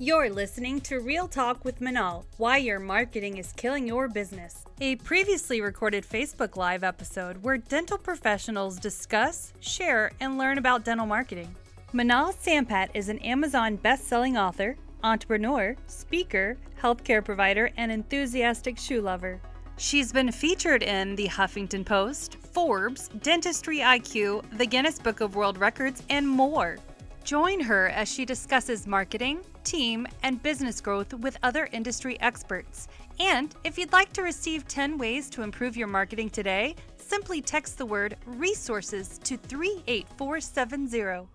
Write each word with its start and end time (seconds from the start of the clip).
You're 0.00 0.28
listening 0.28 0.80
to 0.82 0.98
Real 0.98 1.28
Talk 1.28 1.64
with 1.64 1.78
Manal 1.78 2.24
Why 2.36 2.56
Your 2.56 2.80
Marketing 2.80 3.36
is 3.36 3.52
Killing 3.52 3.86
Your 3.86 4.08
Business, 4.08 4.64
a 4.80 4.96
previously 4.96 5.60
recorded 5.60 6.04
Facebook 6.04 6.56
Live 6.56 6.82
episode 6.82 7.40
where 7.44 7.58
dental 7.58 7.96
professionals 7.96 8.80
discuss, 8.80 9.52
share, 9.60 10.10
and 10.18 10.36
learn 10.36 10.58
about 10.58 10.84
dental 10.84 11.06
marketing. 11.06 11.54
Manal 11.92 12.34
Sampat 12.34 12.88
is 12.92 13.08
an 13.08 13.20
Amazon 13.20 13.76
best 13.76 14.08
selling 14.08 14.36
author, 14.36 14.76
entrepreneur, 15.04 15.76
speaker, 15.86 16.58
healthcare 16.82 17.24
provider, 17.24 17.70
and 17.76 17.92
enthusiastic 17.92 18.76
shoe 18.76 19.00
lover. 19.00 19.40
She's 19.76 20.12
been 20.12 20.32
featured 20.32 20.82
in 20.82 21.14
the 21.14 21.28
Huffington 21.28 21.86
Post, 21.86 22.38
Forbes, 22.52 23.10
Dentistry 23.22 23.78
IQ, 23.78 24.42
the 24.58 24.66
Guinness 24.66 24.98
Book 24.98 25.20
of 25.20 25.36
World 25.36 25.56
Records, 25.56 26.02
and 26.10 26.28
more. 26.28 26.78
Join 27.22 27.60
her 27.60 27.90
as 27.90 28.12
she 28.12 28.24
discusses 28.24 28.88
marketing, 28.88 29.38
team, 29.64 30.06
and 30.22 30.42
business 30.42 30.80
growth 30.80 31.12
with 31.14 31.36
other 31.42 31.68
industry 31.72 32.20
experts. 32.20 32.88
And 33.18 33.54
if 33.64 33.78
you'd 33.78 33.92
like 33.92 34.12
to 34.14 34.22
receive 34.22 34.68
10 34.68 34.98
ways 34.98 35.28
to 35.30 35.42
improve 35.42 35.76
your 35.76 35.88
marketing 35.88 36.30
today, 36.30 36.76
simply 36.96 37.40
text 37.40 37.78
the 37.78 37.86
word 37.86 38.16
resources 38.26 39.18
to 39.24 39.36
38470. 39.36 41.28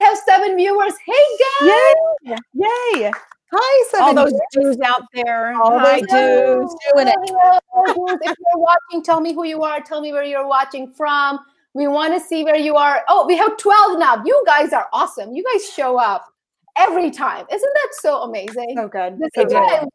have 0.00 0.18
seven 0.26 0.56
viewers. 0.56 0.94
Hey 1.04 1.38
guys! 1.60 1.94
Yay! 2.24 2.36
Yay! 2.54 3.10
Hi, 3.56 3.86
seven. 3.90 4.18
All 4.18 4.24
those 4.24 4.40
dudes 4.52 4.80
out 4.84 5.02
there. 5.12 5.54
All 5.60 5.78
Hi, 5.78 6.00
those 6.00 6.08
dudes 6.08 6.74
doing 6.92 7.08
it. 7.08 7.14
if 7.16 8.36
you're 8.38 8.62
watching, 8.62 9.02
tell 9.02 9.20
me 9.20 9.32
who 9.32 9.44
you 9.44 9.62
are. 9.62 9.80
Tell 9.80 10.00
me 10.00 10.12
where 10.12 10.24
you're 10.24 10.46
watching 10.46 10.90
from. 10.90 11.38
We 11.74 11.86
want 11.86 12.14
to 12.14 12.20
see 12.20 12.44
where 12.44 12.56
you 12.56 12.76
are. 12.76 13.04
Oh, 13.08 13.26
we 13.26 13.36
have 13.36 13.56
12 13.56 13.98
now. 13.98 14.22
You 14.24 14.42
guys 14.46 14.72
are 14.72 14.88
awesome. 14.92 15.34
You 15.34 15.44
guys 15.44 15.68
show 15.72 15.98
up 15.98 16.33
every 16.76 17.10
time. 17.10 17.46
Isn't 17.50 17.72
that 17.74 17.88
so 18.00 18.22
amazing? 18.22 18.74
So 18.76 18.88
good. 18.88 19.18
This 19.18 19.30
so 19.34 19.44
good. 19.44 19.88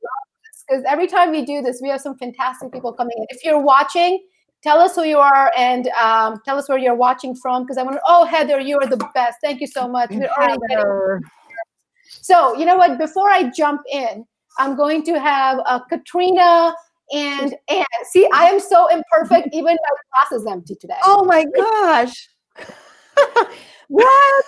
Because 0.67 0.83
every 0.87 1.07
time 1.07 1.31
we 1.31 1.45
do 1.45 1.61
this, 1.61 1.79
we 1.81 1.89
have 1.89 2.01
some 2.01 2.17
fantastic 2.17 2.71
people 2.71 2.93
coming 2.93 3.15
in. 3.17 3.25
If 3.29 3.43
you're 3.43 3.61
watching, 3.61 4.23
tell 4.61 4.79
us 4.79 4.95
who 4.95 5.03
you 5.03 5.17
are 5.17 5.51
and 5.57 5.87
um, 5.89 6.41
tell 6.45 6.57
us 6.57 6.69
where 6.69 6.77
you're 6.77 6.95
watching 6.95 7.35
from. 7.35 7.63
Because 7.63 7.77
I 7.77 7.83
want 7.83 7.95
to. 7.95 8.01
Oh, 8.07 8.25
Heather, 8.25 8.59
you 8.59 8.77
are 8.79 8.87
the 8.87 8.97
best. 9.13 9.37
Thank 9.43 9.61
you 9.61 9.67
so 9.67 9.87
much. 9.87 10.11
We're 10.11 10.27
already 10.27 10.57
getting 10.69 11.21
so, 12.09 12.55
you 12.57 12.65
know 12.65 12.77
what? 12.77 12.97
Before 12.97 13.29
I 13.29 13.49
jump 13.49 13.81
in, 13.91 14.25
I'm 14.57 14.75
going 14.75 15.03
to 15.03 15.19
have 15.19 15.59
uh, 15.65 15.79
Katrina 15.79 16.73
and 17.13 17.55
and 17.67 17.85
see. 18.03 18.27
I 18.33 18.45
am 18.45 18.59
so 18.59 18.87
imperfect. 18.87 19.49
Even 19.53 19.75
my 19.75 20.27
class 20.27 20.39
is 20.39 20.45
empty 20.45 20.75
today. 20.75 20.97
Oh 21.03 21.23
my 21.23 21.45
gosh! 21.55 22.29
what? 23.87 24.45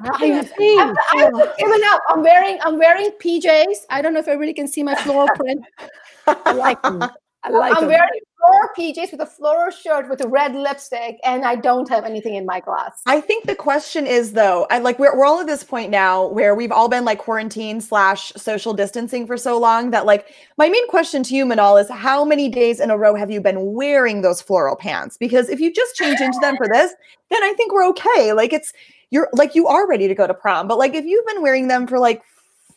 I 0.00 0.26
have 0.26 0.52
oh 0.58 1.54
given 1.58 1.80
up. 1.86 2.02
I'm 2.08 2.22
wearing 2.22 2.58
I'm 2.62 2.78
wearing 2.78 3.10
PJs. 3.22 3.86
I 3.90 4.02
don't 4.02 4.12
know 4.12 4.20
if 4.20 4.28
everybody 4.28 4.52
can 4.52 4.68
see 4.68 4.82
my 4.82 4.94
floral 4.94 5.28
print. 5.34 5.64
I 6.26 6.52
like 6.52 6.82
them. 6.82 7.02
I 7.44 7.50
like 7.50 7.76
I'm 7.76 7.82
them. 7.82 7.90
wearing 7.90 8.20
floral 8.38 8.68
PJs 8.76 9.12
with 9.12 9.20
a 9.20 9.26
floral 9.26 9.70
shirt 9.70 10.10
with 10.10 10.20
a 10.22 10.28
red 10.28 10.54
lipstick, 10.54 11.18
and 11.24 11.44
I 11.44 11.56
don't 11.56 11.88
have 11.88 12.04
anything 12.04 12.34
in 12.34 12.44
my 12.44 12.60
glass. 12.60 13.00
I 13.06 13.20
think 13.20 13.46
the 13.46 13.54
question 13.54 14.06
is 14.06 14.32
though, 14.32 14.66
I 14.70 14.78
like 14.80 14.98
we're 14.98 15.16
we're 15.16 15.24
all 15.24 15.40
at 15.40 15.46
this 15.46 15.64
point 15.64 15.90
now 15.90 16.26
where 16.26 16.54
we've 16.54 16.72
all 16.72 16.88
been 16.88 17.04
like 17.04 17.18
quarantine 17.18 17.80
slash 17.80 18.32
social 18.36 18.74
distancing 18.74 19.26
for 19.26 19.36
so 19.36 19.58
long 19.58 19.90
that 19.92 20.04
like 20.04 20.34
my 20.58 20.68
main 20.68 20.86
question 20.88 21.22
to 21.24 21.34
you, 21.34 21.46
Manal, 21.46 21.80
is 21.80 21.88
how 21.90 22.24
many 22.24 22.48
days 22.50 22.80
in 22.80 22.90
a 22.90 22.98
row 22.98 23.14
have 23.14 23.30
you 23.30 23.40
been 23.40 23.72
wearing 23.72 24.20
those 24.20 24.42
floral 24.42 24.76
pants? 24.76 25.16
Because 25.16 25.48
if 25.48 25.58
you 25.58 25.72
just 25.72 25.94
change 25.94 26.20
into 26.20 26.38
them 26.40 26.56
for 26.56 26.68
this, 26.68 26.92
then 27.30 27.42
I 27.42 27.54
think 27.54 27.72
we're 27.72 27.88
okay. 27.88 28.32
Like 28.32 28.52
it's 28.52 28.72
you're 29.10 29.28
like 29.32 29.54
you 29.54 29.66
are 29.66 29.88
ready 29.88 30.08
to 30.08 30.14
go 30.14 30.26
to 30.26 30.34
prom, 30.34 30.68
but 30.68 30.78
like 30.78 30.94
if 30.94 31.04
you've 31.04 31.26
been 31.26 31.42
wearing 31.42 31.68
them 31.68 31.86
for 31.86 31.98
like 31.98 32.22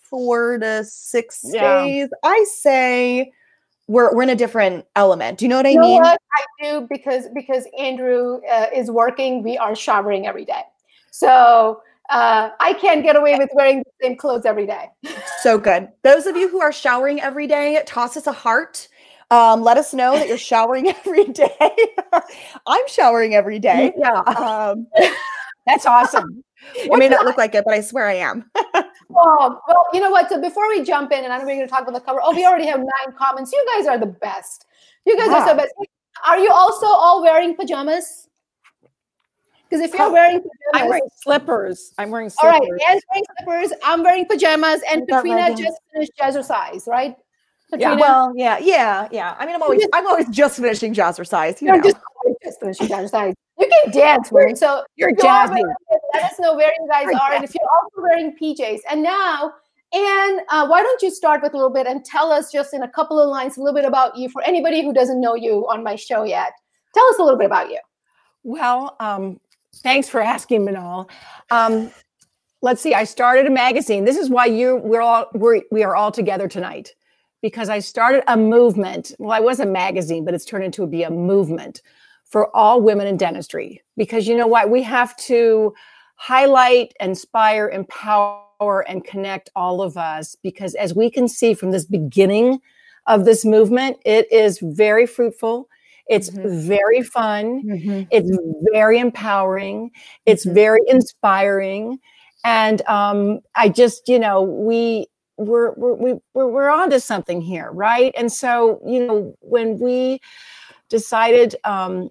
four 0.09 0.57
to 0.59 0.83
six 0.83 1.41
Yeah. 1.43 1.85
days, 1.85 2.09
I 2.23 2.45
say 2.55 3.31
we're 3.87 4.13
we're 4.15 4.23
in 4.23 4.29
a 4.29 4.35
different 4.35 4.85
element. 4.95 5.39
Do 5.39 5.45
you 5.45 5.49
know 5.49 5.57
what 5.57 5.65
I 5.65 5.71
You 5.71 5.81
mean? 5.81 6.01
what? 6.01 6.21
I 6.37 6.63
do 6.63 6.87
because 6.89 7.27
because 7.33 7.65
Andrew 7.77 8.39
uh, 8.49 8.67
is 8.73 8.89
working. 8.91 9.43
We 9.43 9.57
are 9.57 9.75
showering 9.75 10.27
every 10.27 10.45
day, 10.45 10.61
so 11.11 11.81
uh, 12.09 12.49
I 12.59 12.73
can't 12.73 13.03
get 13.03 13.15
away 13.15 13.35
with 13.37 13.49
wearing 13.53 13.79
the 13.79 13.91
same 14.01 14.15
clothes 14.17 14.45
every 14.45 14.65
day. 14.65 14.89
So 15.41 15.57
good. 15.57 15.87
Those 16.03 16.25
of 16.25 16.35
you 16.35 16.49
who 16.49 16.59
are 16.59 16.73
showering 16.73 17.21
every 17.21 17.47
day, 17.47 17.81
toss 17.85 18.17
us 18.17 18.27
a 18.27 18.33
heart. 18.33 18.89
Um, 19.31 19.61
let 19.61 19.77
us 19.77 19.93
know 19.93 20.17
that 20.17 20.27
you're 20.27 20.37
showering 20.37 20.89
every 21.05 21.25
day. 21.25 21.77
I'm 22.67 22.87
showering 22.87 23.35
every 23.35 23.57
day. 23.59 23.93
Yeah, 23.97 24.19
Um, 24.35 24.87
that's 25.65 25.85
awesome. 25.85 26.43
it 26.75 26.97
may 26.97 27.09
not 27.09 27.25
look 27.25 27.37
like 27.37 27.55
it, 27.55 27.63
but 27.65 27.73
I 27.73 27.81
swear 27.81 28.07
I 28.07 28.15
am. 28.15 28.49
Oh, 29.15 29.59
well, 29.67 29.85
you 29.91 29.99
know 29.99 30.11
what? 30.11 30.29
So 30.29 30.39
before 30.39 30.69
we 30.69 30.83
jump 30.83 31.11
in, 31.11 31.23
and 31.23 31.33
I 31.33 31.39
know 31.39 31.45
we're 31.45 31.55
going 31.55 31.67
to 31.67 31.67
talk 31.67 31.81
about 31.81 31.93
the 31.93 31.99
cover. 31.99 32.19
Oh, 32.23 32.33
we 32.35 32.45
already 32.45 32.67
have 32.67 32.79
nine 32.79 33.15
comments. 33.17 33.51
You 33.51 33.65
guys 33.75 33.87
are 33.87 33.97
the 33.97 34.05
best. 34.05 34.65
You 35.05 35.17
guys 35.17 35.29
are 35.29 35.47
so 35.47 35.55
best. 35.55 35.73
Are 36.27 36.39
you 36.39 36.51
also 36.51 36.85
all 36.85 37.21
wearing 37.23 37.55
pajamas? 37.55 38.27
Because 39.67 39.83
if 39.83 39.93
you're 39.93 40.11
wearing 40.11 40.39
pajamas, 40.39 40.51
I'm 40.73 40.89
wearing 40.89 41.09
slippers. 41.23 41.93
I'm 41.97 42.11
wearing 42.11 42.31
all 42.41 42.51
slippers. 42.51 42.69
right, 42.69 42.89
Anne's 42.89 43.03
wearing 43.09 43.23
slippers. 43.37 43.79
I'm 43.83 44.03
wearing 44.03 44.25
pajamas, 44.25 44.81
and 44.91 45.07
Katrina 45.07 45.55
just 45.55 45.77
finished 45.91 46.11
jazzercise, 46.19 46.87
right? 46.87 47.15
Yeah. 47.77 47.95
Well, 47.95 48.33
yeah, 48.35 48.57
yeah, 48.59 49.07
yeah. 49.11 49.35
I 49.37 49.45
mean, 49.45 49.55
I'm 49.55 49.61
always, 49.61 49.87
I'm 49.93 50.07
always 50.07 50.27
just 50.29 50.57
finishing 50.57 50.93
jazzercise. 50.93 51.61
You 51.61 51.67
You're 51.67 51.77
know. 51.77 51.83
just, 51.83 51.97
just 52.43 52.59
finishing 52.59 52.87
jazzercise. 52.87 53.33
You 53.59 53.67
can 53.67 53.91
dance, 53.91 54.31
woman. 54.31 54.55
So 54.55 54.83
You're 54.95 55.09
if 55.09 55.17
jazzy. 55.17 55.61
Let 56.13 56.23
us 56.23 56.39
know 56.39 56.55
where 56.55 56.71
you 56.79 56.87
guys 56.89 57.05
You're 57.05 57.15
are, 57.15 57.33
and 57.33 57.43
if 57.43 57.53
you're 57.53 57.69
also 57.81 58.01
wearing 58.01 58.35
PJs. 58.41 58.79
And 58.89 59.03
now, 59.03 59.53
Anne, 59.93 60.39
uh, 60.49 60.67
why 60.67 60.81
don't 60.81 61.01
you 61.01 61.11
start 61.11 61.41
with 61.41 61.53
a 61.53 61.57
little 61.57 61.71
bit 61.71 61.85
and 61.85 62.05
tell 62.05 62.31
us 62.31 62.51
just 62.51 62.73
in 62.73 62.83
a 62.83 62.87
couple 62.87 63.19
of 63.19 63.29
lines 63.29 63.57
a 63.57 63.59
little 63.61 63.75
bit 63.75 63.85
about 63.85 64.15
you 64.15 64.29
for 64.29 64.41
anybody 64.43 64.81
who 64.81 64.93
doesn't 64.93 65.19
know 65.19 65.35
you 65.35 65.67
on 65.67 65.83
my 65.83 65.95
show 65.95 66.23
yet. 66.23 66.53
Tell 66.93 67.05
us 67.07 67.19
a 67.19 67.23
little 67.23 67.37
bit 67.37 67.47
about 67.47 67.69
you. 67.69 67.79
Well, 68.43 68.95
um, 68.99 69.39
thanks 69.77 70.07
for 70.07 70.21
asking, 70.21 70.65
Manal. 70.65 71.09
Um, 71.51 71.91
let's 72.61 72.81
see. 72.81 72.93
I 72.93 73.03
started 73.03 73.45
a 73.45 73.49
magazine. 73.49 74.05
This 74.05 74.17
is 74.17 74.29
why 74.29 74.45
you 74.45 74.77
we're 74.77 75.01
all 75.01 75.25
we're, 75.33 75.61
we 75.71 75.83
are 75.83 75.95
all 75.95 76.11
together 76.11 76.47
tonight 76.47 76.93
because 77.41 77.67
I 77.67 77.79
started 77.79 78.23
a 78.27 78.37
movement. 78.37 79.13
Well, 79.19 79.31
I 79.31 79.39
was 79.39 79.59
a 79.59 79.65
magazine, 79.65 80.23
but 80.23 80.33
it's 80.33 80.45
turned 80.45 80.63
into 80.63 80.87
be 80.87 81.03
a 81.03 81.09
movement 81.09 81.81
for 82.29 82.55
all 82.55 82.81
women 82.81 83.07
in 83.07 83.17
dentistry. 83.17 83.81
Because 83.97 84.27
you 84.27 84.35
know 84.37 84.47
what? 84.47 84.69
We 84.69 84.81
have 84.83 85.15
to 85.17 85.73
highlight, 86.15 86.93
inspire, 86.99 87.69
empower, 87.69 88.85
and 88.87 89.03
connect 89.03 89.49
all 89.55 89.81
of 89.81 89.97
us. 89.97 90.35
Because 90.41 90.75
as 90.75 90.93
we 90.95 91.09
can 91.09 91.27
see 91.27 91.53
from 91.53 91.71
this 91.71 91.85
beginning 91.85 92.59
of 93.07 93.25
this 93.25 93.43
movement, 93.45 93.97
it 94.05 94.31
is 94.31 94.59
very 94.61 95.05
fruitful. 95.05 95.67
It's 96.07 96.29
Mhm. 96.29 96.67
very 96.67 97.01
fun. 97.01 97.63
Mhm. 97.63 98.07
It's 98.11 98.29
very 98.73 98.99
empowering. 98.99 99.91
It's 100.25 100.45
Mhm. 100.45 100.53
very 100.53 100.81
inspiring, 100.87 101.99
and 102.43 102.81
um, 102.87 103.41
I 103.55 103.69
just, 103.69 104.07
you 104.07 104.19
know, 104.19 104.41
we 104.41 105.07
we're 105.37 105.71
we're 105.73 105.93
we, 105.93 106.13
we're 106.33 106.47
we're 106.47 106.69
onto 106.69 106.99
something 106.99 107.41
here, 107.41 107.71
right? 107.71 108.13
And 108.17 108.31
so, 108.31 108.81
you 108.85 109.05
know, 109.05 109.35
when 109.41 109.79
we 109.79 110.19
decided, 110.89 111.55
um, 111.63 112.09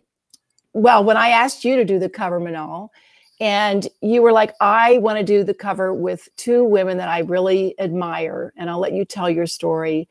well, 0.79 1.05
when 1.05 1.17
I 1.17 1.29
asked 1.29 1.65
you 1.65 1.77
to 1.77 1.85
do 1.85 1.99
the 1.99 2.09
cover, 2.09 2.41
Manal, 2.41 2.89
and 3.41 3.87
you 4.01 4.23
were 4.23 4.33
like, 4.33 4.55
I 4.61 4.99
want 4.99 5.19
to 5.19 5.25
do 5.25 5.45
the 5.45 5.55
cover 5.55 5.95
with 5.95 6.29
two 6.37 6.65
women 6.65 6.99
that 6.99 7.09
I 7.09 7.21
really 7.21 7.75
admire, 7.79 8.53
and 8.57 8.69
I'll 8.69 8.81
let 8.81 8.93
you 8.93 9.05
tell 9.05 9.31
your 9.31 9.47
story. 9.47 10.09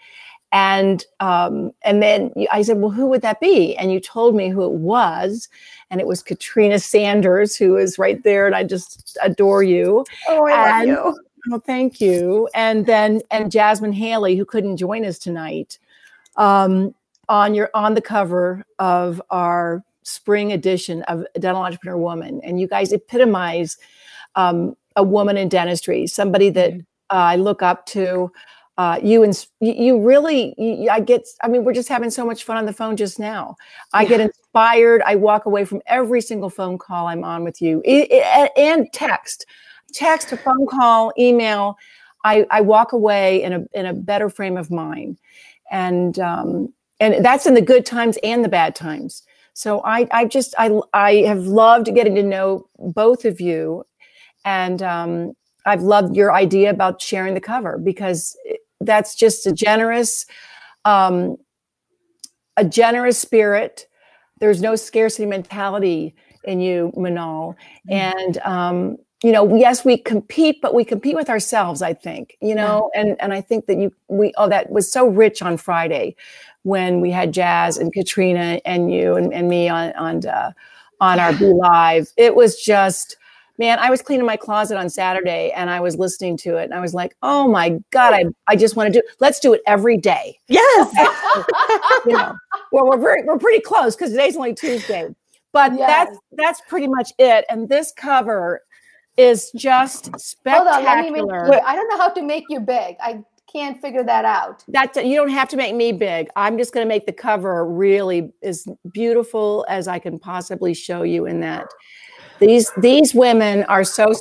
And 0.53 1.03
um, 1.19 1.71
and 1.83 2.01
then 2.01 2.31
I 2.51 2.61
said, 2.61 2.77
well, 2.77 2.89
who 2.91 3.07
would 3.07 3.21
that 3.21 3.41
be? 3.41 3.75
And 3.75 3.91
you 3.91 3.99
told 3.99 4.33
me 4.33 4.47
who 4.49 4.63
it 4.63 4.71
was, 4.79 5.49
and 5.91 5.99
it 5.99 6.07
was 6.07 6.23
Katrina 6.23 6.79
Sanders, 6.79 7.57
who 7.57 7.75
is 7.75 7.99
right 7.99 8.23
there, 8.23 8.45
and 8.47 8.55
I 8.55 8.63
just 8.63 9.17
adore 9.21 9.61
you. 9.63 10.05
Oh, 10.29 10.47
I 10.47 10.81
And- 10.81 10.95
love 10.95 11.15
you. 11.15 11.23
Oh, 11.53 11.59
thank 11.59 12.01
you. 12.01 12.49
And 12.53 12.85
then 12.85 13.21
and 13.31 13.51
Jasmine 13.51 13.93
Haley, 13.93 14.35
who 14.35 14.43
couldn't 14.45 14.77
join 14.77 15.05
us 15.05 15.17
tonight, 15.19 15.79
um, 16.35 16.93
on 17.29 17.53
your 17.53 17.69
on 17.73 17.93
the 17.93 18.01
cover 18.01 18.65
of 18.79 19.21
our 19.29 19.83
spring 20.07 20.51
edition 20.51 21.03
of 21.03 21.25
Dental 21.39 21.61
Entrepreneur 21.61 21.97
Woman, 21.97 22.41
and 22.43 22.59
you 22.59 22.67
guys 22.67 22.93
epitomize 22.93 23.77
um, 24.35 24.75
a 24.95 25.03
woman 25.03 25.37
in 25.37 25.49
dentistry, 25.49 26.07
somebody 26.07 26.49
that 26.51 26.73
uh, 26.73 27.33
I 27.33 27.35
look 27.35 27.61
up 27.61 27.85
to. 27.87 28.31
Uh, 28.77 28.99
you 29.01 29.23
and 29.23 29.47
you, 29.59 29.99
really, 29.99 30.53
you, 30.59 30.87
I 30.87 30.99
get. 30.99 31.27
I 31.41 31.47
mean, 31.47 31.63
we're 31.63 31.73
just 31.73 31.89
having 31.89 32.11
so 32.11 32.23
much 32.23 32.43
fun 32.43 32.57
on 32.57 32.67
the 32.67 32.73
phone 32.73 32.95
just 32.95 33.17
now. 33.17 33.55
I 33.91 34.05
get 34.05 34.19
inspired. 34.21 35.01
I 35.03 35.15
walk 35.15 35.47
away 35.47 35.65
from 35.65 35.81
every 35.87 36.21
single 36.21 36.51
phone 36.51 36.77
call 36.77 37.07
I'm 37.07 37.23
on 37.23 37.43
with 37.43 37.59
you, 37.59 37.81
I- 37.87 38.07
I- 38.11 38.51
and 38.55 38.87
text 38.93 39.47
text, 39.93 40.31
a 40.31 40.37
phone 40.37 40.67
call, 40.67 41.11
email, 41.17 41.77
I, 42.23 42.45
I 42.51 42.61
walk 42.61 42.91
away 42.93 43.41
in 43.43 43.53
a 43.53 43.65
in 43.73 43.85
a 43.85 43.93
better 43.93 44.29
frame 44.29 44.57
of 44.57 44.69
mind, 44.69 45.17
and 45.71 46.17
um, 46.19 46.73
and 46.99 47.23
that's 47.23 47.45
in 47.45 47.53
the 47.53 47.61
good 47.61 47.85
times 47.85 48.17
and 48.23 48.43
the 48.43 48.49
bad 48.49 48.75
times. 48.75 49.23
So 49.57 49.81
I 49.83 50.07
I 50.11 50.25
just 50.25 50.53
I 50.59 50.69
I 50.93 51.13
have 51.25 51.47
loved 51.47 51.87
getting 51.95 52.13
to 52.13 52.21
know 52.21 52.69
both 52.77 53.25
of 53.25 53.41
you, 53.41 53.85
and 54.45 54.83
um, 54.83 55.33
I've 55.65 55.81
loved 55.81 56.15
your 56.15 56.31
idea 56.31 56.69
about 56.69 57.01
sharing 57.01 57.33
the 57.33 57.41
cover 57.41 57.79
because 57.79 58.37
that's 58.81 59.15
just 59.15 59.47
a 59.47 59.51
generous, 59.51 60.27
um, 60.85 61.37
a 62.55 62.63
generous 62.63 63.17
spirit. 63.17 63.87
There's 64.39 64.61
no 64.61 64.75
scarcity 64.75 65.25
mentality 65.25 66.13
in 66.43 66.59
you, 66.59 66.93
Manal, 66.95 67.55
mm-hmm. 67.89 67.93
and 67.93 68.37
um, 68.45 68.97
you 69.23 69.31
know, 69.31 69.55
yes, 69.55 69.83
we 69.83 69.97
compete, 69.97 70.61
but 70.61 70.75
we 70.75 70.85
compete 70.85 71.15
with 71.15 71.31
ourselves. 71.31 71.81
I 71.81 71.95
think, 71.95 72.37
you 72.41 72.53
know, 72.53 72.91
yeah. 72.93 73.01
and 73.01 73.15
and 73.19 73.33
I 73.33 73.41
think 73.41 73.65
that 73.65 73.77
you 73.79 73.91
we 74.07 74.33
oh 74.37 74.49
that 74.49 74.69
was 74.69 74.91
so 74.91 75.07
rich 75.07 75.41
on 75.41 75.57
Friday 75.57 76.15
when 76.67 76.99
we 76.99 77.09
had 77.09 77.33
Jazz 77.33 77.77
and 77.77 77.93
Katrina 77.93 78.59
and 78.65 78.93
you 78.93 79.15
and, 79.15 79.33
and 79.33 79.47
me 79.47 79.69
on 79.69 79.93
on 79.93 80.25
uh, 80.25 80.51
on 80.99 81.19
our 81.19 81.31
BeLive. 81.31 82.11
It 82.17 82.35
was 82.35 82.61
just 82.61 83.15
man, 83.57 83.79
I 83.79 83.89
was 83.89 84.03
cleaning 84.03 84.25
my 84.25 84.37
closet 84.37 84.77
on 84.77 84.89
Saturday 84.89 85.51
and 85.55 85.69
I 85.69 85.79
was 85.79 85.97
listening 85.97 86.37
to 86.37 86.57
it 86.57 86.65
and 86.65 86.75
I 86.75 86.79
was 86.79 86.93
like, 86.93 87.15
oh 87.23 87.47
my 87.47 87.79
God, 87.89 88.13
I, 88.13 88.25
I 88.47 88.55
just 88.55 88.75
want 88.75 88.93
to 88.93 88.99
do 88.99 89.07
let's 89.19 89.39
do 89.39 89.53
it 89.53 89.61
every 89.65 89.97
day. 89.97 90.39
Yes. 90.47 90.93
you 92.05 92.11
know, 92.11 92.35
well, 92.71 92.89
we're 92.89 92.99
very 92.99 93.23
we're 93.23 93.39
pretty 93.39 93.61
close 93.61 93.95
because 93.95 94.11
today's 94.11 94.35
only 94.35 94.53
Tuesday. 94.53 95.07
But 95.53 95.73
yes. 95.73 95.87
that's 95.87 96.19
that's 96.33 96.61
pretty 96.67 96.87
much 96.87 97.13
it. 97.17 97.45
And 97.49 97.69
this 97.69 97.93
cover 97.95 98.61
is 99.15 99.51
just 99.55 100.19
spectacular. 100.19 100.71
Hold 100.73 100.85
on, 100.85 101.03
let 101.03 101.11
me 101.11 101.49
wait, 101.49 101.61
I 101.65 101.75
don't 101.75 101.87
know 101.89 101.97
how 101.97 102.09
to 102.09 102.21
make 102.21 102.43
you 102.49 102.59
big. 102.59 102.97
I 102.99 103.23
can't 103.51 103.79
figure 103.81 104.03
that 104.03 104.25
out. 104.25 104.63
That 104.67 105.05
you 105.05 105.15
don't 105.15 105.29
have 105.29 105.49
to 105.49 105.57
make 105.57 105.75
me 105.75 105.91
big. 105.91 106.27
I'm 106.35 106.57
just 106.57 106.73
going 106.73 106.85
to 106.85 106.87
make 106.87 107.05
the 107.05 107.13
cover 107.13 107.65
really 107.65 108.31
as 108.43 108.67
beautiful 108.91 109.65
as 109.69 109.87
I 109.87 109.99
can 109.99 110.19
possibly 110.19 110.73
show 110.73 111.03
you 111.03 111.25
in 111.25 111.39
that. 111.41 111.67
These 112.39 112.71
these 112.77 113.13
women 113.13 113.63
are 113.63 113.83
so 113.83 114.13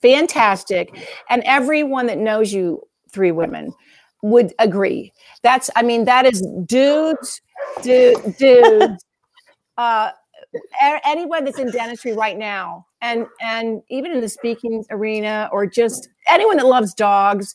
fantastic, 0.00 0.88
and 1.28 1.42
everyone 1.44 2.06
that 2.06 2.18
knows 2.18 2.52
you, 2.52 2.82
three 3.12 3.32
women, 3.32 3.74
would 4.22 4.54
agree. 4.58 5.12
That's 5.42 5.68
I 5.76 5.82
mean 5.82 6.04
that 6.06 6.24
is 6.24 6.40
dudes, 6.66 7.40
dude, 7.82 8.36
dudes. 8.36 9.04
uh, 9.76 10.10
anyone 11.04 11.44
that's 11.44 11.58
in 11.58 11.70
dentistry 11.70 12.12
right 12.12 12.38
now 12.38 12.86
and 13.02 13.26
and 13.40 13.82
even 13.90 14.12
in 14.12 14.20
the 14.20 14.28
speaking 14.28 14.84
arena 14.90 15.48
or 15.52 15.66
just 15.66 16.08
anyone 16.28 16.56
that 16.56 16.66
loves 16.66 16.94
dogs 16.94 17.54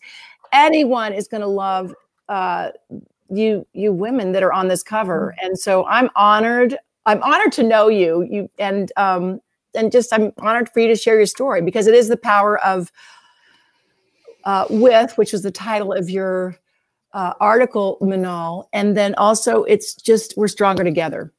anyone 0.52 1.14
is 1.14 1.28
going 1.28 1.42
to 1.42 1.48
love 1.48 1.94
uh, 2.30 2.70
you 3.32 3.66
you 3.74 3.94
women 3.94 4.32
that 4.34 4.44
are 4.44 4.54
on 4.54 4.68
this 4.68 4.84
cover 4.84 5.34
mm-hmm. 5.36 5.48
and 5.48 5.60
so 5.60 5.86
i'm 5.88 6.10
honored 6.16 6.78
i'm 7.06 7.22
honored 7.24 7.52
to 7.52 7.64
know 7.64 7.88
you 7.88 8.24
you 8.30 8.50
and 8.60 8.92
um 8.98 9.42
and 9.74 9.92
just 9.92 10.14
i'm 10.14 10.32
honored 10.40 10.70
for 10.70 10.82
you 10.82 10.88
to 10.88 10.96
share 10.96 11.16
your 11.16 11.26
story 11.26 11.62
because 11.62 11.88
it 11.88 11.96
is 11.96 12.10
the 12.10 12.18
power 12.18 12.60
of 12.60 12.92
uh, 14.44 14.66
with 14.72 15.16
which 15.18 15.34
is 15.34 15.44
the 15.44 15.52
title 15.52 15.94
of 15.94 16.10
your 16.10 16.56
uh, 17.14 17.34
article 17.40 17.98
manal 18.02 18.66
and 18.74 18.98
then 18.98 19.14
also 19.16 19.64
it's 19.64 19.94
just 19.94 20.34
we're 20.36 20.48
stronger 20.48 20.84
together 20.84 21.32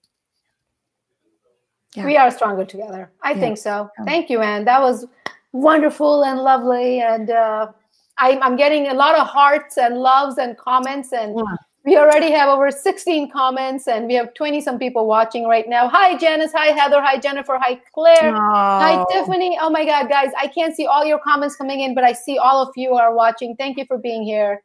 yeah. 1.94 2.04
we 2.04 2.16
are 2.16 2.30
stronger 2.30 2.64
together 2.64 3.10
i 3.22 3.32
yeah. 3.32 3.40
think 3.40 3.58
so 3.58 3.90
yeah. 3.98 4.04
thank 4.04 4.30
you 4.30 4.40
anne 4.40 4.64
that 4.64 4.80
was 4.80 5.06
wonderful 5.52 6.24
and 6.24 6.40
lovely 6.40 7.00
and 7.00 7.30
uh, 7.30 7.70
I'm, 8.18 8.42
I'm 8.42 8.56
getting 8.56 8.88
a 8.88 8.94
lot 8.94 9.18
of 9.18 9.26
hearts 9.26 9.78
and 9.78 9.98
loves 9.98 10.38
and 10.38 10.56
comments 10.56 11.12
and 11.12 11.36
yeah. 11.36 11.56
we 11.84 11.96
already 11.96 12.30
have 12.30 12.48
over 12.48 12.70
16 12.70 13.30
comments 13.30 13.88
and 13.88 14.06
we 14.06 14.14
have 14.14 14.32
20 14.34 14.60
some 14.60 14.78
people 14.78 15.06
watching 15.06 15.46
right 15.46 15.68
now 15.68 15.88
hi 15.88 16.16
janice 16.16 16.52
hi 16.52 16.66
heather 16.66 17.00
hi 17.00 17.18
jennifer 17.18 17.58
hi 17.60 17.80
claire 17.94 18.34
oh. 18.34 18.38
hi 18.38 19.04
tiffany 19.10 19.58
oh 19.60 19.70
my 19.70 19.84
god 19.84 20.08
guys 20.08 20.30
i 20.40 20.46
can't 20.46 20.76
see 20.76 20.86
all 20.86 21.04
your 21.04 21.18
comments 21.18 21.56
coming 21.56 21.80
in 21.80 21.94
but 21.94 22.04
i 22.04 22.12
see 22.12 22.38
all 22.38 22.62
of 22.62 22.68
you 22.76 22.94
are 22.94 23.14
watching 23.14 23.56
thank 23.56 23.78
you 23.78 23.84
for 23.86 23.98
being 23.98 24.22
here 24.22 24.62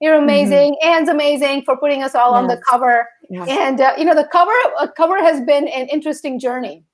you're 0.00 0.14
mm-hmm. 0.14 0.24
amazing 0.24 0.72
mm-hmm. 0.74 0.88
anne's 0.88 1.08
amazing 1.08 1.62
for 1.62 1.76
putting 1.76 2.02
us 2.02 2.14
all 2.14 2.32
yes. 2.32 2.38
on 2.38 2.46
the 2.46 2.62
cover 2.68 3.06
yes. 3.28 3.48
and 3.48 3.80
uh, 3.80 3.92
you 3.98 4.04
know 4.04 4.14
the 4.14 4.28
cover 4.28 4.52
uh, 4.78 4.86
cover 4.96 5.18
has 5.18 5.40
been 5.42 5.68
an 5.68 5.88
interesting 5.88 6.38
journey 6.38 6.84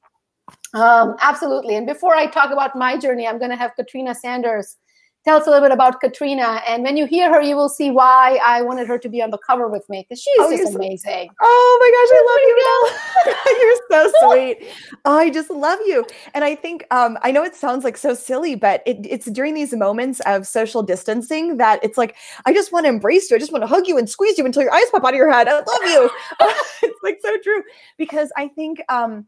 um, 0.74 1.14
absolutely 1.20 1.76
and 1.76 1.86
before 1.86 2.16
i 2.16 2.26
talk 2.26 2.50
about 2.50 2.74
my 2.74 2.96
journey 2.96 3.26
i'm 3.26 3.38
going 3.38 3.50
to 3.50 3.56
have 3.56 3.74
katrina 3.76 4.14
sanders 4.14 4.76
tell 5.24 5.36
us 5.36 5.46
a 5.46 5.50
little 5.50 5.66
bit 5.66 5.72
about 5.72 6.00
Katrina. 6.00 6.62
And 6.66 6.82
when 6.82 6.96
you 6.96 7.06
hear 7.06 7.32
her, 7.32 7.42
you 7.42 7.56
will 7.56 7.68
see 7.68 7.90
why 7.90 8.38
I 8.44 8.62
wanted 8.62 8.86
her 8.88 8.98
to 8.98 9.08
be 9.08 9.22
on 9.22 9.30
the 9.30 9.38
cover 9.38 9.68
with 9.68 9.88
me 9.88 10.06
because 10.08 10.22
she's 10.22 10.36
oh, 10.38 10.56
just 10.56 10.74
amazing. 10.74 11.28
So, 11.28 11.36
oh 11.40 11.78
my 11.80 11.90
gosh, 11.92 12.10
I 12.12 12.22
love 12.30 12.40
you. 12.46 13.60
you're 13.60 13.80
so 13.90 14.12
sweet. 14.28 14.98
Oh, 15.04 15.18
I 15.18 15.30
just 15.30 15.50
love 15.50 15.78
you. 15.84 16.06
And 16.34 16.44
I 16.44 16.54
think 16.54 16.86
um, 16.90 17.18
I 17.22 17.32
know 17.32 17.44
it 17.44 17.54
sounds 17.54 17.84
like 17.84 17.96
so 17.96 18.14
silly, 18.14 18.54
but 18.54 18.82
it, 18.86 18.98
it's 19.08 19.26
during 19.30 19.54
these 19.54 19.74
moments 19.74 20.20
of 20.20 20.46
social 20.46 20.82
distancing 20.82 21.58
that 21.58 21.80
it's 21.82 21.98
like 21.98 22.16
I 22.46 22.54
just 22.54 22.72
want 22.72 22.86
to 22.86 22.88
embrace 22.88 23.30
you. 23.30 23.36
I 23.36 23.38
just 23.38 23.52
want 23.52 23.62
to 23.62 23.68
hug 23.68 23.86
you 23.86 23.98
and 23.98 24.08
squeeze 24.08 24.38
you 24.38 24.46
until 24.46 24.62
your 24.62 24.72
eyes 24.72 24.86
pop 24.90 25.04
out 25.04 25.12
of 25.12 25.16
your 25.16 25.30
head. 25.30 25.48
I 25.48 25.56
love 25.56 25.84
you. 25.84 26.10
it's 26.82 27.00
like 27.02 27.18
so 27.22 27.36
true 27.42 27.62
because 27.98 28.32
I 28.36 28.48
think. 28.48 28.80
Um, 28.88 29.26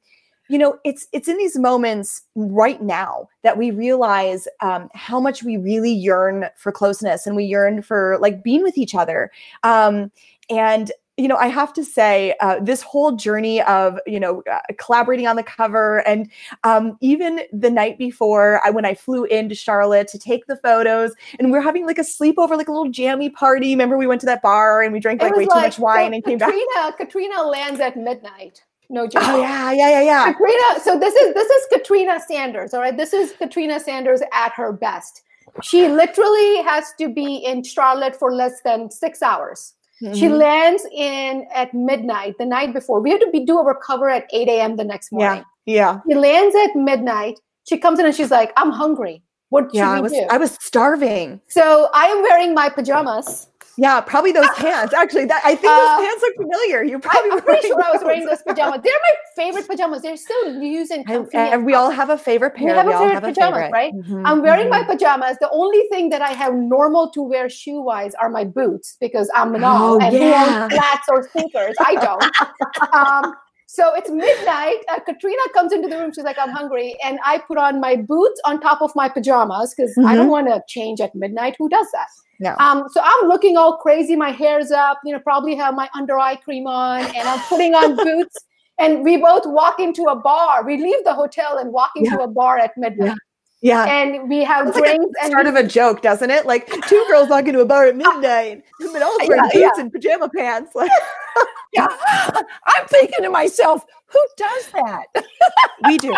you 0.52 0.58
know 0.58 0.78
it's 0.84 1.08
it's 1.12 1.28
in 1.28 1.38
these 1.38 1.58
moments 1.58 2.22
right 2.34 2.82
now 2.82 3.26
that 3.42 3.56
we 3.56 3.70
realize 3.70 4.46
um, 4.60 4.90
how 4.94 5.18
much 5.18 5.42
we 5.42 5.56
really 5.56 5.90
yearn 5.90 6.44
for 6.56 6.70
closeness 6.70 7.26
and 7.26 7.34
we 7.34 7.44
yearn 7.44 7.80
for 7.80 8.18
like 8.20 8.44
being 8.44 8.62
with 8.62 8.76
each 8.76 8.94
other. 8.94 9.30
Um, 9.62 10.12
and 10.50 10.92
you 11.18 11.28
know 11.28 11.36
i 11.36 11.46
have 11.46 11.72
to 11.74 11.84
say 11.84 12.34
uh, 12.40 12.58
this 12.60 12.80
whole 12.80 13.12
journey 13.12 13.60
of 13.62 13.98
you 14.06 14.18
know 14.18 14.42
uh, 14.50 14.60
collaborating 14.78 15.26
on 15.26 15.36
the 15.36 15.42
cover 15.42 15.98
and 16.08 16.30
um, 16.64 16.96
even 17.02 17.42
the 17.52 17.70
night 17.70 17.98
before 17.98 18.60
I, 18.64 18.70
when 18.70 18.86
i 18.86 18.94
flew 18.94 19.24
into 19.24 19.54
charlotte 19.54 20.08
to 20.08 20.18
take 20.18 20.46
the 20.46 20.56
photos 20.56 21.12
and 21.38 21.52
we 21.52 21.58
are 21.58 21.62
having 21.62 21.86
like 21.86 21.98
a 21.98 22.02
sleepover 22.02 22.56
like 22.56 22.68
a 22.68 22.72
little 22.72 22.90
jammy 22.90 23.28
party. 23.28 23.72
Remember 23.72 23.98
we 23.98 24.06
went 24.06 24.22
to 24.22 24.26
that 24.26 24.42
bar 24.42 24.82
and 24.82 24.92
we 24.92 25.00
drank 25.00 25.20
like 25.20 25.36
way 25.36 25.44
like, 25.44 25.54
too 25.54 25.60
much 25.60 25.78
wine 25.78 26.12
so 26.12 26.14
and 26.14 26.24
came 26.24 26.38
katrina, 26.38 26.66
back 26.74 26.96
katrina 26.96 27.42
lands 27.42 27.78
at 27.78 27.96
midnight 27.96 28.62
no 28.90 29.06
joke. 29.06 29.22
Oh 29.24 29.40
yeah, 29.40 29.72
yeah, 29.72 29.90
yeah, 29.90 30.02
yeah. 30.02 30.32
Katrina. 30.32 30.80
So 30.82 30.98
this 30.98 31.14
is 31.14 31.34
this 31.34 31.48
is 31.48 31.66
Katrina 31.72 32.20
Sanders. 32.26 32.74
All 32.74 32.80
right, 32.80 32.96
this 32.96 33.12
is 33.12 33.32
Katrina 33.32 33.80
Sanders 33.80 34.20
at 34.32 34.52
her 34.54 34.72
best. 34.72 35.22
She 35.62 35.88
literally 35.88 36.62
has 36.62 36.92
to 36.98 37.08
be 37.08 37.36
in 37.36 37.62
Charlotte 37.62 38.16
for 38.16 38.32
less 38.32 38.62
than 38.62 38.90
six 38.90 39.22
hours. 39.22 39.74
Mm-hmm. 40.02 40.14
She 40.14 40.28
lands 40.28 40.84
in 40.92 41.46
at 41.54 41.72
midnight 41.74 42.36
the 42.38 42.46
night 42.46 42.72
before. 42.72 43.00
We 43.00 43.10
have 43.10 43.20
to 43.20 43.30
be 43.30 43.44
do 43.44 43.58
our 43.58 43.74
cover 43.74 44.08
at 44.08 44.26
8 44.32 44.48
a.m. 44.48 44.76
the 44.76 44.84
next 44.84 45.12
morning. 45.12 45.44
Yeah. 45.66 46.00
Yeah. 46.00 46.00
She 46.08 46.14
lands 46.16 46.56
at 46.56 46.74
midnight. 46.74 47.38
She 47.68 47.78
comes 47.78 48.00
in 48.00 48.06
and 48.06 48.14
she's 48.14 48.30
like, 48.30 48.52
I'm 48.56 48.70
hungry. 48.70 49.22
What 49.50 49.68
yeah, 49.72 49.90
I 49.90 50.00
was 50.00 50.12
do? 50.12 50.26
I 50.30 50.38
was 50.38 50.56
starving. 50.60 51.40
So 51.46 51.88
I 51.92 52.04
am 52.06 52.22
wearing 52.22 52.54
my 52.54 52.68
pajamas 52.68 53.48
yeah, 53.76 54.00
probably 54.00 54.32
those 54.32 54.48
pants. 54.56 54.92
Actually, 54.92 55.26
that 55.26 55.42
I 55.44 55.54
think 55.54 55.62
those 55.62 55.88
uh, 55.88 55.98
pants 55.98 56.22
look 56.22 56.36
familiar. 56.36 56.82
You 56.82 56.98
probably 56.98 57.30
I, 57.30 57.34
am 57.34 57.42
pretty 57.42 57.68
sure 57.68 57.76
those. 57.76 57.84
I 57.84 57.92
was 57.92 58.02
wearing 58.04 58.26
those 58.26 58.42
pajamas. 58.42 58.80
They're 58.82 58.92
my 58.92 59.14
favorite 59.36 59.68
pajamas. 59.68 60.02
They're 60.02 60.16
so 60.16 60.34
loose 60.46 60.90
and 60.90 61.06
comfy. 61.06 61.36
And, 61.36 61.54
and 61.54 61.66
we 61.66 61.74
all 61.74 61.90
have 61.90 62.10
a 62.10 62.18
favorite 62.18 62.54
pair. 62.54 62.68
We 62.68 62.72
have 62.72 62.86
we 62.86 62.92
a 62.92 62.98
favorite 62.98 63.14
have 63.14 63.22
pajamas, 63.22 63.58
a 63.58 63.62
favorite. 63.62 63.72
right? 63.72 63.94
Mm-hmm, 63.94 64.26
I'm 64.26 64.42
wearing 64.42 64.68
mm-hmm. 64.68 64.86
my 64.88 64.94
pajamas. 64.94 65.38
The 65.40 65.50
only 65.50 65.82
thing 65.90 66.10
that 66.10 66.22
I 66.22 66.32
have 66.32 66.54
normal 66.54 67.10
to 67.10 67.22
wear 67.22 67.48
shoe 67.48 67.80
wise 67.80 68.14
are 68.14 68.28
my 68.28 68.44
boots 68.44 68.96
because 69.00 69.30
I'm 69.34 69.54
an 69.54 69.62
oh, 69.64 69.98
and 70.00 70.14
yeah. 70.16 70.68
flats 70.68 71.08
or 71.08 71.28
sneakers. 71.30 71.76
I 71.80 71.94
don't. 71.94 72.94
um, 72.94 73.34
so 73.72 73.94
it's 73.94 74.10
midnight. 74.10 74.84
Uh, 74.90 75.00
Katrina 75.00 75.40
comes 75.54 75.72
into 75.72 75.88
the 75.88 75.96
room. 75.96 76.12
She's 76.12 76.24
like, 76.24 76.36
I'm 76.38 76.50
hungry. 76.50 76.94
And 77.02 77.18
I 77.24 77.38
put 77.38 77.56
on 77.56 77.80
my 77.80 77.96
boots 77.96 78.38
on 78.44 78.60
top 78.60 78.82
of 78.82 78.94
my 78.94 79.08
pajamas 79.08 79.72
because 79.74 79.92
mm-hmm. 79.92 80.06
I 80.06 80.14
don't 80.14 80.28
want 80.28 80.48
to 80.48 80.62
change 80.68 81.00
at 81.00 81.14
midnight. 81.14 81.56
Who 81.58 81.70
does 81.70 81.86
that? 81.92 82.08
No. 82.38 82.54
Um, 82.58 82.86
so 82.90 83.00
I'm 83.02 83.28
looking 83.28 83.56
all 83.56 83.78
crazy. 83.78 84.14
My 84.14 84.28
hair's 84.28 84.72
up, 84.72 84.98
you 85.06 85.14
know, 85.14 85.20
probably 85.20 85.54
have 85.54 85.74
my 85.74 85.88
under 85.94 86.18
eye 86.18 86.36
cream 86.36 86.66
on, 86.66 87.00
and 87.00 87.26
I'm 87.26 87.40
putting 87.48 87.74
on 87.74 87.96
boots. 88.04 88.36
And 88.78 89.02
we 89.02 89.16
both 89.16 89.46
walk 89.46 89.80
into 89.80 90.02
a 90.02 90.16
bar. 90.16 90.66
We 90.66 90.76
leave 90.76 91.02
the 91.04 91.14
hotel 91.14 91.56
and 91.56 91.72
walk 91.72 91.92
into 91.96 92.16
yeah. 92.18 92.24
a 92.24 92.28
bar 92.28 92.58
at 92.58 92.72
midnight. 92.76 93.16
Yeah. 93.62 93.84
And 93.84 94.28
we 94.28 94.42
have 94.42 94.66
That's 94.66 94.78
drinks. 94.78 95.14
Like 95.22 95.32
and 95.32 95.48
of 95.48 95.54
a 95.54 95.62
joke, 95.66 96.02
doesn't 96.02 96.30
it? 96.30 96.46
Like 96.46 96.66
two 96.88 97.04
girls 97.08 97.28
walk 97.28 97.46
into 97.46 97.60
a 97.60 97.64
bar 97.64 97.86
at 97.86 97.96
midnight. 97.96 98.64
And 98.80 99.02
all 99.02 99.16
wearing 99.20 99.44
yeah, 99.44 99.50
boots 99.52 99.54
yeah. 99.54 99.80
and 99.80 99.92
pajama 99.92 100.28
pants. 100.36 100.74
Like 100.74 100.90
yeah. 101.72 101.86
I'm 102.26 102.86
thinking 102.88 103.22
to 103.22 103.30
myself, 103.30 103.84
who 104.06 104.18
does 104.36 104.66
that? 104.72 105.06
we 105.86 105.96
do. 105.96 106.12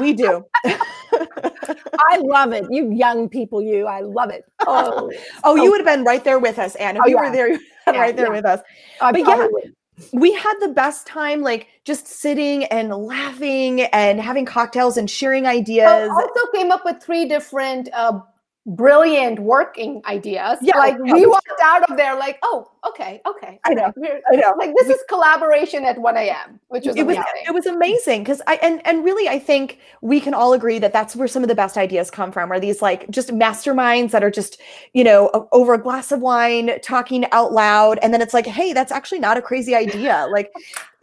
We 0.00 0.12
do. 0.12 0.44
I 0.64 2.18
love 2.18 2.52
it. 2.52 2.64
You 2.70 2.90
young 2.92 3.28
people, 3.28 3.60
you. 3.60 3.86
I 3.86 4.00
love 4.00 4.30
it. 4.30 4.44
Oh, 4.66 5.12
oh, 5.44 5.56
you 5.56 5.66
oh. 5.66 5.70
would 5.70 5.80
have 5.80 5.86
been 5.86 6.04
right 6.04 6.22
there 6.22 6.38
with 6.38 6.58
us, 6.58 6.76
Anne. 6.76 6.96
If 6.96 7.02
oh, 7.04 7.08
you 7.08 7.16
yeah. 7.16 7.28
were 7.28 7.32
there, 7.32 7.52
you 7.52 7.60
yeah, 7.86 8.00
right 8.00 8.16
there 8.16 8.30
with 8.30 8.46
us. 8.46 8.60
But 9.00 9.22
probably. 9.22 9.62
yeah, 9.64 9.70
we 10.12 10.32
had 10.34 10.54
the 10.60 10.68
best 10.68 11.06
time, 11.06 11.42
like 11.42 11.68
just 11.84 12.06
sitting 12.06 12.64
and 12.64 12.90
laughing 12.90 13.82
and 13.82 14.20
having 14.20 14.44
cocktails 14.44 14.96
and 14.96 15.10
sharing 15.10 15.46
ideas. 15.46 15.86
I 15.86 16.08
also 16.08 16.52
came 16.54 16.70
up 16.70 16.84
with 16.84 17.02
three 17.02 17.26
different 17.26 17.88
uh, 17.92 18.20
brilliant 18.66 19.38
working 19.38 20.02
ideas. 20.06 20.58
Yeah, 20.60 20.76
like 20.76 20.96
yeah, 21.04 21.14
we 21.14 21.20
we 21.20 21.26
walked 21.26 21.48
out 21.62 21.88
of 21.88 21.96
there 21.96 22.16
like, 22.18 22.38
oh, 22.42 22.68
okay, 22.88 23.20
okay. 23.24 23.60
I 23.64 23.74
know, 23.74 23.92
We're- 23.96 24.20
I 24.30 24.36
know. 24.36 24.54
Like 24.58 24.74
this 24.76 24.88
is 24.88 25.02
collaboration 25.08 25.84
at 25.84 25.98
1 25.98 26.16
a.m., 26.16 26.60
which 26.68 26.84
was 26.84 26.96
it 26.96 27.06
was 27.06 27.16
amazing. 27.16 27.42
it 27.46 27.54
was 27.54 27.66
amazing 27.66 28.22
because 28.24 28.42
I 28.48 28.56
and 28.56 28.84
and 28.84 29.04
really 29.04 29.28
I 29.28 29.38
think 29.38 29.78
we 30.02 30.20
can 30.20 30.34
all 30.34 30.52
agree 30.52 30.80
that 30.80 30.92
that's 30.92 31.14
where 31.14 31.28
some 31.28 31.42
of 31.42 31.48
the 31.48 31.54
best 31.54 31.76
ideas 31.76 32.10
come 32.10 32.32
from 32.32 32.50
are 32.50 32.58
these 32.58 32.82
like 32.82 33.08
just 33.08 33.28
masterminds 33.30 34.10
that 34.10 34.24
are 34.24 34.30
just 34.30 34.60
you 34.92 35.04
know 35.04 35.48
over 35.52 35.74
a 35.74 35.78
glass 35.78 36.10
of 36.10 36.20
wine 36.20 36.80
talking 36.82 37.24
out 37.32 37.52
loud 37.52 37.98
and 38.02 38.12
then 38.12 38.20
it's 38.20 38.34
like 38.34 38.46
hey 38.46 38.72
that's 38.72 38.90
actually 38.90 39.20
not 39.20 39.36
a 39.36 39.42
crazy 39.42 39.74
idea 39.74 40.26
like 40.30 40.50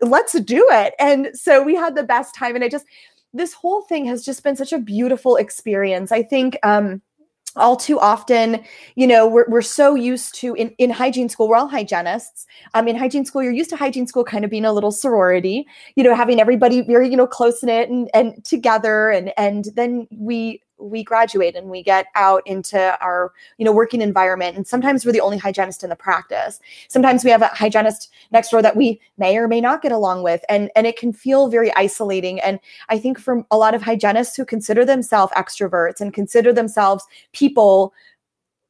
let's 0.01 0.33
do 0.41 0.67
it 0.71 0.93
and 0.99 1.29
so 1.33 1.63
we 1.63 1.75
had 1.75 1.95
the 1.95 2.03
best 2.03 2.35
time 2.35 2.55
and 2.55 2.63
I 2.63 2.67
just 2.67 2.85
this 3.33 3.53
whole 3.53 3.81
thing 3.81 4.05
has 4.05 4.23
just 4.23 4.43
been 4.43 4.55
such 4.55 4.73
a 4.73 4.77
beautiful 4.77 5.37
experience 5.37 6.11
I 6.11 6.23
think 6.23 6.57
um 6.63 7.01
all 7.55 7.75
too 7.75 7.99
often 7.99 8.63
you 8.95 9.07
know 9.07 9.27
we're, 9.27 9.45
we're 9.47 9.61
so 9.61 9.95
used 9.95 10.35
to 10.35 10.53
in, 10.55 10.69
in 10.77 10.89
hygiene 10.89 11.29
school 11.29 11.47
we're 11.47 11.55
all 11.55 11.67
hygienists. 11.67 12.45
Um, 12.73 12.87
in 12.87 12.95
hygiene 12.95 13.25
school 13.25 13.43
you're 13.43 13.51
used 13.51 13.69
to 13.71 13.75
hygiene 13.75 14.07
school 14.07 14.23
kind 14.23 14.45
of 14.45 14.51
being 14.51 14.65
a 14.65 14.73
little 14.73 14.91
sorority 14.91 15.65
you 15.95 16.03
know 16.03 16.15
having 16.15 16.39
everybody 16.39 16.81
very 16.81 17.09
you 17.09 17.17
know 17.17 17.27
close 17.27 17.63
knit 17.63 17.89
and 17.89 18.09
and 18.13 18.43
together 18.43 19.09
and 19.09 19.33
and 19.37 19.65
then 19.75 20.07
we 20.11 20.61
we 20.83 21.03
graduate 21.03 21.55
and 21.55 21.69
we 21.69 21.81
get 21.81 22.07
out 22.15 22.43
into 22.45 22.97
our 23.01 23.31
you 23.57 23.65
know 23.65 23.71
working 23.71 24.01
environment. 24.01 24.55
And 24.55 24.67
sometimes 24.67 25.05
we're 25.05 25.11
the 25.11 25.21
only 25.21 25.37
hygienist 25.37 25.83
in 25.83 25.89
the 25.89 25.95
practice. 25.95 26.59
Sometimes 26.89 27.23
we 27.23 27.31
have 27.31 27.41
a 27.41 27.47
hygienist 27.47 28.11
next 28.31 28.49
door 28.49 28.61
that 28.61 28.75
we 28.75 28.99
may 29.17 29.37
or 29.37 29.47
may 29.47 29.61
not 29.61 29.81
get 29.81 29.91
along 29.91 30.23
with. 30.23 30.43
And 30.49 30.69
and 30.75 30.85
it 30.85 30.97
can 30.97 31.13
feel 31.13 31.47
very 31.47 31.73
isolating. 31.75 32.39
And 32.41 32.59
i 32.89 32.97
think 32.97 33.19
for 33.19 33.45
a 33.51 33.57
lot 33.57 33.73
of 33.75 33.81
hygienists 33.81 34.35
who 34.35 34.45
consider 34.45 34.85
themselves 34.85 35.33
extroverts 35.33 36.01
and 36.01 36.13
consider 36.13 36.53
themselves 36.53 37.05
people 37.31 37.93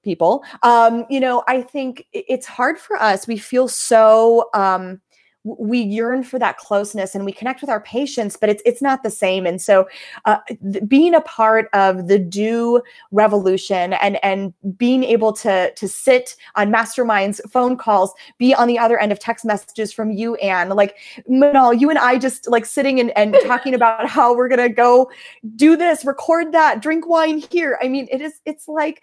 people 0.03 0.43
um 0.63 1.05
you 1.09 1.19
know 1.19 1.43
i 1.47 1.61
think 1.61 2.05
it's 2.13 2.45
hard 2.45 2.77
for 2.77 3.01
us. 3.01 3.27
We 3.27 3.37
feel 3.37 3.67
so 3.67 4.49
um 4.53 5.01
we 5.43 5.79
yearn 5.79 6.23
for 6.23 6.39
that 6.39 6.57
closeness 6.57 7.15
and 7.15 7.25
we 7.25 7.31
connect 7.31 7.61
with 7.61 7.69
our 7.69 7.81
patients 7.81 8.37
but 8.37 8.49
it's 8.49 8.61
it's 8.65 8.81
not 8.81 9.03
the 9.03 9.09
same. 9.09 9.45
And 9.45 9.61
so 9.61 9.87
uh, 10.25 10.37
th- 10.47 10.83
being 10.87 11.13
a 11.13 11.21
part 11.21 11.69
of 11.73 12.07
the 12.07 12.19
DEW 12.19 12.81
revolution 13.11 13.93
and 13.93 14.23
and 14.23 14.53
being 14.77 15.03
able 15.03 15.33
to 15.33 15.73
to 15.73 15.87
sit 15.87 16.35
on 16.55 16.71
masterminds 16.71 17.39
phone 17.51 17.77
calls 17.77 18.13
be 18.37 18.53
on 18.53 18.67
the 18.67 18.79
other 18.79 18.97
end 18.97 19.11
of 19.11 19.19
text 19.19 19.45
messages 19.45 19.91
from 19.91 20.11
you 20.11 20.35
Anne 20.35 20.69
like 20.69 20.97
Manal 21.29 21.79
you 21.79 21.89
and 21.89 21.99
I 21.99 22.17
just 22.17 22.47
like 22.49 22.65
sitting 22.65 22.99
and, 22.99 23.11
and 23.17 23.35
talking 23.45 23.73
about 23.73 24.07
how 24.07 24.35
we're 24.35 24.49
gonna 24.49 24.69
go 24.69 25.11
do 25.55 25.75
this 25.75 26.05
record 26.05 26.51
that 26.53 26.81
drink 26.81 27.07
wine 27.07 27.39
here. 27.51 27.79
I 27.81 27.87
mean 27.87 28.07
it 28.11 28.21
is 28.21 28.39
it's 28.45 28.67
like 28.67 29.01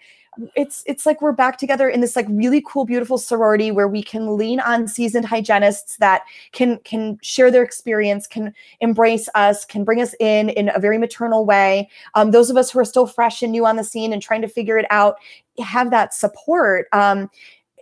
it's 0.55 0.83
it's 0.85 1.05
like 1.05 1.21
we're 1.21 1.33
back 1.33 1.57
together 1.57 1.89
in 1.89 1.99
this 1.99 2.15
like 2.15 2.25
really 2.29 2.63
cool 2.65 2.85
beautiful 2.85 3.17
sorority 3.17 3.69
where 3.69 3.87
we 3.87 4.01
can 4.01 4.37
lean 4.37 4.61
on 4.61 4.87
seasoned 4.87 5.25
hygienists 5.25 5.97
that 5.97 6.21
can 6.53 6.77
can 6.85 7.17
share 7.21 7.51
their 7.51 7.63
experience 7.63 8.27
can 8.27 8.53
embrace 8.79 9.27
us 9.35 9.65
can 9.65 9.83
bring 9.83 10.01
us 10.01 10.15
in 10.19 10.49
in 10.49 10.69
a 10.73 10.79
very 10.79 10.97
maternal 10.97 11.45
way. 11.45 11.89
Um, 12.15 12.31
those 12.31 12.49
of 12.49 12.55
us 12.55 12.71
who 12.71 12.79
are 12.79 12.85
still 12.85 13.07
fresh 13.07 13.41
and 13.41 13.51
new 13.51 13.65
on 13.65 13.75
the 13.75 13.83
scene 13.83 14.13
and 14.13 14.21
trying 14.21 14.41
to 14.41 14.47
figure 14.47 14.77
it 14.77 14.85
out 14.89 15.15
have 15.59 15.91
that 15.91 16.13
support. 16.13 16.87
Um, 16.93 17.29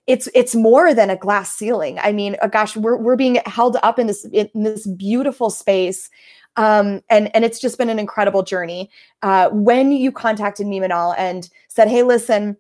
it's 0.08 0.28
it's 0.34 0.56
more 0.56 0.96
than 0.96 1.12
a 1.12 1.16
glass 1.16 1.56
ceiling. 1.56 2.00
I 2.00 2.12
mean 2.12 2.36
uh, 2.42 2.48
gosh 2.48 2.76
we're, 2.76 2.98
we're 2.98 3.16
being 3.16 3.36
held 3.46 3.78
up 3.84 4.00
in 4.00 4.08
this 4.08 4.26
in 4.26 4.50
this 4.56 4.88
beautiful 4.88 5.52
space 5.52 6.10
um, 6.60 7.02
and 7.10 7.34
and 7.34 7.46
it's 7.46 7.58
just 7.58 7.78
been 7.78 7.90
an 7.90 8.00
incredible 8.00 8.44
journey. 8.44 8.92
Uh, 9.22 9.48
when 9.50 9.94
you 9.94 10.12
contacted 10.12 10.68
me, 10.68 10.82
Manal, 10.82 11.16
and 11.18 11.50
said, 11.70 11.88
"Hey, 11.88 12.04
listen, 12.04 12.58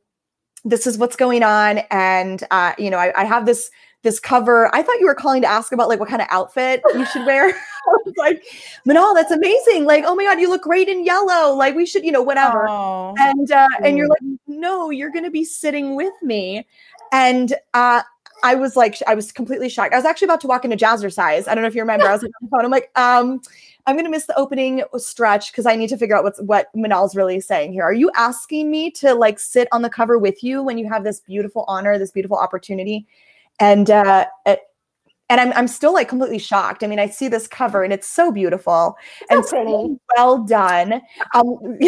this 0.63 0.88
is 0.88 0.98
what's 0.98 1.18
going 1.18 1.44
on," 1.44 1.79
and 1.91 2.41
uh, 2.50 2.74
you 2.77 2.89
know, 2.89 2.98
I, 2.98 3.12
I 3.20 3.25
have 3.25 3.46
this 3.46 3.70
this 4.03 4.18
cover. 4.18 4.74
I 4.74 4.82
thought 4.84 5.01
you 5.01 5.06
were 5.06 5.15
calling 5.15 5.41
to 5.41 5.50
ask 5.50 5.74
about 5.74 5.89
like 5.89 6.00
what 6.00 6.08
kind 6.08 6.22
of 6.22 6.29
outfit 6.32 6.82
you 6.94 7.06
should 7.08 7.25
wear. 7.25 7.50
I 7.50 7.98
was 8.06 8.13
like, 8.18 8.41
Manal, 8.88 9.13
that's 9.15 9.32
amazing! 9.32 9.84
Like, 9.84 10.06
oh 10.08 10.15
my 10.15 10.24
god, 10.24 10.39
you 10.39 10.50
look 10.50 10.62
great 10.62 10.88
in 10.88 11.03
yellow. 11.03 11.53
Like, 11.53 11.75
we 11.75 11.86
should, 11.86 12.06
you 12.06 12.13
know, 12.13 12.22
whatever. 12.22 12.70
Oh. 12.70 13.13
And 13.20 13.51
uh, 13.51 13.68
and 13.84 13.98
you're 13.98 14.08
like, 14.08 14.22
no, 14.48 14.91
you're 14.91 15.12
gonna 15.12 15.29
be 15.29 15.44
sitting 15.44 15.98
with 15.98 16.13
me, 16.22 16.65
and 17.12 17.53
uh, 17.74 18.03
I 18.44 18.56
was 18.56 18.77
like, 18.77 18.96
I 19.08 19.15
was 19.15 19.34
completely 19.34 19.68
shocked. 19.68 19.94
I 19.94 19.98
was 19.98 20.06
actually 20.06 20.27
about 20.27 20.39
to 20.41 20.48
walk 20.48 20.63
into 20.63 20.77
Jazzercise. 20.77 21.50
I 21.50 21.56
don't 21.56 21.63
know 21.63 21.68
if 21.68 21.75
you 21.75 21.82
remember. 21.82 22.08
I 22.08 22.13
was 22.13 22.22
like 22.22 22.32
on 22.41 22.48
the 22.48 22.50
phone. 22.50 22.63
I'm 22.63 22.72
like, 22.72 22.91
um, 22.98 23.41
I'm 23.86 23.95
gonna 23.95 24.09
miss 24.09 24.25
the 24.25 24.38
opening 24.38 24.83
stretch 24.98 25.51
because 25.51 25.65
I 25.65 25.75
need 25.75 25.89
to 25.89 25.98
figure 25.98 26.15
out 26.15 26.24
what's 26.24 26.41
what 26.41 26.67
Manal's 26.75 27.15
really 27.15 27.39
saying 27.39 27.74
here. 27.74 27.83
Are 27.83 27.93
you 27.93 28.12
asking 28.15 28.69
me 28.69 28.91
to 28.91 29.13
like 29.13 29.39
sit 29.39 29.67
on 29.71 29.81
the 29.81 29.89
cover 29.89 30.17
with 30.17 30.43
you 30.43 30.62
when 30.63 30.77
you 30.77 30.88
have 30.89 31.03
this 31.03 31.21
beautiful 31.21 31.65
honor, 31.67 31.98
this 31.98 32.12
beautiful 32.12 32.38
opportunity? 32.38 33.07
And 33.59 33.89
uh, 33.89 34.25
it- 34.45 34.62
and 35.29 35.39
I'm 35.39 35.53
I'm 35.53 35.67
still 35.67 35.93
like 35.93 36.09
completely 36.09 36.39
shocked. 36.39 36.83
I 36.83 36.88
mean, 36.88 37.00
I 37.00 37.07
see 37.07 37.27
this 37.27 37.48
cover 37.48 37.83
and 37.83 37.93
it's 37.93 38.07
so 38.07 38.31
beautiful 38.31 38.98
and 39.29 39.45
so 39.45 39.55
pretty. 39.63 40.00
well 40.17 40.43
done. 40.43 40.93
Um, 41.36 41.57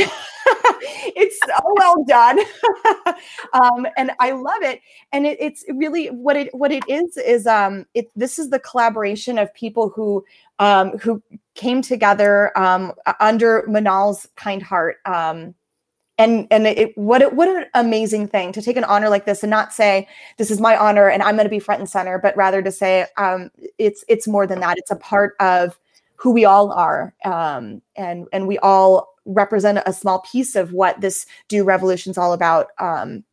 it's 1.15 1.39
so 1.48 1.60
well 1.77 2.03
done, 2.07 2.39
um, 3.53 3.88
and 3.98 4.12
I 4.19 4.31
love 4.31 4.62
it. 4.62 4.81
And 5.12 5.25
it, 5.25 5.38
it's 5.41 5.65
really 5.69 6.07
what 6.07 6.36
it 6.36 6.53
what 6.53 6.71
it 6.71 6.83
is 6.88 7.17
is 7.17 7.48
um 7.48 7.86
it 7.95 8.12
this 8.15 8.38
is 8.38 8.51
the 8.51 8.60
collaboration 8.60 9.39
of 9.39 9.51
people 9.55 9.89
who 9.89 10.24
um 10.60 10.98
who 11.00 11.21
came 11.55 11.81
together 11.81 12.58
um 12.58 12.93
under 13.20 13.63
Manal's 13.67 14.27
kind 14.36 14.63
heart. 14.63 14.98
Um, 15.05 15.55
and 16.22 16.48
and 16.51 16.67
it 16.67 16.96
what 16.98 17.22
it, 17.22 17.34
what 17.34 17.50
an 17.50 17.65
amazing 17.74 18.27
thing 18.27 18.51
to 18.53 18.62
take 18.62 18.77
an 18.77 18.84
honor 18.84 19.10
like 19.10 19.25
this 19.25 19.43
and 19.43 19.50
not 19.50 19.74
say 19.74 20.08
this 20.38 20.51
is 20.51 20.60
my 20.60 20.77
honor 20.77 21.10
and 21.10 21.24
I'm 21.24 21.36
going 21.36 21.46
to 21.46 21.50
be 21.50 21.60
front 21.60 21.79
and 21.79 21.89
center, 21.89 22.20
but 22.20 22.38
rather 22.38 22.62
to 22.62 22.72
say 22.72 23.08
um, 23.17 23.50
it's 23.77 24.03
it's 24.08 24.27
more 24.27 24.46
than 24.46 24.60
that. 24.60 24.77
It's 24.77 24.91
a 24.91 24.96
part 24.96 25.36
of 25.39 25.79
who 26.15 26.31
we 26.31 26.46
all 26.46 26.72
are, 26.72 27.15
um, 27.25 27.81
and 27.96 28.27
and 28.31 28.48
we 28.48 28.60
all 28.60 29.15
represent 29.25 29.79
a 29.86 29.93
small 29.93 30.20
piece 30.20 30.55
of 30.55 30.74
what 30.74 31.01
this 31.01 31.25
DEW 31.48 31.63
revolution's 31.63 32.17
all 32.17 32.34
about. 32.34 32.67
Um, 32.77 33.24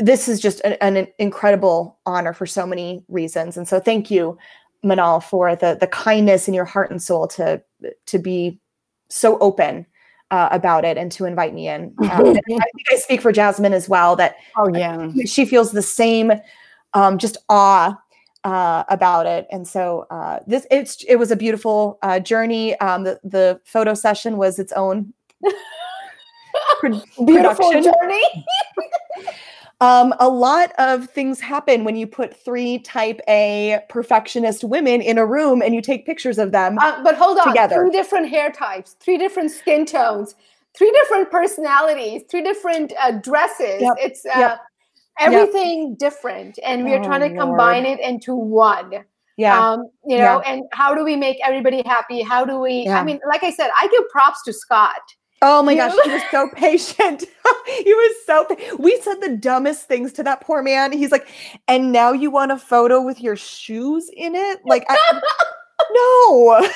this 0.00 0.28
is 0.28 0.40
just 0.40 0.60
an, 0.64 0.76
an 0.80 1.06
incredible 1.18 1.98
honor 2.06 2.32
for 2.32 2.46
so 2.46 2.66
many 2.66 3.04
reasons, 3.08 3.56
and 3.56 3.68
so 3.68 3.78
thank 3.78 4.10
you, 4.10 4.36
Manal, 4.84 5.22
for 5.22 5.56
the 5.56 5.76
the 5.78 5.86
kindness 5.88 6.48
in 6.48 6.54
your 6.54 6.64
heart 6.64 6.90
and 6.90 7.02
soul 7.02 7.26
to 7.28 7.62
to 8.06 8.18
be 8.18 8.60
so 9.08 9.38
open 9.38 9.86
uh, 10.30 10.48
about 10.52 10.84
it 10.84 10.96
and 10.98 11.10
to 11.12 11.24
invite 11.24 11.54
me 11.54 11.68
in. 11.68 11.94
Um, 12.10 12.26
I 12.36 12.40
think 12.46 12.62
I 12.90 12.96
speak 12.96 13.20
for 13.22 13.32
Jasmine 13.32 13.72
as 13.72 13.88
well 13.88 14.14
that 14.16 14.36
Oh 14.56 14.68
yeah. 14.68 15.10
she 15.26 15.44
feels 15.44 15.72
the 15.72 15.82
same 15.82 16.32
um, 16.94 17.18
just 17.18 17.36
awe 17.48 17.98
uh, 18.44 18.84
about 18.88 19.26
it. 19.26 19.46
And 19.50 19.66
so 19.66 20.06
uh, 20.10 20.40
this 20.46 20.66
it's 20.70 21.02
it 21.08 21.16
was 21.16 21.30
a 21.30 21.36
beautiful 21.36 21.98
uh, 22.02 22.20
journey. 22.20 22.78
Um, 22.80 23.04
the 23.04 23.18
the 23.24 23.60
photo 23.64 23.94
session 23.94 24.36
was 24.36 24.58
its 24.58 24.72
own 24.72 25.12
pro- 26.80 27.02
Beautiful 27.24 27.70
production. 27.70 27.82
journey. 28.00 28.22
Um, 29.80 30.12
a 30.18 30.28
lot 30.28 30.72
of 30.78 31.08
things 31.10 31.38
happen 31.40 31.84
when 31.84 31.94
you 31.94 32.06
put 32.06 32.36
three 32.36 32.80
type 32.80 33.20
A 33.28 33.80
perfectionist 33.88 34.64
women 34.64 35.00
in 35.00 35.18
a 35.18 35.24
room 35.26 35.62
and 35.62 35.72
you 35.74 35.80
take 35.80 36.04
pictures 36.04 36.38
of 36.38 36.50
them. 36.50 36.78
Uh, 36.78 37.02
but 37.04 37.14
hold 37.14 37.38
on, 37.38 37.46
Together. 37.48 37.76
three 37.76 37.90
different 37.90 38.28
hair 38.28 38.50
types, 38.50 38.96
three 38.98 39.16
different 39.18 39.52
skin 39.52 39.86
tones, 39.86 40.34
three 40.76 40.90
different 40.90 41.30
personalities, 41.30 42.22
three 42.28 42.42
different 42.42 42.92
uh, 43.00 43.12
dresses. 43.12 43.82
Yep, 43.82 43.94
It's 44.00 44.26
uh, 44.26 44.38
yep, 44.40 44.60
everything 45.20 45.94
different, 45.94 46.58
and 46.64 46.84
we 46.84 46.92
are 46.94 46.98
Oh, 47.00 47.04
trying 47.04 47.20
to 47.20 47.28
Lord. 47.28 47.38
combine 47.38 47.86
it 47.86 48.00
into 48.00 48.34
one. 48.34 49.04
yeah. 49.36 49.70
Um, 49.70 49.90
you 50.04 50.18
know, 50.18 50.40
and 50.40 50.64
how 50.72 50.92
do 50.92 51.04
we 51.04 51.14
make 51.14 51.38
everybody 51.44 51.82
happy? 51.86 52.22
How 52.22 52.44
do 52.44 52.58
we? 52.58 52.84
Yeah. 52.86 52.98
I 53.00 53.04
mean, 53.04 53.20
like 53.28 53.44
I 53.44 53.50
said, 53.52 53.70
I 53.80 53.86
give 53.92 54.08
props 54.10 54.42
to 54.42 54.52
Scott. 54.52 55.00
Oh 55.42 55.62
my 55.62 55.72
You- 55.72 55.78
gosh, 55.78 55.94
he 56.04 56.10
was 56.10 56.22
so 56.30 56.48
patient. 56.54 57.20
he 57.66 57.94
was 57.94 58.16
so. 58.26 58.44
pa- 58.44 58.56
We 58.78 59.00
said 59.02 59.20
the 59.20 59.36
dumbest 59.36 59.86
things 59.88 60.12
to 60.14 60.22
that 60.24 60.40
poor 60.40 60.62
man. 60.62 60.92
He's 60.92 61.12
like, 61.12 61.28
and 61.68 61.92
now 61.92 62.12
you 62.12 62.30
want 62.30 62.52
a 62.52 62.58
photo 62.58 63.00
with 63.02 63.20
your 63.20 63.36
shoes 63.36 64.10
in 64.16 64.34
it? 64.34 64.60
Like, 64.64 64.84
I, 64.88 65.20
no. 65.92 66.68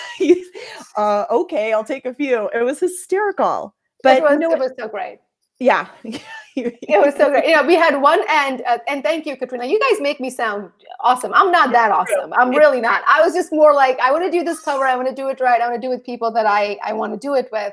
Uh, 0.96 1.24
okay, 1.30 1.72
I'll 1.72 1.84
take 1.84 2.06
a 2.06 2.14
few. 2.14 2.48
It 2.54 2.62
was 2.62 2.78
hysterical. 2.80 3.74
But 4.02 4.18
it 4.18 4.22
was, 4.22 4.38
no, 4.38 4.52
it 4.52 4.58
was 4.58 4.72
so 4.78 4.88
great. 4.88 5.20
yeah, 5.60 5.86
It 6.04 6.72
was 6.88 7.14
so 7.14 7.30
great. 7.30 7.46
You 7.46 7.54
know, 7.56 7.62
we 7.64 7.76
had 7.76 8.00
one 8.00 8.20
end, 8.28 8.62
uh, 8.66 8.78
and 8.88 9.02
thank 9.02 9.26
you, 9.26 9.36
Katrina. 9.36 9.64
You 9.64 9.78
guys 9.78 10.00
make 10.00 10.18
me 10.20 10.28
sound 10.28 10.70
awesome. 11.00 11.32
I'm 11.34 11.50
not 11.52 11.70
that 11.72 11.92
awesome. 11.92 12.32
I'm 12.34 12.50
really 12.50 12.80
not. 12.80 13.02
I 13.06 13.22
was 13.22 13.32
just 13.32 13.52
more 13.52 13.72
like, 13.72 13.98
I 14.00 14.10
want 14.10 14.24
to 14.24 14.30
do 14.30 14.42
this 14.44 14.60
cover. 14.60 14.84
I 14.84 14.96
want 14.96 15.08
to 15.08 15.14
do 15.14 15.28
it 15.28 15.40
right. 15.40 15.60
I 15.60 15.68
want 15.68 15.80
to 15.80 15.86
do 15.86 15.92
it 15.92 15.96
with 15.96 16.04
people 16.04 16.32
that 16.32 16.46
I 16.46 16.78
I 16.84 16.92
want 16.94 17.12
to 17.12 17.18
do 17.18 17.34
it 17.34 17.48
with, 17.52 17.72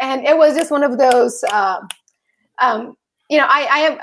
and 0.00 0.24
it 0.24 0.36
was 0.36 0.56
just 0.56 0.70
one 0.70 0.82
of 0.82 0.98
those. 0.98 1.42
Um, 1.52 1.88
um, 2.60 2.96
you 3.28 3.38
know, 3.38 3.46
I 3.48 3.66
I 3.70 3.78
have 3.80 4.00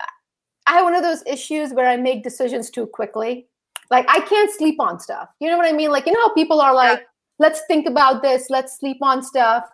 I 0.68 0.72
have 0.74 0.84
one 0.84 0.96
of 0.96 1.04
those 1.04 1.24
issues 1.26 1.74
where 1.74 1.88
I 1.88 1.98
make 1.98 2.24
decisions 2.24 2.70
too 2.70 2.88
quickly. 2.88 3.48
Like 3.90 4.06
I 4.10 4.20
can't 4.22 4.52
sleep 4.52 4.80
on 4.80 5.00
stuff. 5.00 5.30
You 5.40 5.50
know 5.50 5.58
what 5.58 5.68
I 5.68 5.72
mean? 5.72 5.92
Like 5.92 6.06
you 6.06 6.14
know 6.14 6.22
how 6.22 6.34
people 6.34 6.60
are 6.62 6.74
like, 6.74 7.06
let's 7.40 7.62
think 7.68 7.88
about 7.88 8.22
this. 8.22 8.50
Let's 8.50 8.78
sleep 8.80 8.98
on 9.02 9.24
stuff. 9.24 9.70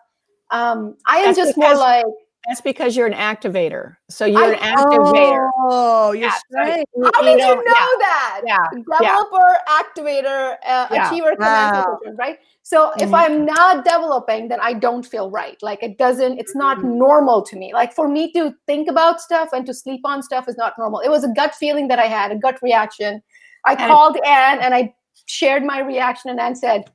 Um, 0.50 0.96
I 1.06 1.18
am 1.18 1.30
As- 1.30 1.36
just 1.36 1.56
more 1.56 1.74
like 1.74 2.04
That's 2.46 2.60
because 2.60 2.96
you're 2.96 3.06
an 3.06 3.14
activator. 3.14 3.96
So 4.08 4.24
you're 4.24 4.52
an 4.52 4.58
activator. 4.58 5.50
Oh, 5.70 6.12
you're 6.12 6.28
Yeah, 6.28 6.34
straight. 6.48 6.86
How 7.14 7.22
did 7.22 7.38
you 7.40 7.46
know 7.46 7.62
yeah, 7.64 7.88
that? 7.98 8.40
Yeah. 8.44 8.66
Developer, 8.72 9.58
activator, 9.68 10.56
uh, 10.66 10.86
achiever, 10.90 11.34
Wow. 11.38 11.98
right? 12.18 12.38
So 12.62 12.92
if 12.98 13.10
Mhm. 13.10 13.14
I'm 13.14 13.44
not 13.44 13.84
developing, 13.84 14.48
then 14.48 14.58
I 14.60 14.72
don't 14.72 15.04
feel 15.06 15.30
right. 15.30 15.56
Like 15.62 15.82
it 15.82 15.96
doesn't, 15.98 16.38
it's 16.38 16.54
not 16.54 16.78
Mm-hmm. 16.78 16.98
normal 16.98 17.42
to 17.42 17.56
me. 17.56 17.72
Like 17.72 17.92
for 17.94 18.08
me 18.08 18.32
to 18.32 18.54
think 18.66 18.88
about 18.88 19.20
stuff 19.20 19.50
and 19.52 19.64
to 19.66 19.74
sleep 19.74 20.00
on 20.04 20.22
stuff 20.22 20.48
is 20.48 20.56
not 20.56 20.72
normal. 20.78 21.00
It 21.00 21.10
was 21.10 21.24
a 21.24 21.28
gut 21.28 21.54
feeling 21.54 21.88
that 21.88 21.98
I 21.98 22.06
had, 22.06 22.30
a 22.32 22.36
gut 22.36 22.58
reaction. 22.62 23.22
I 23.66 23.72
And- 23.74 23.90
called 23.90 24.16
Anne 24.26 24.60
and 24.60 24.74
I 24.74 24.94
shared 25.26 25.64
my 25.64 25.78
reaction, 25.80 26.30
and 26.30 26.38
Anne 26.40 26.54
said, 26.56 26.90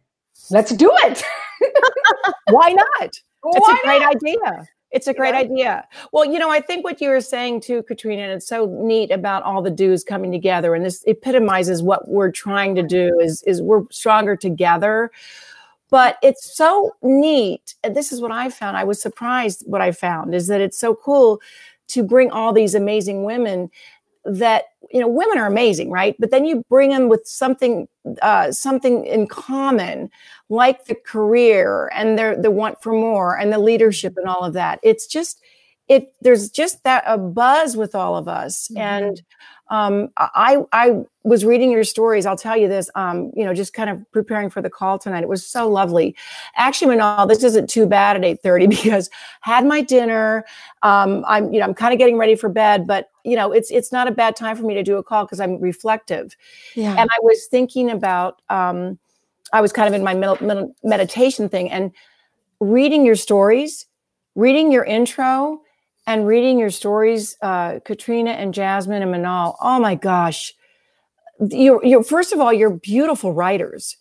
"Let's 0.51 0.71
do 0.71 0.91
it." 1.05 1.23
Why 2.49 2.69
not? 2.71 2.85
It's 3.01 3.21
Why 3.41 3.77
a 3.83 3.85
great 3.88 4.01
not? 4.01 4.15
idea. 4.15 4.67
It's 4.91 5.08
a 5.08 5.13
great 5.13 5.34
Yeah. 5.34 5.39
idea. 5.39 5.88
Well, 6.12 6.25
you 6.25 6.39
know, 6.39 6.50
I 6.50 6.60
think 6.62 6.84
what 6.84 7.00
you 7.00 7.10
were 7.10 7.22
saying 7.22 7.62
too, 7.62 7.84
Katrina, 7.84 8.24
and 8.24 8.31
it's 8.31 8.48
so 8.48 8.65
neat 8.81 9.12
about 9.12 9.43
all 9.43 9.62
the 9.62 9.69
DEWs 9.72 10.03
coming 10.03 10.31
together, 10.31 10.74
and 10.74 10.84
this 10.84 11.03
epitomizes 11.05 11.84
what 11.84 12.08
we're 12.08 12.31
trying 12.31 12.75
to 12.75 12.84
do 12.84 13.19
is 13.19 13.43
is 13.43 13.62
we're 13.62 13.84
stronger 13.91 14.36
together. 14.36 15.12
But 15.91 16.17
it's 16.22 16.55
so 16.55 16.96
neat. 17.01 17.74
And 17.84 17.96
this 17.96 18.12
is 18.12 18.22
what 18.22 18.31
I 18.31 18.50
found. 18.50 18.77
I 18.77 18.84
was 18.84 19.01
surprised 19.01 19.63
what 19.65 19.81
I 19.81 19.91
found 19.91 20.36
is 20.36 20.46
that 20.48 20.62
it's 20.62 20.77
so 20.77 20.93
cool 20.93 21.41
to 21.88 22.03
bring 22.03 22.29
all 22.29 22.53
these 22.53 22.75
amazing 22.75 23.24
women 23.24 23.72
that 24.25 24.65
you 24.91 24.99
know 24.99 25.07
women 25.07 25.38
are 25.38 25.47
amazing 25.47 25.91
right? 25.91 26.15
But 26.19 26.31
then 26.31 26.45
you 26.45 26.63
bring 26.69 26.89
them 26.89 27.09
with 27.09 27.21
something 27.25 27.88
uh, 28.21 28.51
something 28.51 29.05
in 29.05 29.27
common 29.27 30.09
like 30.49 30.85
the 30.85 30.95
career 30.95 31.89
and 31.93 32.17
their 32.17 32.39
the 32.39 32.51
want 32.51 32.81
for 32.81 32.93
more 32.93 33.38
and 33.38 33.51
the 33.51 33.59
leadership 33.59 34.17
and 34.17 34.27
all 34.27 34.43
of 34.43 34.53
that. 34.53 34.79
It's 34.83 35.07
just 35.07 35.41
it 35.88 36.13
there's 36.21 36.49
just 36.49 36.83
that 36.83 37.03
a 37.05 37.17
buzz 37.17 37.75
with 37.75 37.95
all 37.95 38.15
of 38.15 38.27
us. 38.27 38.69
And 38.75 39.21
um, 39.69 40.09
I 40.17 40.63
I 40.71 41.03
was 41.23 41.45
reading 41.45 41.71
your 41.71 41.83
stories. 41.83 42.25
I'll 42.25 42.38
tell 42.38 42.57
you 42.57 42.67
this. 42.67 42.89
Um, 42.95 43.31
you 43.35 43.45
know, 43.45 43.53
just 43.53 43.73
kind 43.73 43.89
of 43.89 44.03
preparing 44.11 44.49
for 44.49 44.61
the 44.61 44.69
call 44.69 44.97
tonight. 44.97 45.21
It 45.21 45.29
was 45.29 45.45
so 45.45 45.69
lovely. 45.69 46.15
Actually, 46.55 46.95
Manal, 46.95 47.27
this 47.27 47.43
isn't 47.43 47.69
too 47.69 47.85
bad 47.85 48.15
at 48.15 48.25
eight 48.25 48.41
thirty 48.41 48.67
because 48.81 49.09
had 49.41 49.65
my 49.65 49.81
dinner. 49.81 50.45
Um, 50.81 51.23
I'm 51.27 51.53
you 51.53 51.59
know 51.59 51.65
I'm 51.65 51.73
kind 51.73 51.93
of 51.93 51.99
getting 51.99 52.17
ready 52.17 52.35
for 52.35 52.49
bed, 52.49 52.88
but 52.88 53.09
you 53.23 53.35
know 53.35 53.51
it's 53.51 53.69
it's 53.69 53.91
not 53.91 54.07
a 54.07 54.11
bad 54.11 54.35
time 54.35 54.55
for 54.55 54.63
me 54.63 54.73
to 54.73 54.83
do 54.83 54.97
a 54.97 55.03
call 55.03 55.25
because 55.25 55.39
I'm 55.39 55.59
reflective. 55.61 56.35
Yeah. 56.75 56.95
And 56.97 57.09
I 57.09 57.19
was 57.21 57.45
thinking 57.45 57.91
about. 57.91 58.41
Um, 58.49 58.97
I 59.51 59.61
was 59.61 59.73
kind 59.73 59.88
of 59.88 59.93
in 59.93 60.03
my 60.03 60.13
middle, 60.13 60.38
middle 60.45 60.75
meditation 60.83 61.49
thing 61.49 61.71
and 61.71 61.91
reading 62.59 63.05
your 63.05 63.15
stories, 63.15 63.85
reading 64.35 64.71
your 64.71 64.83
intro, 64.83 65.61
and 66.09 66.25
reading 66.25 66.57
your 66.57 66.71
stories, 66.71 67.37
uh, 67.43 67.79
Katrina 67.85 68.31
and 68.31 68.51
Jasmine 68.51 69.03
and 69.03 69.13
Manal. 69.13 69.55
Oh 69.61 69.79
my 69.79 69.93
gosh, 69.93 70.55
you're, 71.39 71.85
you're 71.85 72.03
first 72.03 72.33
of 72.33 72.39
all, 72.39 72.51
you're 72.51 72.71
beautiful 72.71 73.31
writers. 73.31 73.95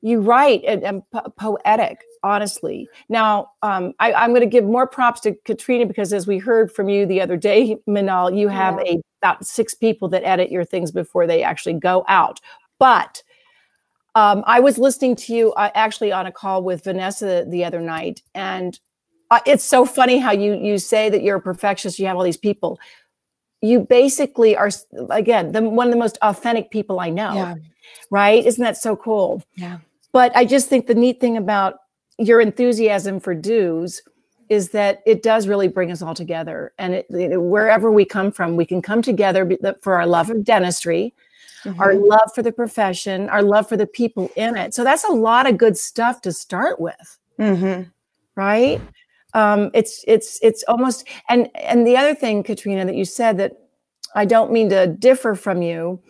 You 0.00 0.20
write 0.20 0.64
and, 0.66 0.82
and 0.82 1.02
po- 1.12 1.32
poetic, 1.38 2.00
honestly. 2.24 2.88
Now, 3.08 3.52
um, 3.62 3.92
I, 4.00 4.12
I'm 4.12 4.30
going 4.30 4.40
to 4.40 4.46
give 4.48 4.64
more 4.64 4.88
props 4.88 5.20
to 5.20 5.36
Katrina 5.44 5.86
because, 5.86 6.12
as 6.12 6.26
we 6.26 6.38
heard 6.38 6.72
from 6.72 6.88
you 6.88 7.06
the 7.06 7.20
other 7.20 7.36
day, 7.36 7.76
Manal, 7.88 8.36
you 8.36 8.48
have 8.48 8.80
a 8.80 9.00
about 9.22 9.46
six 9.46 9.72
people 9.72 10.08
that 10.08 10.24
edit 10.24 10.50
your 10.50 10.64
things 10.64 10.90
before 10.90 11.28
they 11.28 11.44
actually 11.44 11.74
go 11.74 12.04
out. 12.08 12.40
But 12.80 13.22
um, 14.16 14.42
I 14.48 14.58
was 14.58 14.78
listening 14.78 15.14
to 15.14 15.32
you 15.32 15.52
uh, 15.52 15.70
actually 15.76 16.10
on 16.10 16.26
a 16.26 16.32
call 16.32 16.64
with 16.64 16.82
Vanessa 16.82 17.44
the 17.46 17.64
other 17.64 17.80
night, 17.80 18.20
and 18.34 18.80
uh, 19.32 19.40
it's 19.46 19.64
so 19.64 19.84
funny 19.84 20.18
how 20.18 20.32
you 20.32 20.54
you 20.54 20.78
say 20.78 21.10
that 21.10 21.22
you're 21.22 21.36
a 21.38 21.40
perfectionist. 21.40 21.98
You 21.98 22.06
have 22.06 22.16
all 22.16 22.22
these 22.22 22.36
people. 22.50 22.78
You 23.60 23.80
basically 23.80 24.56
are 24.56 24.70
again 25.10 25.52
the 25.52 25.62
one 25.62 25.86
of 25.88 25.92
the 25.92 25.98
most 25.98 26.18
authentic 26.22 26.70
people 26.70 27.00
I 27.00 27.10
know. 27.10 27.34
Yeah. 27.34 27.54
Right? 28.10 28.44
Isn't 28.44 28.62
that 28.62 28.76
so 28.76 28.96
cool? 28.96 29.42
Yeah. 29.56 29.78
But 30.12 30.36
I 30.36 30.44
just 30.44 30.68
think 30.68 30.86
the 30.86 30.94
neat 30.94 31.20
thing 31.20 31.36
about 31.36 31.78
your 32.18 32.40
enthusiasm 32.40 33.18
for 33.20 33.34
dues 33.34 34.02
is 34.48 34.70
that 34.70 35.00
it 35.06 35.22
does 35.22 35.48
really 35.48 35.68
bring 35.68 35.90
us 35.90 36.02
all 36.02 36.14
together. 36.14 36.72
And 36.78 36.92
it, 36.94 37.06
it- 37.10 37.40
wherever 37.40 37.90
we 37.90 38.04
come 38.04 38.30
from, 38.30 38.56
we 38.56 38.66
can 38.66 38.82
come 38.82 39.00
together 39.00 39.50
for 39.80 39.94
our 39.94 40.06
love 40.06 40.28
of 40.28 40.44
dentistry, 40.44 41.14
our 41.78 41.94
Mhm. 41.94 42.08
love 42.08 42.30
for 42.34 42.42
the 42.42 42.52
profession, 42.52 43.30
our 43.30 43.42
love 43.42 43.66
for 43.68 43.78
the 43.78 43.86
people 43.86 44.28
in 44.36 44.56
it. 44.56 44.74
So 44.74 44.84
that's 44.84 45.04
a 45.04 45.12
lot 45.12 45.48
of 45.48 45.56
good 45.56 45.78
stuff 45.78 46.20
to 46.22 46.32
start 46.32 46.78
with, 46.80 47.18
Mhm. 47.38 47.90
right? 48.36 48.80
Um, 49.34 49.70
it's 49.74 50.04
it's 50.06 50.38
it's 50.42 50.62
almost 50.68 51.06
and 51.28 51.48
and 51.54 51.86
the 51.86 51.96
other 51.96 52.14
thing, 52.14 52.42
Katrina, 52.42 52.84
that 52.84 52.94
you 52.94 53.04
said 53.04 53.38
that 53.38 53.52
I 54.14 54.24
don't 54.24 54.52
mean 54.52 54.68
to 54.70 54.86
differ 54.86 55.34
from 55.34 55.62
you, 55.62 56.00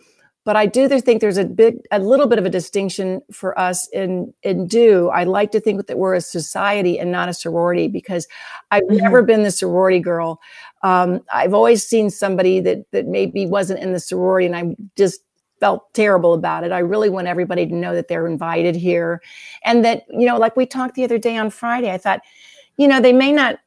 but 0.43 0.57
I 0.57 0.65
do 0.65 0.89
think 0.89 1.21
there's 1.21 1.37
a 1.37 1.45
big 1.45 1.77
a 1.91 1.99
little 1.99 2.27
bit 2.27 2.37
of 2.37 2.45
a 2.45 2.49
distinction 2.49 3.21
for 3.31 3.57
us 3.57 3.87
in 3.93 4.33
in 4.43 4.67
DEW. 4.67 5.09
I 5.09 5.23
like 5.23 5.51
to 5.51 5.61
think 5.61 5.87
that 5.87 5.97
we're 5.97 6.15
a 6.15 6.21
society 6.21 6.99
and 6.99 7.11
not 7.11 7.29
a 7.29 7.33
sorority 7.33 7.87
because 7.87 8.27
I've 8.71 8.83
Mhm. 8.83 9.01
never 9.01 9.21
been 9.23 9.43
the 9.43 9.51
sorority 9.51 9.99
girl. 9.99 10.39
Um, 10.83 11.21
I've 11.33 11.53
always 11.53 11.85
seen 11.87 12.09
somebody 12.09 12.59
that 12.59 12.79
that 12.91 13.07
maybe 13.07 13.45
wasn't 13.45 13.79
in 13.79 13.93
the 13.93 13.99
sorority, 14.01 14.47
and 14.47 14.55
I 14.55 14.75
just 14.97 15.21
felt 15.61 15.93
terrible 15.93 16.33
about 16.33 16.65
it. 16.65 16.73
I 16.73 16.79
really 16.79 17.09
want 17.09 17.27
everybody 17.27 17.65
to 17.65 17.73
know 17.75 17.95
that 17.95 18.09
they're 18.09 18.27
invited 18.27 18.75
here, 18.75 19.21
and 19.63 19.85
that 19.85 20.03
you 20.09 20.25
know, 20.27 20.37
like 20.37 20.57
we 20.57 20.65
talked 20.65 20.95
the 20.95 21.05
other 21.05 21.17
day 21.17 21.37
on 21.37 21.49
Friday. 21.51 21.89
I 21.89 21.97
thought, 21.97 22.19
you 22.77 22.87
know, 22.87 22.99
they 22.99 23.13
may 23.13 23.31
not. 23.31 23.59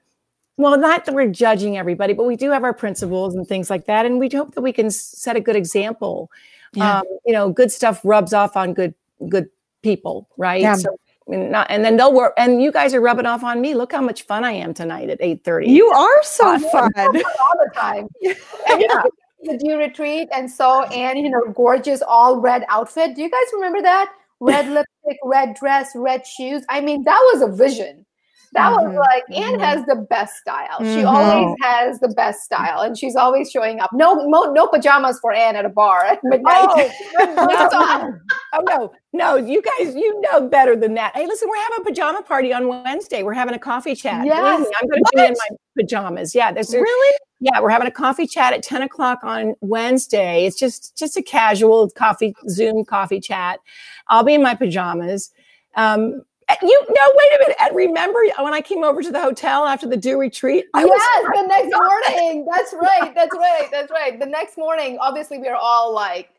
Well, 0.59 0.79
not 0.79 1.05
that 1.05 1.15
we're 1.15 1.29
judging 1.29 1.77
everybody, 1.77 2.15
but 2.15 2.25
we 2.25 2.35
do 2.35 2.51
have 2.51 2.65
our 2.65 2.73
principles 2.73 3.35
and 3.35 3.47
things 3.47 3.69
like 3.69 3.87
that, 3.87 4.07
and 4.07 4.19
we 4.19 4.31
hope 4.31 4.55
that 4.55 4.63
we 4.63 4.73
can 4.73 4.91
set 4.91 5.37
a 5.37 5.41
good 5.41 5.57
example. 5.57 6.31
Yeah. 6.73 6.99
Um, 6.99 7.05
you 7.27 7.33
know, 7.33 7.51
good 7.51 7.71
stuff 7.71 8.01
rubs 8.05 8.33
off 8.33 8.57
on 8.57 8.73
good 8.73 8.95
good 9.29 9.49
people, 9.83 10.29
right? 10.37 10.61
Yeah. 10.61 10.77
So, 10.77 10.99
and, 11.29 11.51
not, 11.51 11.67
and 11.71 11.85
then 11.85 11.97
they'll 11.97 12.13
work. 12.13 12.33
And 12.39 12.63
you 12.63 12.73
guys 12.73 12.95
are 12.95 13.01
rubbing 13.01 13.27
off 13.27 13.45
on 13.45 13.61
me. 13.61 13.75
Look 13.75 13.93
how 13.93 14.01
much 14.01 14.23
fun 14.23 14.45
I 14.45 14.53
am 14.53 14.73
tonight 14.73 15.11
at 15.11 15.19
eight 15.21 15.45
thirty. 15.45 15.71
You 15.71 15.89
are 15.89 16.23
so 16.23 16.59
fun. 16.59 16.93
all 16.97 17.15
the 17.15 17.71
time. 17.75 18.09
And 18.69 18.81
you 18.81 18.89
know, 18.89 19.05
the 19.47 19.57
dew 19.57 19.79
retreat 19.79 20.29
and 20.35 20.51
so 20.51 20.83
Anne, 20.85 21.17
you 21.19 21.31
know, 21.31 21.53
gorgeous 21.55 22.03
all 22.03 22.41
red 22.41 22.65
outfit. 22.69 23.15
Do 23.15 23.23
you 23.23 23.31
guys 23.31 23.47
remember 23.55 23.83
that? 23.83 24.13
Red 24.41 24.69
lipstick, 24.73 25.19
red 25.25 25.55
dress, 25.55 25.93
red 25.95 26.27
shoes. 26.27 26.65
I 26.69 26.81
mean, 26.81 27.05
that 27.05 27.21
was 27.33 27.43
a 27.43 27.53
vision. 27.55 28.05
That 28.53 28.73
was 28.73 28.85
Mhm, 28.85 28.99
like 28.99 29.25
Anne 29.35 29.59
mhm. 29.59 29.61
has 29.61 29.85
the 29.87 29.97
best 29.97 30.37
style. 30.37 30.79
She 30.81 31.03
Mhm. 31.03 31.13
always 31.13 31.57
has 31.63 32.01
the 32.01 32.09
best 32.09 32.43
style, 32.43 32.81
and 32.81 32.97
she's 32.97 33.17
always 33.17 33.51
showing 33.51 33.81
up. 33.81 33.91
No, 33.93 34.15
no, 34.15 34.53
no 34.53 34.67
pajamas 34.67 35.19
for 35.21 35.33
Anne 35.33 35.57
at 35.57 35.65
a 35.65 35.69
bar 35.69 36.05
at 36.05 36.21
midnight. 36.25 36.69
Oh, 36.69 36.91
no, 37.37 37.69
no. 37.69 38.13
oh 38.55 38.63
no, 38.69 38.93
no, 39.13 39.37
you 39.37 39.63
guys, 39.63 39.95
you 39.95 40.21
know 40.23 40.49
better 40.49 40.77
than 40.77 40.95
that. 40.95 41.15
Hey, 41.15 41.27
listen, 41.27 41.49
we're 41.49 41.57
having 41.63 41.79
a 41.81 41.85
pajama 41.85 42.23
party 42.23 42.53
on 42.53 42.69
Wednesday. 42.69 43.23
We're 43.23 43.35
having 43.35 43.55
a 43.55 43.59
coffee 43.59 43.95
chat. 43.95 44.25
Yes. 44.27 44.67
I'm 44.81 44.89
going 44.89 45.03
to 45.03 45.11
be 45.15 45.25
in 45.25 45.33
my 45.33 45.57
pajamas. 45.77 46.35
Yeah, 46.35 46.53
there's 46.53 46.73
Really? 46.73 47.19
yeah, 47.41 47.61
we're 47.61 47.69
having 47.71 47.89
a 47.89 47.93
coffee 47.93 48.27
chat 48.27 48.53
at 48.55 48.63
10 48.63 48.83
o'clock 48.83 49.21
on 49.23 49.55
Wednesday. 49.61 50.47
It's 50.47 50.59
just 50.59 50.97
just 50.97 51.17
a 51.17 51.23
casual 51.23 51.91
coffee 51.91 52.35
Zoom 52.49 52.85
coffee 52.85 53.21
chat. 53.21 53.61
I'll 54.09 54.23
be 54.25 54.35
in 54.35 54.43
my 54.43 54.55
pajamas. 54.55 55.31
Um, 55.75 56.23
you 56.63 56.81
no, 56.89 56.95
wait 57.15 57.33
a 57.35 57.39
minute. 57.41 57.57
And 57.61 57.77
remember 57.77 58.21
when 58.41 58.55
I 58.55 58.61
came 58.61 58.85
over 58.85 59.03
to 59.03 59.11
the 59.11 59.21
hotel 59.21 59.65
after 59.67 59.87
the 59.89 59.97
dew 59.97 60.19
retreat? 60.19 60.67
I 60.75 60.85
was 60.85 60.93
yes, 60.97 61.43
the 61.43 61.47
next 61.49 61.77
morning. 61.77 62.47
That's 62.51 62.75
right. 62.81 63.15
That's 63.15 63.35
right. 63.37 63.69
That's 63.71 63.91
right. 63.91 64.19
The 64.19 64.27
next 64.27 64.57
morning, 64.57 64.99
obviously, 65.01 65.39
we 65.39 65.49
are 65.49 65.57
all 65.57 65.93
like 65.95 66.31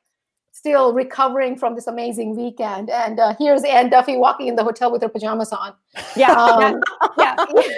still 0.54 0.94
recovering 0.94 1.56
from 1.56 1.76
this 1.76 1.88
amazing 1.88 2.36
weekend. 2.36 2.90
And 2.90 3.20
uh, 3.20 3.36
here's 3.38 3.64
Anne 3.64 3.90
Duffy 3.90 4.18
walking 4.18 4.48
in 4.48 4.56
the 4.56 4.64
hotel 4.64 4.92
with 4.92 5.02
her 5.04 5.10
pajamas 5.10 5.52
on. 5.52 5.74
yeah, 6.16 6.32
Um, 6.34 6.82
yeah, 7.18 7.36
yeah. 7.58 7.76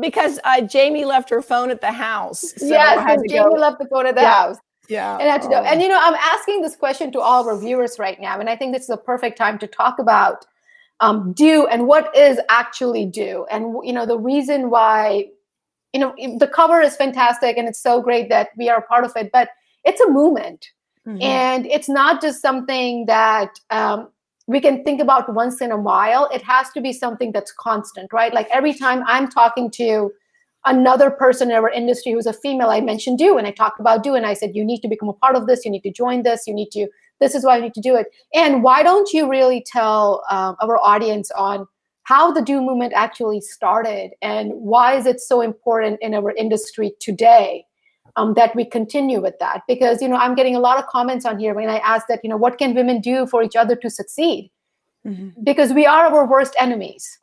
because 0.00 0.40
uh, 0.44 0.60
Jamie 0.62 1.04
left 1.04 1.30
her 1.30 1.40
phone 1.40 1.70
at 1.70 1.80
the 1.80 1.92
house. 1.92 2.40
So 2.56 2.66
yes, 2.66 3.20
Jamie 3.28 3.50
go- 3.50 3.60
left 3.60 3.78
the 3.78 3.86
phone 3.86 4.06
at 4.06 4.14
the 4.16 4.22
Yeah. 4.22 4.32
house. 4.32 4.56
Yeah. 4.88 5.18
And 5.18 5.28
I 5.28 5.32
had 5.32 5.42
to 5.42 5.48
do. 5.48 5.54
Oh. 5.54 5.62
And 5.64 5.80
you 5.82 5.88
know, 5.88 6.00
I'm 6.00 6.14
asking 6.14 6.62
this 6.62 6.74
question 6.74 7.12
to 7.12 7.20
all 7.20 7.40
of 7.42 7.46
our 7.48 7.58
viewers 7.58 7.98
right 7.98 8.20
now, 8.20 8.40
and 8.40 8.48
I 8.48 8.56
think 8.56 8.72
this 8.72 8.84
is 8.84 8.90
a 8.90 8.96
perfect 8.96 9.36
time 9.38 9.58
to 9.58 9.66
talk 9.66 9.98
about 9.98 10.46
um, 11.00 11.32
DEW 11.32 11.66
and 11.66 11.86
what 11.86 12.14
is 12.16 12.40
actually 12.48 13.06
DEW, 13.06 13.46
and 13.50 13.76
you 13.84 13.92
know, 13.92 14.06
the 14.06 14.18
reason 14.18 14.70
why. 14.70 15.26
You 15.92 16.00
know, 16.00 16.14
the 16.38 16.48
cover 16.48 16.82
is 16.82 16.94
fantastic, 16.94 17.56
and 17.56 17.66
it's 17.66 17.80
so 17.80 18.02
great 18.02 18.28
that 18.28 18.48
we 18.58 18.68
are 18.68 18.78
a 18.78 18.82
part 18.82 19.04
of 19.04 19.12
it. 19.16 19.30
But 19.32 19.48
it's 19.84 20.00
a 20.00 20.10
movement, 20.10 20.66
Mhm. 21.06 21.22
and 21.22 21.64
it's 21.66 21.88
not 21.88 22.20
just 22.20 22.42
something 22.42 23.06
that 23.06 23.50
um, 23.70 24.08
we 24.46 24.60
can 24.60 24.84
think 24.84 25.00
about 25.00 25.32
once 25.32 25.62
in 25.62 25.72
a 25.72 25.76
while. 25.76 26.28
It 26.34 26.42
has 26.42 26.70
to 26.72 26.82
be 26.82 26.92
something 26.92 27.32
that's 27.32 27.50
constant, 27.52 28.12
right? 28.12 28.34
Like 28.34 28.48
every 28.52 28.74
time 28.74 29.04
I'm 29.06 29.26
talking 29.28 29.70
to 29.72 30.12
another 30.66 31.10
person 31.10 31.50
in 31.50 31.56
our 31.56 31.70
industry 31.70 32.12
who's 32.12 32.26
a 32.26 32.32
female, 32.32 32.68
I 32.68 32.80
mentioned 32.82 33.18
DEW, 33.18 33.38
and 33.38 33.46
I 33.46 33.52
talked 33.52 33.80
about 33.80 34.02
DEW, 34.02 34.16
and 34.16 34.26
I 34.26 34.34
said, 34.34 34.54
you 34.54 34.64
need 34.64 34.80
to 34.80 34.88
become 34.88 35.08
a 35.08 35.14
part 35.14 35.36
of 35.36 35.46
this. 35.46 35.64
You 35.64 35.70
need 35.70 35.82
to 35.84 35.92
join 35.92 36.24
this. 36.24 36.46
You 36.46 36.52
need 36.52 36.70
to. 36.72 36.88
This 37.20 37.34
is 37.34 37.44
why 37.44 37.56
you 37.56 37.62
need 37.62 37.74
to 37.74 37.80
do 37.80 37.96
it. 37.96 38.08
And 38.34 38.62
why 38.62 38.82
don't 38.82 39.12
you 39.12 39.28
really 39.28 39.64
tell 39.66 40.22
um, 40.30 40.56
our 40.60 40.78
audience 40.78 41.30
on 41.32 41.66
how 42.02 42.30
the 42.30 42.42
DEW 42.42 42.60
movement 42.60 42.92
actually 42.94 43.40
started 43.40 44.12
and 44.22 44.52
why 44.52 44.94
is 44.96 45.06
it 45.06 45.20
so 45.20 45.40
important 45.40 45.98
in 46.00 46.14
our 46.14 46.30
industry 46.32 46.92
today 47.00 47.64
um, 48.14 48.34
that 48.34 48.54
we 48.54 48.64
continue 48.64 49.20
with 49.20 49.38
that? 49.40 49.62
Because 49.66 50.00
you 50.00 50.08
know 50.08 50.16
i'm 50.16 50.34
getting 50.36 50.54
a 50.54 50.60
lot 50.60 50.78
of 50.78 50.86
comments 50.86 51.26
on 51.26 51.38
here 51.38 51.52
when 51.52 51.68
i 51.68 51.78
ask 51.78 52.06
that 52.06 52.20
you 52.22 52.30
know 52.30 52.36
what 52.36 52.58
can 52.58 52.74
women 52.74 53.00
do 53.00 53.26
for 53.26 53.42
each 53.42 53.56
other 53.56 53.74
to 53.76 53.90
succeed? 53.90 54.50
Mm-hmm. 55.06 55.44
because 55.44 55.72
we 55.72 55.86
are 55.86 56.06
our 56.06 56.26
worst 56.26 56.56
enemies. 56.58 57.20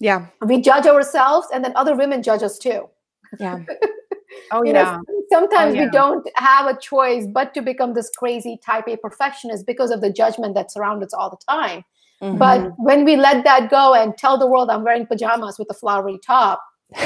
Yeah. 0.00 0.26
We 0.44 0.60
judge 0.60 0.86
ourselves 0.86 1.46
and 1.54 1.64
then 1.64 1.72
other 1.76 1.94
women 1.94 2.20
judge 2.20 2.42
us 2.42 2.58
too. 2.58 2.88
Yeah 3.38 3.60
oh 4.50 4.62
yeah 4.64 4.72
know, 4.72 5.00
sometimes 5.30 5.74
oh, 5.74 5.76
yeah. 5.76 5.84
we 5.84 5.90
don't 5.90 6.28
have 6.36 6.66
a 6.66 6.78
choice 6.78 7.26
but 7.26 7.54
to 7.54 7.62
become 7.62 7.94
this 7.94 8.10
crazy 8.16 8.58
type 8.64 8.88
a 8.88 8.96
perfectionist 8.96 9.66
because 9.66 9.90
of 9.90 10.00
the 10.00 10.12
judgment 10.12 10.54
that 10.54 10.70
surrounds 10.70 11.04
us 11.04 11.12
all 11.12 11.30
the 11.30 11.36
time 11.48 11.84
Mm-hmm. 12.22 12.38
But 12.38 12.72
when 12.78 13.04
we 13.04 13.16
let 13.16 13.42
that 13.44 13.68
go 13.68 13.94
and 13.94 14.16
tell 14.16 14.38
the 14.38 14.46
world 14.46 14.70
I'm 14.70 14.84
wearing 14.84 15.06
pajamas 15.06 15.58
with 15.58 15.68
a 15.70 15.74
flowery 15.74 16.20
top, 16.24 16.62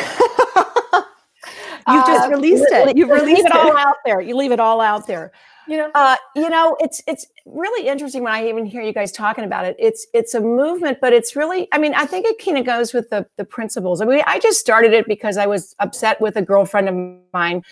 You've 1.89 2.07
just 2.07 2.27
uh, 2.27 2.31
released 2.31 2.67
it. 2.69 2.97
You've 2.97 3.11
released 3.11 3.45
leave 3.45 3.47
it 3.47 3.53
all 3.53 3.77
out 3.77 3.97
there. 4.05 4.21
You 4.21 4.37
leave 4.37 4.53
it 4.53 4.61
all 4.61 4.81
out 4.81 5.07
there. 5.07 5.33
You 5.69 5.79
know, 5.79 5.91
uh, 5.97 6.15
you 6.37 6.49
know, 6.49 6.77
it's 6.79 7.03
it's 7.09 7.27
really 7.45 7.89
interesting 7.89 8.23
when 8.23 8.33
I 8.33 8.49
even 8.49 8.67
hear 8.67 8.83
you 8.83 8.93
guys 8.93 9.11
talking 9.11 9.43
about 9.43 9.65
it. 9.65 9.75
It's 9.81 10.07
it's 10.15 10.33
a 10.33 10.41
movement, 10.41 10.99
but 11.01 11.13
it's 11.13 11.35
really, 11.35 11.67
I 11.73 11.79
mean, 11.79 11.93
I 11.93 12.07
think 12.07 12.25
it 12.25 12.39
kind 12.39 12.57
of 12.57 12.65
goes 12.65 12.95
with 12.95 13.11
the 13.11 13.27
the 13.37 13.45
principles. 13.45 14.01
I 14.01 14.05
mean, 14.05 14.23
I 14.29 14.39
just 14.39 14.61
started 14.61 14.93
it 14.93 15.09
because 15.09 15.37
I 15.37 15.49
was 15.49 15.75
upset 15.81 16.21
with 16.21 16.37
a 16.37 16.43
girlfriend 16.43 16.89
of 16.89 17.19
mine, 17.35 17.65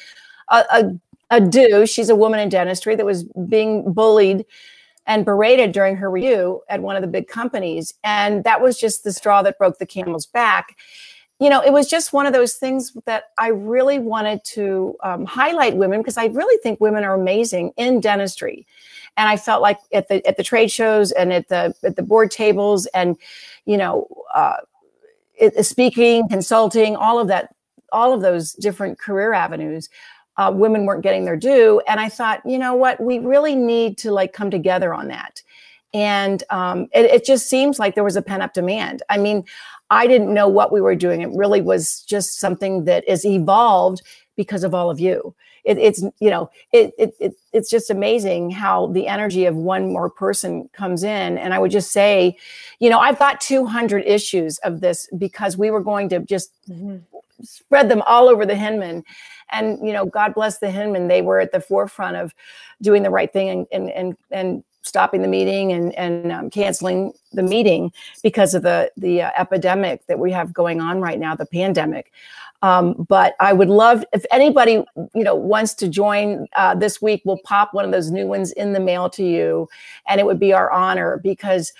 a, 0.48 0.64
a, 0.72 1.00
a 1.36 1.40
DEW. 1.40 1.86
She's 1.86 2.08
a 2.08 2.16
woman 2.16 2.40
in 2.40 2.48
dentistry 2.48 2.96
that 2.96 3.06
was 3.06 3.22
being 3.48 3.92
bullied 3.92 4.44
and 5.06 5.24
berated 5.24 5.72
during 5.72 5.96
her 5.96 6.10
review 6.10 6.62
at 6.68 6.82
one 6.82 6.96
of 6.96 7.02
the 7.02 7.08
big 7.08 7.28
companies. 7.28 7.94
And 8.02 8.44
that 8.44 8.60
was 8.60 8.78
just 8.78 9.04
the 9.04 9.12
straw 9.12 9.42
that 9.42 9.58
broke 9.58 9.78
the 9.78 9.86
camel's 9.86 10.26
back. 10.26 10.76
You 11.40 11.50
know, 11.50 11.60
it 11.60 11.72
was 11.72 11.88
just 11.88 12.12
one 12.12 12.26
of 12.26 12.32
those 12.32 12.54
things 12.54 12.96
that 13.06 13.24
I 13.38 13.48
really 13.48 13.98
wanted 13.98 14.44
to 14.44 14.96
um, 15.02 15.24
highlight 15.24 15.76
women 15.76 16.00
because 16.00 16.16
I 16.16 16.26
really 16.26 16.56
think 16.62 16.80
women 16.80 17.04
are 17.04 17.14
amazing 17.14 17.72
in 17.76 18.00
dentistry. 18.00 18.66
And 19.16 19.28
I 19.28 19.36
felt 19.36 19.60
like 19.60 19.78
at 19.92 20.08
the 20.08 20.26
at 20.26 20.36
the 20.36 20.42
trade 20.42 20.70
shows 20.70 21.12
and 21.12 21.32
at 21.32 21.48
the 21.48 21.74
at 21.82 21.96
the 21.96 22.02
board 22.02 22.30
tables 22.30 22.86
and 22.86 23.16
you 23.64 23.76
know 23.76 24.08
uh, 24.34 24.56
speaking, 25.62 26.28
consulting, 26.28 26.96
all 26.96 27.18
of 27.18 27.28
that, 27.28 27.54
all 27.92 28.12
of 28.12 28.22
those 28.22 28.52
different 28.54 28.98
career 28.98 29.32
avenues 29.32 29.88
uh, 30.36 30.52
women 30.54 30.84
weren't 30.84 31.02
getting 31.02 31.24
their 31.24 31.36
due. 31.36 31.80
And 31.86 32.00
I 32.00 32.08
thought, 32.08 32.40
you 32.44 32.58
know 32.58 32.74
what, 32.74 33.00
we 33.00 33.18
really 33.18 33.54
need 33.54 33.98
to 33.98 34.10
like 34.12 34.32
come 34.32 34.50
together 34.50 34.92
on 34.92 35.08
that. 35.08 35.42
And 35.92 36.42
um, 36.50 36.88
it, 36.92 37.06
it 37.06 37.24
just 37.24 37.48
seems 37.48 37.78
like 37.78 37.94
there 37.94 38.02
was 38.04 38.16
a 38.16 38.22
pent 38.22 38.42
up 38.42 38.52
demand. 38.52 39.02
I 39.08 39.16
mean, 39.18 39.44
I 39.94 40.06
didn't 40.06 40.34
know 40.34 40.48
what 40.48 40.72
we 40.72 40.80
were 40.80 40.94
doing. 40.94 41.22
It 41.22 41.30
really 41.30 41.60
was 41.60 42.02
just 42.02 42.38
something 42.38 42.84
that 42.84 43.06
is 43.08 43.24
evolved 43.24 44.02
because 44.36 44.64
of 44.64 44.74
all 44.74 44.90
of 44.90 44.98
you. 44.98 45.34
It, 45.64 45.78
it's 45.78 46.02
you 46.20 46.28
know 46.30 46.50
it, 46.72 46.92
it, 46.98 47.14
it 47.20 47.34
it's 47.52 47.70
just 47.70 47.88
amazing 47.88 48.50
how 48.50 48.88
the 48.88 49.06
energy 49.06 49.46
of 49.46 49.54
one 49.54 49.92
more 49.92 50.10
person 50.10 50.68
comes 50.74 51.04
in. 51.04 51.38
And 51.38 51.54
I 51.54 51.58
would 51.58 51.70
just 51.70 51.90
say, 51.92 52.36
you 52.80 52.90
know, 52.90 52.98
I've 52.98 53.18
got 53.18 53.40
200 53.40 54.04
issues 54.04 54.58
of 54.58 54.80
this 54.80 55.08
because 55.16 55.56
we 55.56 55.70
were 55.70 55.80
going 55.82 56.10
to 56.10 56.20
just 56.20 56.50
mm-hmm. 56.68 56.98
spread 57.42 57.88
them 57.88 58.02
all 58.02 58.28
over 58.28 58.44
the 58.44 58.56
Hinman 58.56 59.04
and 59.50 59.78
you 59.86 59.92
know 59.92 60.06
god 60.06 60.34
bless 60.34 60.58
the 60.58 60.70
Hinman 60.70 61.08
they 61.08 61.22
were 61.22 61.38
at 61.38 61.52
the 61.52 61.60
forefront 61.60 62.16
of 62.16 62.34
doing 62.82 63.02
the 63.02 63.10
right 63.10 63.32
thing 63.32 63.48
and 63.50 63.66
and 63.72 63.90
and, 63.90 64.16
and 64.30 64.64
stopping 64.84 65.22
the 65.22 65.28
meeting 65.28 65.72
and 65.72 65.94
and 65.94 66.30
um, 66.30 66.50
canceling 66.50 67.12
the 67.32 67.42
meeting 67.42 67.92
because 68.22 68.54
of 68.54 68.62
the 68.62 68.90
the 68.96 69.22
uh, 69.22 69.30
epidemic 69.36 70.06
that 70.06 70.18
we 70.18 70.30
have 70.30 70.52
going 70.52 70.80
on 70.80 71.00
right 71.00 71.18
now 71.18 71.34
the 71.34 71.46
pandemic 71.46 72.12
um, 72.64 73.04
but 73.10 73.34
I 73.40 73.52
would 73.52 73.68
love 73.68 74.06
if 74.14 74.24
anybody 74.30 74.82
you 75.14 75.22
know 75.22 75.34
wants 75.34 75.74
to 75.74 75.88
join 75.88 76.46
uh, 76.56 76.74
this 76.74 77.02
week. 77.02 77.20
We'll 77.26 77.40
pop 77.44 77.74
one 77.74 77.84
of 77.84 77.90
those 77.90 78.10
new 78.10 78.26
ones 78.26 78.52
in 78.52 78.72
the 78.72 78.80
mail 78.80 79.10
to 79.10 79.22
you, 79.22 79.68
and 80.08 80.18
it 80.18 80.24
would 80.24 80.40
be 80.40 80.54
our 80.54 80.70
honor 80.70 81.20
because 81.22 81.74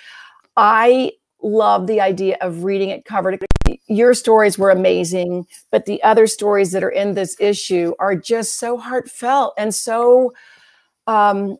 I 0.57 1.13
love 1.41 1.87
the 1.87 2.01
idea 2.01 2.37
of 2.41 2.63
reading 2.63 2.89
it 2.89 3.03
cover 3.03 3.35
to 3.35 3.37
your 3.87 4.13
stories 4.13 4.59
were 4.59 4.69
amazing, 4.69 5.47
but 5.71 5.85
the 5.85 6.01
other 6.03 6.27
stories 6.27 6.71
that 6.71 6.83
are 6.83 6.89
in 6.89 7.15
this 7.15 7.35
issue 7.39 7.93
are 7.97 8.15
just 8.15 8.59
so 8.59 8.77
heartfelt 8.77 9.55
and 9.57 9.73
so 9.73 10.33
um 11.07 11.57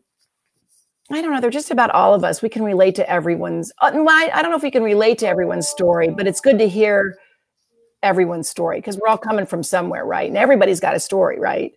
I 1.11 1.21
don't 1.21 1.31
know, 1.31 1.39
they're 1.39 1.51
just 1.51 1.71
about 1.71 1.91
all 1.91 2.13
of 2.13 2.23
us. 2.23 2.41
We 2.41 2.49
can 2.49 2.63
relate 2.63 2.95
to 2.95 3.09
everyone's 3.09 3.71
uh, 3.81 3.91
I 3.93 4.41
don't 4.41 4.49
know 4.51 4.57
if 4.57 4.63
we 4.63 4.71
can 4.71 4.83
relate 4.83 5.19
to 5.19 5.27
everyone's 5.27 5.67
story, 5.67 6.09
but 6.09 6.27
it's 6.27 6.41
good 6.41 6.57
to 6.59 6.67
hear 6.67 7.15
everyone's 8.01 8.49
story 8.49 8.79
because 8.79 8.97
we're 8.97 9.07
all 9.07 9.17
coming 9.17 9.45
from 9.45 9.63
somewhere, 9.63 10.05
right? 10.05 10.27
And 10.27 10.37
everybody's 10.37 10.79
got 10.79 10.95
a 10.95 10.99
story, 10.99 11.39
right? 11.39 11.73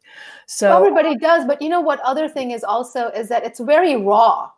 So 0.47 0.77
everybody 0.77 1.17
does, 1.17 1.45
but 1.45 1.61
you 1.61 1.69
know 1.69 1.81
what 1.81 2.01
other 2.01 2.29
thing 2.29 2.53
is 2.53 2.65
also 2.65 3.09
is 3.09 3.29
that 3.29 3.45
it's 3.45 3.61
very 3.61 3.97
raw 3.97 4.51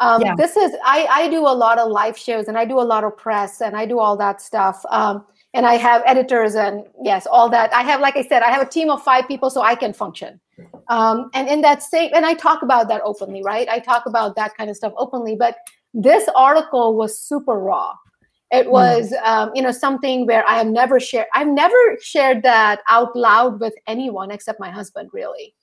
um, 0.00 0.22
yeah. 0.22 0.34
This 0.36 0.56
is 0.56 0.72
I 0.84 1.06
I 1.10 1.28
do 1.28 1.40
a 1.40 1.54
lot 1.54 1.78
of 1.78 1.90
live 1.90 2.18
shows 2.18 2.48
and 2.48 2.58
I 2.58 2.64
do 2.64 2.80
a 2.80 2.82
lot 2.82 3.04
of 3.04 3.16
press 3.16 3.60
and 3.60 3.76
I 3.76 3.86
do 3.86 3.98
all 3.98 4.16
that 4.16 4.40
stuff. 4.40 4.84
Um, 4.90 5.24
and 5.54 5.64
I 5.64 5.74
have 5.74 6.02
editors 6.04 6.56
and 6.56 6.84
yes, 7.02 7.26
all 7.26 7.48
that. 7.50 7.72
I 7.72 7.82
have, 7.82 8.00
like 8.00 8.16
I 8.16 8.22
said, 8.22 8.42
I 8.42 8.50
have 8.50 8.60
a 8.60 8.68
team 8.68 8.90
of 8.90 9.02
five 9.02 9.26
people 9.28 9.50
so 9.50 9.62
I 9.62 9.76
can 9.76 9.92
function. 9.92 10.40
Um, 10.88 11.30
and 11.32 11.48
in 11.48 11.60
that 11.62 11.82
state, 11.82 12.12
and 12.14 12.26
I 12.26 12.34
talk 12.34 12.62
about 12.62 12.88
that 12.88 13.00
openly, 13.04 13.42
right? 13.42 13.68
I 13.68 13.78
talk 13.78 14.04
about 14.06 14.34
that 14.36 14.56
kind 14.56 14.68
of 14.68 14.76
stuff 14.76 14.92
openly. 14.96 15.36
But 15.36 15.56
this 15.94 16.28
article 16.34 16.96
was 16.96 17.18
super 17.18 17.58
raw. 17.58 17.94
It 18.50 18.66
hmm. 18.66 18.72
was, 18.72 19.12
mm. 19.12 19.26
um, 19.26 19.52
you 19.54 19.62
know, 19.62 19.70
something 19.70 20.26
where 20.26 20.46
I 20.46 20.58
have 20.58 20.66
never 20.66 20.98
shared. 20.98 21.28
I've 21.34 21.48
never 21.48 21.98
shared 22.02 22.42
that 22.42 22.80
out 22.88 23.14
loud 23.14 23.60
with 23.60 23.74
anyone 23.86 24.32
except 24.32 24.58
my 24.58 24.70
husband, 24.70 25.10
really. 25.12 25.54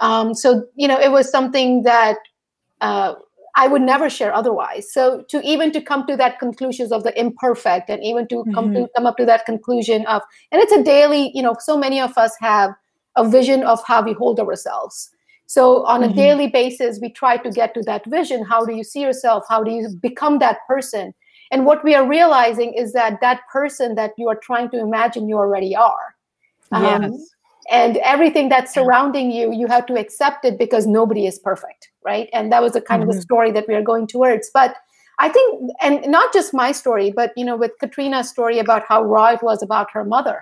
Um, 0.00 0.34
so, 0.34 0.66
you 0.74 0.88
know, 0.88 0.98
it 0.98 1.12
was 1.12 1.30
something 1.30 1.82
that 1.84 2.18
uh, 2.80 3.14
I 3.56 3.66
would 3.66 3.82
never 3.82 4.08
share 4.08 4.32
otherwise. 4.34 4.92
So 4.92 5.22
to 5.28 5.40
even 5.42 5.72
to 5.72 5.80
come 5.80 6.06
to 6.06 6.16
that 6.16 6.38
conclusions 6.38 6.92
of 6.92 7.02
the 7.02 7.18
imperfect 7.18 7.90
and 7.90 8.02
even 8.04 8.28
to 8.28 8.44
come 8.54 8.66
mm-hmm. 8.66 8.84
to 8.84 8.88
come 8.96 9.06
up 9.06 9.16
to 9.16 9.24
that 9.26 9.46
conclusion 9.46 10.06
of 10.06 10.22
and 10.52 10.62
it's 10.62 10.72
a 10.72 10.82
daily, 10.82 11.30
you 11.34 11.42
know, 11.42 11.56
so 11.58 11.76
many 11.76 12.00
of 12.00 12.16
us 12.16 12.36
have 12.40 12.70
a 13.16 13.28
vision 13.28 13.62
of 13.64 13.82
how 13.84 14.02
we 14.02 14.12
hold 14.12 14.38
ourselves. 14.38 15.10
So 15.46 15.84
on 15.86 16.04
a 16.04 16.06
mm-hmm. 16.06 16.16
daily 16.16 16.46
basis, 16.48 16.98
we 17.00 17.10
try 17.10 17.38
to 17.38 17.50
get 17.50 17.74
to 17.74 17.82
that 17.82 18.04
vision. 18.06 18.44
How 18.44 18.64
do 18.64 18.74
you 18.74 18.84
see 18.84 19.00
yourself? 19.00 19.44
How 19.48 19.62
do 19.64 19.70
you 19.70 19.88
become 20.00 20.38
that 20.40 20.58
person? 20.68 21.14
And 21.50 21.64
what 21.64 21.82
we 21.82 21.94
are 21.94 22.06
realizing 22.06 22.74
is 22.74 22.92
that 22.92 23.20
that 23.22 23.40
person 23.50 23.94
that 23.94 24.12
you 24.18 24.28
are 24.28 24.36
trying 24.36 24.70
to 24.70 24.78
imagine 24.78 25.26
you 25.26 25.38
already 25.38 25.74
are. 25.74 26.14
Yes. 26.70 27.02
Um, 27.02 27.18
and 27.70 27.98
everything 27.98 28.48
that's 28.48 28.72
surrounding 28.72 29.30
you 29.30 29.52
you 29.52 29.66
have 29.66 29.86
to 29.86 29.94
accept 29.98 30.44
it 30.44 30.58
because 30.58 30.86
nobody 30.86 31.26
is 31.26 31.38
perfect 31.38 31.90
right 32.08 32.28
and 32.32 32.52
that 32.52 32.62
was 32.66 32.74
a 32.74 32.80
kind 32.80 33.02
mm-hmm. 33.02 33.10
of 33.10 33.16
a 33.16 33.26
story 33.28 33.50
that 33.56 33.68
we 33.68 33.74
are 33.78 33.86
going 33.90 34.06
towards 34.06 34.50
but 34.58 34.76
i 35.18 35.28
think 35.28 35.70
and 35.80 36.06
not 36.18 36.32
just 36.32 36.54
my 36.60 36.70
story 36.72 37.10
but 37.20 37.32
you 37.36 37.44
know 37.44 37.56
with 37.64 37.72
katrina's 37.80 38.28
story 38.28 38.58
about 38.58 38.84
how 38.90 39.02
raw 39.14 39.26
it 39.38 39.42
was 39.42 39.62
about 39.62 39.90
her 39.96 40.04
mother 40.04 40.38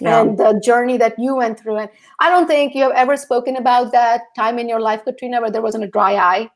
yeah. 0.00 0.20
and 0.20 0.38
the 0.38 0.60
journey 0.64 0.96
that 0.96 1.18
you 1.18 1.36
went 1.36 1.58
through 1.58 1.76
and 1.76 1.90
i 2.20 2.30
don't 2.30 2.46
think 2.46 2.74
you 2.74 2.82
have 2.82 2.92
ever 3.04 3.16
spoken 3.26 3.56
about 3.56 3.92
that 3.92 4.22
time 4.36 4.58
in 4.58 4.68
your 4.68 4.80
life 4.80 5.04
katrina 5.04 5.40
where 5.40 5.50
there 5.50 5.66
wasn't 5.68 5.84
a 5.90 5.92
dry 5.98 6.14
eye 6.14 6.50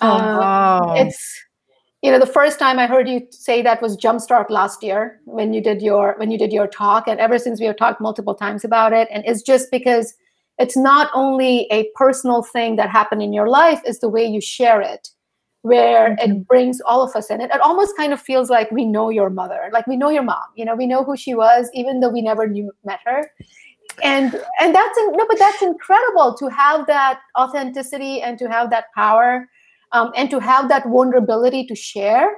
oh, 0.00 0.10
um, 0.10 0.36
wow. 0.38 0.94
it's 0.96 1.22
you 2.02 2.10
know 2.10 2.18
the 2.24 2.32
first 2.38 2.58
time 2.58 2.78
i 2.78 2.86
heard 2.86 3.08
you 3.08 3.20
say 3.30 3.62
that 3.62 3.80
was 3.80 3.96
jumpstart 4.06 4.50
last 4.50 4.82
year 4.82 5.20
when 5.24 5.52
you 5.52 5.62
did 5.68 5.80
your 5.90 6.14
when 6.18 6.30
you 6.30 6.38
did 6.38 6.52
your 6.52 6.66
talk 6.66 7.08
and 7.08 7.20
ever 7.28 7.38
since 7.38 7.60
we 7.60 7.66
have 7.66 7.76
talked 7.76 8.00
multiple 8.08 8.34
times 8.34 8.64
about 8.64 8.92
it 8.92 9.08
and 9.12 9.24
it's 9.24 9.42
just 9.52 9.70
because 9.70 10.14
it's 10.62 10.76
not 10.76 11.10
only 11.12 11.66
a 11.72 11.88
personal 11.96 12.42
thing 12.42 12.76
that 12.76 12.88
happened 12.88 13.20
in 13.20 13.32
your 13.32 13.48
life 13.48 13.80
is 13.84 13.98
the 13.98 14.08
way 14.08 14.24
you 14.24 14.40
share 14.40 14.80
it 14.80 15.08
where 15.62 16.10
mm-hmm. 16.10 16.30
it 16.30 16.46
brings 16.46 16.80
all 16.82 17.02
of 17.02 17.14
us 17.16 17.30
in. 17.30 17.40
It 17.40 17.50
it 17.52 17.60
almost 17.60 17.96
kind 17.96 18.12
of 18.12 18.20
feels 18.20 18.48
like 18.48 18.70
we 18.70 18.84
know 18.84 19.08
your 19.10 19.30
mother 19.30 19.70
like 19.72 19.86
we 19.86 19.96
know 19.96 20.10
your 20.10 20.22
mom 20.22 20.48
you 20.56 20.64
know 20.64 20.76
we 20.82 20.86
know 20.86 21.02
who 21.04 21.16
she 21.16 21.34
was 21.34 21.68
even 21.74 22.00
though 22.00 22.10
we 22.10 22.22
never 22.22 22.46
knew 22.46 22.70
met 22.84 23.00
her. 23.04 23.30
And 24.02 24.34
and 24.60 24.74
that's 24.74 24.98
no 25.18 25.26
but 25.28 25.38
that's 25.38 25.62
incredible 25.62 26.34
to 26.40 26.48
have 26.48 26.86
that 26.86 27.20
authenticity 27.36 28.22
and 28.22 28.38
to 28.38 28.48
have 28.48 28.70
that 28.70 28.86
power 28.94 29.48
um, 29.90 30.12
and 30.16 30.30
to 30.30 30.38
have 30.38 30.68
that 30.68 30.84
vulnerability 30.84 31.66
to 31.66 31.74
share. 31.74 32.28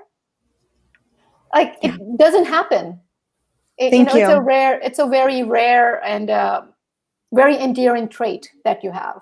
Like 1.55 1.77
it 1.83 1.95
doesn't 2.19 2.47
happen. 2.47 3.01
It, 3.79 3.91
Thank 3.91 3.95
you 3.95 4.05
know 4.07 4.21
you. 4.21 4.25
it's 4.25 4.35
a 4.35 4.41
rare 4.41 4.81
it's 4.89 4.99
a 4.99 5.07
very 5.07 5.43
rare 5.43 6.05
and 6.05 6.31
uh, 6.31 6.63
very 7.35 7.57
endearing 7.59 8.09
trait 8.09 8.51
that 8.65 8.83
you 8.85 8.91
have 8.93 9.21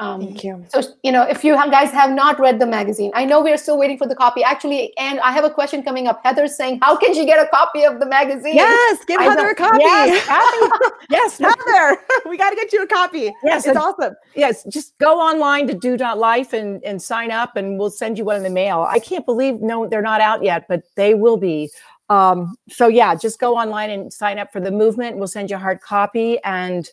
Um, 0.00 0.20
Thank 0.20 0.42
you. 0.42 0.54
so 0.74 0.82
you 1.06 1.12
know, 1.12 1.22
if 1.22 1.44
you 1.44 1.54
guys 1.70 1.90
have 1.92 2.10
not 2.10 2.40
read 2.40 2.58
the 2.58 2.66
magazine, 2.66 3.12
I 3.14 3.24
know 3.24 3.40
we 3.40 3.52
are 3.52 3.56
still 3.56 3.78
waiting 3.78 3.96
for 3.96 4.08
the 4.08 4.16
copy. 4.16 4.42
Actually, 4.42 4.92
and 4.98 5.20
I 5.20 5.30
have 5.30 5.44
a 5.44 5.50
question 5.50 5.84
coming 5.84 6.08
up. 6.08 6.18
Heather's 6.24 6.56
saying, 6.56 6.80
"How 6.82 6.96
can 6.96 7.14
she 7.14 7.24
get 7.24 7.38
a 7.38 7.46
copy 7.48 7.84
of 7.84 8.00
the 8.00 8.06
magazine?" 8.06 8.56
Yes, 8.56 9.04
give 9.06 9.20
I 9.20 9.24
Heather 9.30 9.50
a 9.50 9.54
copy. 9.54 9.78
Yes, 9.78 10.26
copy. 10.34 10.96
yes, 11.10 11.38
Heather, 11.46 11.86
we 12.28 12.36
got 12.36 12.50
to 12.50 12.56
get 12.56 12.72
you 12.72 12.82
a 12.82 12.88
copy. 12.88 13.32
Yes, 13.44 13.68
it's 13.68 13.78
awesome. 13.78 14.14
yes. 14.34 14.64
Just 14.68 14.98
go 14.98 15.20
online 15.20 15.68
to 15.68 15.74
dew.life 15.74 16.52
and, 16.52 16.82
and 16.82 17.00
sign 17.00 17.30
up, 17.30 17.54
and 17.54 17.78
we'll 17.78 17.90
send 18.02 18.18
you 18.18 18.24
one 18.24 18.34
in 18.34 18.42
the 18.42 18.50
mail. 18.50 18.84
I 18.96 18.98
can't 18.98 19.24
believe 19.24 19.60
no, 19.60 19.86
they're 19.86 20.02
not 20.02 20.20
out 20.20 20.42
yet, 20.42 20.66
but 20.68 20.82
they 20.96 21.14
will 21.14 21.36
be. 21.36 21.70
Um, 22.10 22.56
so 22.68 22.88
yeah, 22.88 23.14
just 23.14 23.38
go 23.38 23.54
online 23.56 23.90
and 23.90 24.12
sign 24.12 24.40
up 24.42 24.50
for 24.52 24.58
the 24.60 24.72
movement. 24.72 25.18
We'll 25.18 25.28
send 25.38 25.50
you 25.50 25.56
a 25.56 25.60
hard 25.60 25.80
copy, 25.80 26.42
and 26.42 26.90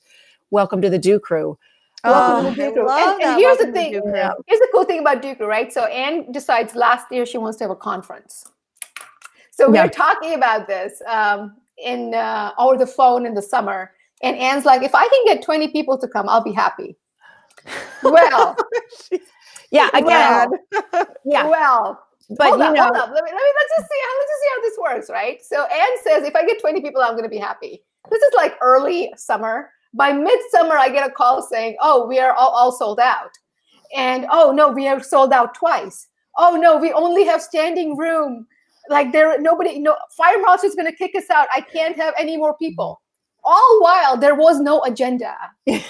welcome 0.52 0.82
to 0.82 0.90
the 0.90 1.00
DEW 1.00 1.20
Crew. 1.20 1.58
Welcome 2.04 2.46
Oh, 2.46 2.50
to 2.50 2.72
Crew. 2.74 2.90
And- 2.90 3.22
and 3.22 3.40
here's 3.40 3.58
the 3.58 3.66
Welcome 3.66 3.74
to 3.74 3.80
thing. 3.80 4.02
Crew. 4.02 4.12
Here's 4.48 4.60
the 4.60 4.68
cool 4.74 4.84
thing 4.84 5.00
about 5.00 5.22
Duke, 5.22 5.40
right? 5.40 5.72
So 5.74 5.86
Anne 5.86 6.32
decides 6.32 6.76
last 6.76 7.12
year 7.12 7.26
she 7.26 7.38
wants 7.38 7.58
to 7.60 7.64
have 7.64 7.72
a 7.72 7.76
conference. 7.76 8.46
So 9.52 9.70
we 9.70 9.78
Yeah. 9.78 9.86
are 9.86 9.90
talking 9.90 10.34
about 10.34 10.68
this 10.68 11.02
um, 11.08 11.58
in 11.78 12.14
uh, 12.14 12.52
over 12.58 12.78
the 12.78 12.88
phone 12.88 13.26
in 13.26 13.34
the 13.34 13.42
summer, 13.42 13.92
and 14.24 14.36
Anne's 14.38 14.66
like, 14.66 14.82
"If 14.84 14.94
I 14.96 15.08
can 15.08 15.26
get 15.26 15.44
20 15.44 15.70
people 15.70 15.98
to 15.98 16.08
come, 16.08 16.28
I'll 16.30 16.44
be 16.44 16.52
happy." 16.54 16.96
Well, 18.04 18.56
Yeah, 19.72 19.88
again, 19.94 20.04
well, 20.04 21.08
yeah. 21.26 21.48
well. 21.48 22.04
But 22.38 22.48
hold 22.48 22.60
you 22.60 22.66
up, 22.66 22.76
know, 22.76 22.84
hold 22.84 22.96
up. 22.96 23.10
Let 23.14 23.24
me, 23.24 23.32
let 23.32 23.36
me 23.36 23.52
let's 23.60 23.74
just 23.78 23.90
see 23.90 24.00
how 24.04 24.18
let's 24.20 24.32
just 24.32 24.42
see 24.42 24.50
how 24.56 24.62
this 24.62 24.78
works, 24.82 25.10
right? 25.10 25.44
So 25.46 25.66
Anne 25.66 25.98
says, 26.04 26.24
if 26.28 26.36
I 26.36 26.46
get 26.46 26.60
20 26.62 26.82
people, 26.82 27.02
I'm 27.02 27.16
gonna 27.16 27.30
be 27.30 27.38
happy. 27.38 27.84
This 28.10 28.22
is 28.22 28.34
like 28.36 28.56
early 28.62 29.14
summer. 29.18 29.72
By 29.94 30.14
midsummer, 30.14 30.78
I 30.78 30.90
get 30.90 31.08
a 31.08 31.12
call 31.12 31.42
saying, 31.42 31.78
Oh, 31.82 32.08
we 32.08 32.20
are 32.20 32.34
all, 32.34 32.50
all 32.50 32.72
sold 32.72 33.00
out. 33.00 33.32
And 33.96 34.26
oh 34.32 34.52
no, 34.52 34.70
we 34.70 34.88
are 34.88 35.02
sold 35.04 35.34
out 35.34 35.54
twice. 35.56 36.08
Oh 36.38 36.56
no, 36.56 36.78
we 36.78 36.94
only 36.94 37.26
have 37.26 37.42
standing 37.42 37.98
room. 37.98 38.48
Like 38.90 39.12
there 39.12 39.40
nobody, 39.42 39.80
no 39.80 39.96
Fire 40.18 40.40
Mouse 40.42 40.64
is 40.64 40.76
gonna 40.76 40.94
kick 40.94 41.12
us 41.16 41.30
out. 41.30 41.48
I 41.54 41.62
can't 41.62 41.96
have 41.98 42.14
any 42.18 42.38
more 42.38 42.56
people. 42.58 43.02
All 43.44 43.80
while 43.82 44.18
there 44.18 44.36
was 44.36 44.60
no 44.60 44.82
agenda. 44.84 45.36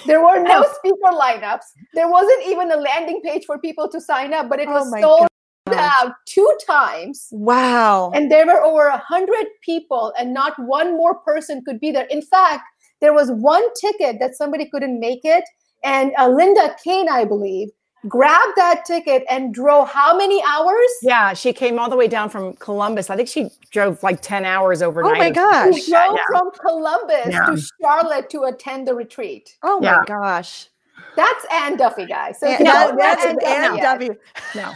There 0.06 0.22
were 0.22 0.42
no 0.42 0.64
speaker 0.78 1.12
lineups. 1.12 1.64
There 1.94 2.08
wasn't 2.10 2.46
even 2.46 2.72
a 2.72 2.76
landing 2.76 3.20
page 3.22 3.44
for 3.44 3.58
people 3.58 3.88
to 3.90 4.00
sign 4.00 4.32
up, 4.34 4.48
but 4.48 4.58
it 4.58 4.68
Oh 4.68 4.72
was 4.72 4.90
my 4.90 5.00
sold 5.00 5.28
gosh. 5.68 5.78
out 5.78 6.14
two 6.26 6.58
times 6.66 7.28
Wow. 7.30 8.10
and 8.14 8.30
there 8.32 8.46
were 8.46 8.62
over 8.62 8.86
a 8.88 8.96
hundred 8.98 9.46
people 9.62 10.12
and 10.18 10.34
not 10.34 10.58
one 10.58 10.96
more 10.96 11.14
person 11.16 11.62
could 11.64 11.78
be 11.78 11.92
there 11.92 12.06
in 12.06 12.20
fact 12.20 12.64
there 13.02 13.12
was 13.12 13.30
one 13.30 13.62
ticket 13.74 14.18
that 14.20 14.34
somebody 14.34 14.64
couldn't 14.70 14.98
make 14.98 15.20
it 15.24 15.44
and 15.84 16.12
uh, 16.18 16.28
linda 16.28 16.74
kane 16.82 17.08
i 17.10 17.24
believe 17.24 17.68
grabbed 18.08 18.56
that 18.56 18.84
ticket 18.84 19.24
and 19.30 19.54
drove 19.54 19.88
how 19.88 20.16
many 20.16 20.42
hours 20.42 20.90
yeah, 21.02 21.32
she 21.34 21.52
came 21.52 21.78
all 21.78 21.88
the 21.88 21.94
way 21.96 22.08
down 22.08 22.28
from 22.28 22.52
Columbus. 22.54 23.10
I 23.10 23.14
think 23.16 23.28
she 23.28 23.48
drove 23.70 24.02
like 24.02 24.20
10 24.20 24.44
hours 24.44 24.82
overnight. 24.82 25.14
oh 25.14 25.18
my 25.18 25.30
gosh. 25.30 25.86
Yeah, 25.86 26.06
drove 26.08 26.16
yeah. 26.18 26.24
from 26.26 26.50
columbus 26.66 27.26
Yeah. 27.28 27.46
to 27.46 27.62
charlotte 27.80 28.28
to 28.30 28.42
attend 28.42 28.88
the 28.88 28.94
retreat 28.96 29.56
Oh 29.62 29.78
my 29.78 30.02
gosh. 30.04 30.66
that's 31.14 31.46
anne 31.52 31.76
duffy 31.76 32.06
guys 32.06 32.40
so 32.40 32.48
Yeah, 32.48 32.58
no, 32.58 32.72
don't 32.72 32.98
that's 32.98 33.24
Anne 33.24 33.36
Duffy 33.36 33.46
Ann 33.46 33.76
yet, 33.76 34.00
Duffy. 34.00 34.10
No, 34.56 34.72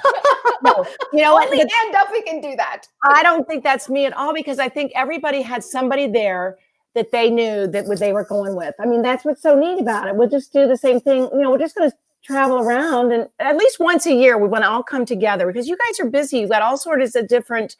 no. 0.63 0.87
You 1.13 1.23
know 1.25 1.33
what? 1.35 1.47
only 1.49 1.65
The- 1.65 1.71
anne 1.85 1.93
duffy 1.93 2.23
can 2.23 2.41
do 2.41 2.55
that 2.55 2.83
I 3.03 3.25
don't 3.25 3.45
think 3.49 3.65
that's 3.65 3.89
me 3.89 4.07
at 4.07 4.13
all 4.13 4.35
because 4.35 4.61
I 4.61 4.69
think 4.69 4.93
everybody 4.95 5.43
had 5.43 5.65
somebody 5.65 6.07
there 6.07 6.59
that 6.97 7.13
they 7.13 7.31
knew 7.31 7.67
that 7.67 7.85
what 7.87 8.01
they 8.01 8.13
were 8.13 8.25
going 8.25 8.57
with. 8.57 8.75
I 8.81 8.87
mean, 8.87 9.03
that's 9.03 9.23
what's 9.23 9.43
so 9.43 9.55
neat 9.55 9.79
about 9.81 10.09
it. 10.09 10.17
We'll 10.17 10.31
just 10.31 10.51
do 10.51 10.67
the 10.67 10.79
same 10.79 10.99
thing. 10.99 11.29
You 11.31 11.43
know, 11.43 11.51
we're 11.51 11.59
just 11.59 11.77
going 11.77 11.91
to 11.91 11.97
travel 12.25 12.59
around 12.59 13.13
and 13.13 13.29
at 13.39 13.57
least 13.57 13.79
once 13.79 14.05
a 14.07 14.13
year 14.13 14.37
we 14.37 14.49
want 14.49 14.65
to 14.65 14.69
all 14.69 14.83
come 14.83 15.07
together 15.07 15.47
because 15.47 15.69
you 15.69 15.77
guys 15.77 16.01
are 16.01 16.11
busy. 16.11 16.39
You've 16.39 16.51
got 16.51 16.63
all 16.63 16.77
sorts 16.77 17.15
of 17.15 17.29
different 17.29 17.77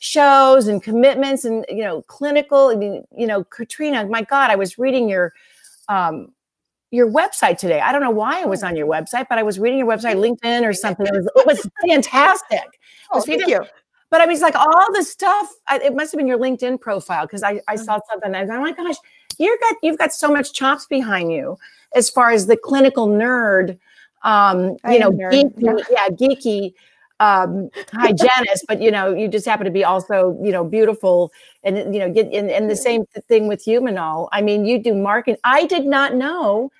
shows 0.00 0.66
and 0.66 0.82
commitments 0.82 1.44
and 1.44 1.64
you 1.68 1.82
know 1.82 2.02
clinical. 2.02 2.68
I 2.68 2.74
mean, 2.74 3.04
you 3.16 3.26
know, 3.26 3.44
Katrina, 3.44 4.04
my 4.06 4.22
God, 4.22 4.50
I 4.50 4.56
was 4.56 4.76
reading 4.76 5.08
your 5.08 5.32
um 5.88 6.32
your 6.90 7.10
website 7.10 7.56
today. 7.56 7.80
I 7.80 7.92
don't 7.92 8.02
know 8.02 8.10
why 8.10 8.42
I 8.42 8.44
was 8.44 8.62
on 8.62 8.76
your 8.76 8.88
website, 8.88 9.26
but 9.30 9.38
I 9.38 9.42
was 9.42 9.58
reading 9.58 9.78
your 9.78 9.88
website, 9.88 10.16
LinkedIn 10.16 10.68
or 10.68 10.74
something. 10.74 11.06
It 11.06 11.14
was, 11.14 11.30
it 11.36 11.46
was 11.46 11.70
fantastic. 11.88 12.78
Oh, 13.12 13.18
Was 13.18 13.24
thank 13.24 13.46
you. 13.46 13.64
But 14.12 14.20
I 14.20 14.26
mean, 14.26 14.34
it's 14.34 14.42
like 14.42 14.54
all 14.54 14.92
the 14.92 15.02
stuff. 15.02 15.48
I, 15.68 15.78
it 15.78 15.96
must 15.96 16.12
have 16.12 16.18
been 16.18 16.26
your 16.26 16.38
LinkedIn 16.38 16.82
profile 16.82 17.24
because 17.24 17.42
I, 17.42 17.62
I 17.66 17.76
saw 17.76 17.98
something. 18.10 18.26
And 18.26 18.36
I 18.36 18.42
was, 18.42 18.50
like, 18.50 18.58
oh 18.58 18.60
my 18.60 18.72
gosh, 18.72 18.96
you 19.38 19.58
got 19.58 19.76
you've 19.82 19.96
got 19.96 20.12
so 20.12 20.30
much 20.30 20.52
chops 20.52 20.84
behind 20.84 21.32
you 21.32 21.56
as 21.96 22.10
far 22.10 22.30
as 22.30 22.46
the 22.46 22.58
clinical 22.58 23.08
nerd. 23.08 23.78
Um, 24.22 24.76
you 24.86 24.98
know, 24.98 25.12
geeky, 25.12 25.82
yeah, 25.90 26.08
geeky 26.10 26.74
um, 27.20 27.70
hygienist. 27.90 28.66
but 28.68 28.82
you 28.82 28.90
know, 28.90 29.14
you 29.14 29.28
just 29.28 29.46
happen 29.46 29.64
to 29.64 29.70
be 29.70 29.82
also 29.82 30.38
you 30.42 30.52
know 30.52 30.62
beautiful 30.62 31.32
and 31.64 31.94
you 31.94 31.98
know 31.98 32.12
get 32.12 32.30
and, 32.34 32.50
and 32.50 32.70
the 32.70 32.76
same 32.76 33.06
thing 33.28 33.48
with 33.48 33.64
Humanol. 33.64 34.28
I 34.30 34.42
mean, 34.42 34.66
you 34.66 34.78
do 34.78 34.94
marketing. 34.94 35.40
I 35.42 35.64
did 35.64 35.86
not 35.86 36.14
know. 36.14 36.70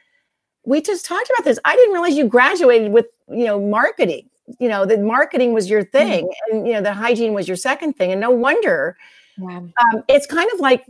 We 0.66 0.82
just 0.82 1.06
talked 1.06 1.30
about 1.34 1.46
this. 1.46 1.58
I 1.64 1.76
didn't 1.76 1.94
realize 1.94 2.14
you 2.14 2.28
graduated 2.28 2.92
with 2.92 3.06
you 3.30 3.46
know 3.46 3.58
marketing 3.58 4.28
you 4.58 4.68
know 4.68 4.84
the 4.84 4.98
marketing 4.98 5.52
was 5.52 5.68
your 5.70 5.84
thing 5.84 6.28
and 6.50 6.66
you 6.66 6.72
know 6.72 6.80
the 6.82 6.92
hygiene 6.92 7.32
was 7.34 7.46
your 7.48 7.56
second 7.56 7.94
thing 7.94 8.12
and 8.12 8.20
no 8.20 8.30
wonder 8.30 8.96
Wow. 9.38 9.56
um, 9.58 10.02
it's 10.08 10.26
kind 10.26 10.48
of 10.52 10.60
like 10.60 10.84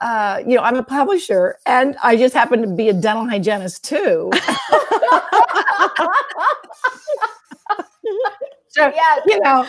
uh, 0.00 0.42
you 0.46 0.56
know 0.56 0.62
i'm 0.62 0.76
a 0.76 0.82
publisher 0.82 1.56
and 1.66 1.96
i 2.02 2.16
just 2.16 2.34
happen 2.34 2.60
to 2.62 2.68
be 2.68 2.88
a 2.88 2.92
dental 2.94 3.28
hygienist 3.28 3.84
too. 3.84 4.30
So 8.68 8.86
yeah 8.92 9.20
you 9.26 9.38
know 9.40 9.64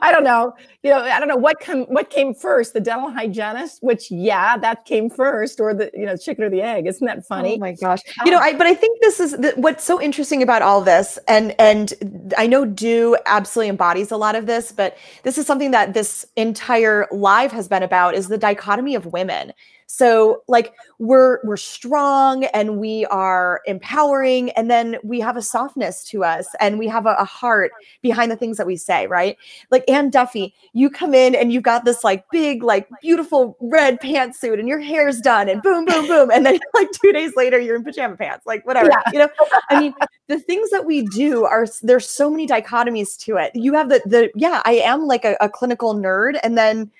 i 0.00 0.12
don't 0.12 0.24
know 0.24 0.52
you 0.82 0.90
know 0.90 0.98
i 0.98 1.18
don't 1.18 1.28
know 1.28 1.36
what 1.36 1.58
come 1.60 1.84
what 1.84 2.10
came 2.10 2.34
first 2.34 2.72
the 2.72 2.80
dental 2.80 3.10
hygienist 3.10 3.82
which 3.82 4.10
yeah 4.10 4.56
that 4.56 4.84
came 4.84 5.08
first 5.08 5.60
or 5.60 5.72
the 5.72 5.90
you 5.94 6.04
know 6.04 6.16
chicken 6.16 6.44
or 6.44 6.50
the 6.50 6.60
egg 6.60 6.86
isn't 6.86 7.06
that 7.06 7.24
funny 7.26 7.54
Oh 7.54 7.58
my 7.58 7.72
gosh. 7.72 8.00
You 8.24 8.32
um, 8.32 8.38
know, 8.38 8.38
I 8.38 8.52
but 8.54 8.66
I 8.66 8.74
think 8.74 9.00
this 9.00 9.20
is 9.20 9.32
the, 9.32 9.52
what's 9.56 9.84
so 9.84 10.00
interesting 10.00 10.42
about 10.42 10.62
all 10.62 10.80
this, 10.80 11.18
and 11.28 11.54
and 11.58 12.34
I 12.36 12.46
know 12.46 12.64
DEW 12.64 13.16
absolutely 13.26 13.70
embodies 13.70 14.10
a 14.10 14.16
lot 14.16 14.34
of 14.34 14.46
this, 14.46 14.72
but 14.72 14.96
this 15.22 15.38
is 15.38 15.46
something 15.46 15.70
that 15.70 15.94
this 15.94 16.26
entire 16.36 17.06
live 17.10 17.52
has 17.52 17.68
been 17.68 17.82
about 17.82 18.14
is 18.14 18.28
the 18.28 18.38
dichotomy 18.38 18.94
of 18.94 19.06
women. 19.06 19.52
So 19.86 20.42
like 20.48 20.74
we're 20.98 21.38
we're 21.44 21.56
strong 21.56 22.44
and 22.46 22.78
we 22.78 23.04
are 23.06 23.60
empowering, 23.66 24.50
and 24.50 24.70
then 24.70 24.96
we 25.02 25.20
have 25.20 25.36
a 25.36 25.42
softness 25.42 26.04
to 26.04 26.24
us, 26.24 26.48
and 26.60 26.78
we 26.78 26.88
have 26.88 27.06
a, 27.06 27.14
a 27.18 27.24
heart 27.24 27.72
behind 28.02 28.30
the 28.30 28.36
things 28.36 28.56
that 28.56 28.66
we 28.66 28.76
say, 28.76 29.06
right? 29.06 29.36
Like 29.70 29.84
Anne 29.88 30.10
Duffy, 30.10 30.54
you 30.72 30.90
come 30.90 31.14
in 31.14 31.34
and 31.34 31.52
you've 31.52 31.62
got 31.62 31.84
this 31.84 32.02
like 32.02 32.24
big, 32.30 32.62
like 32.62 32.88
beautiful 33.02 33.56
red 33.60 34.00
pantsuit, 34.00 34.58
and 34.58 34.68
your 34.68 34.80
hair's 34.80 35.20
done, 35.20 35.48
and 35.48 35.62
boom, 35.62 35.84
boom, 35.84 36.06
boom, 36.06 36.30
and 36.30 36.44
then 36.44 36.58
like 36.74 36.90
two 36.92 37.12
days 37.12 37.32
later 37.36 37.58
you're 37.58 37.76
in 37.76 37.84
pajama 37.84 38.16
pants, 38.16 38.46
like 38.46 38.66
whatever. 38.66 38.90
Yeah. 38.90 39.12
You 39.12 39.18
know, 39.20 39.28
I 39.70 39.80
mean, 39.80 39.94
the 40.28 40.38
things 40.38 40.70
that 40.70 40.86
we 40.86 41.02
do 41.02 41.44
are 41.44 41.66
there's 41.82 42.08
so 42.08 42.30
many 42.30 42.46
dichotomies 42.46 43.18
to 43.20 43.36
it. 43.36 43.52
You 43.54 43.74
have 43.74 43.88
the 43.88 44.00
the 44.06 44.30
yeah, 44.34 44.62
I 44.64 44.74
am 44.74 45.06
like 45.06 45.24
a, 45.24 45.36
a 45.40 45.48
clinical 45.48 45.94
nerd, 45.94 46.38
and 46.42 46.56
then 46.56 46.90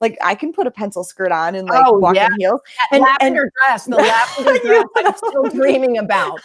like 0.00 0.16
I 0.22 0.34
can 0.34 0.52
put 0.52 0.66
a 0.66 0.70
pencil 0.70 1.04
skirt 1.04 1.32
on 1.32 1.54
and 1.54 1.68
like 1.68 1.82
Oh, 1.86 1.98
walk 1.98 2.14
yeah. 2.16 2.26
in 2.26 2.32
heels. 2.38 2.60
That 2.90 3.18
and- 3.20 3.34
dress 3.34 3.84
the 3.84 3.96
lavender 3.96 4.58
dress 4.60 4.84
i'm 4.96 5.16
still 5.16 5.44
dreaming 5.48 5.98
about 5.98 6.40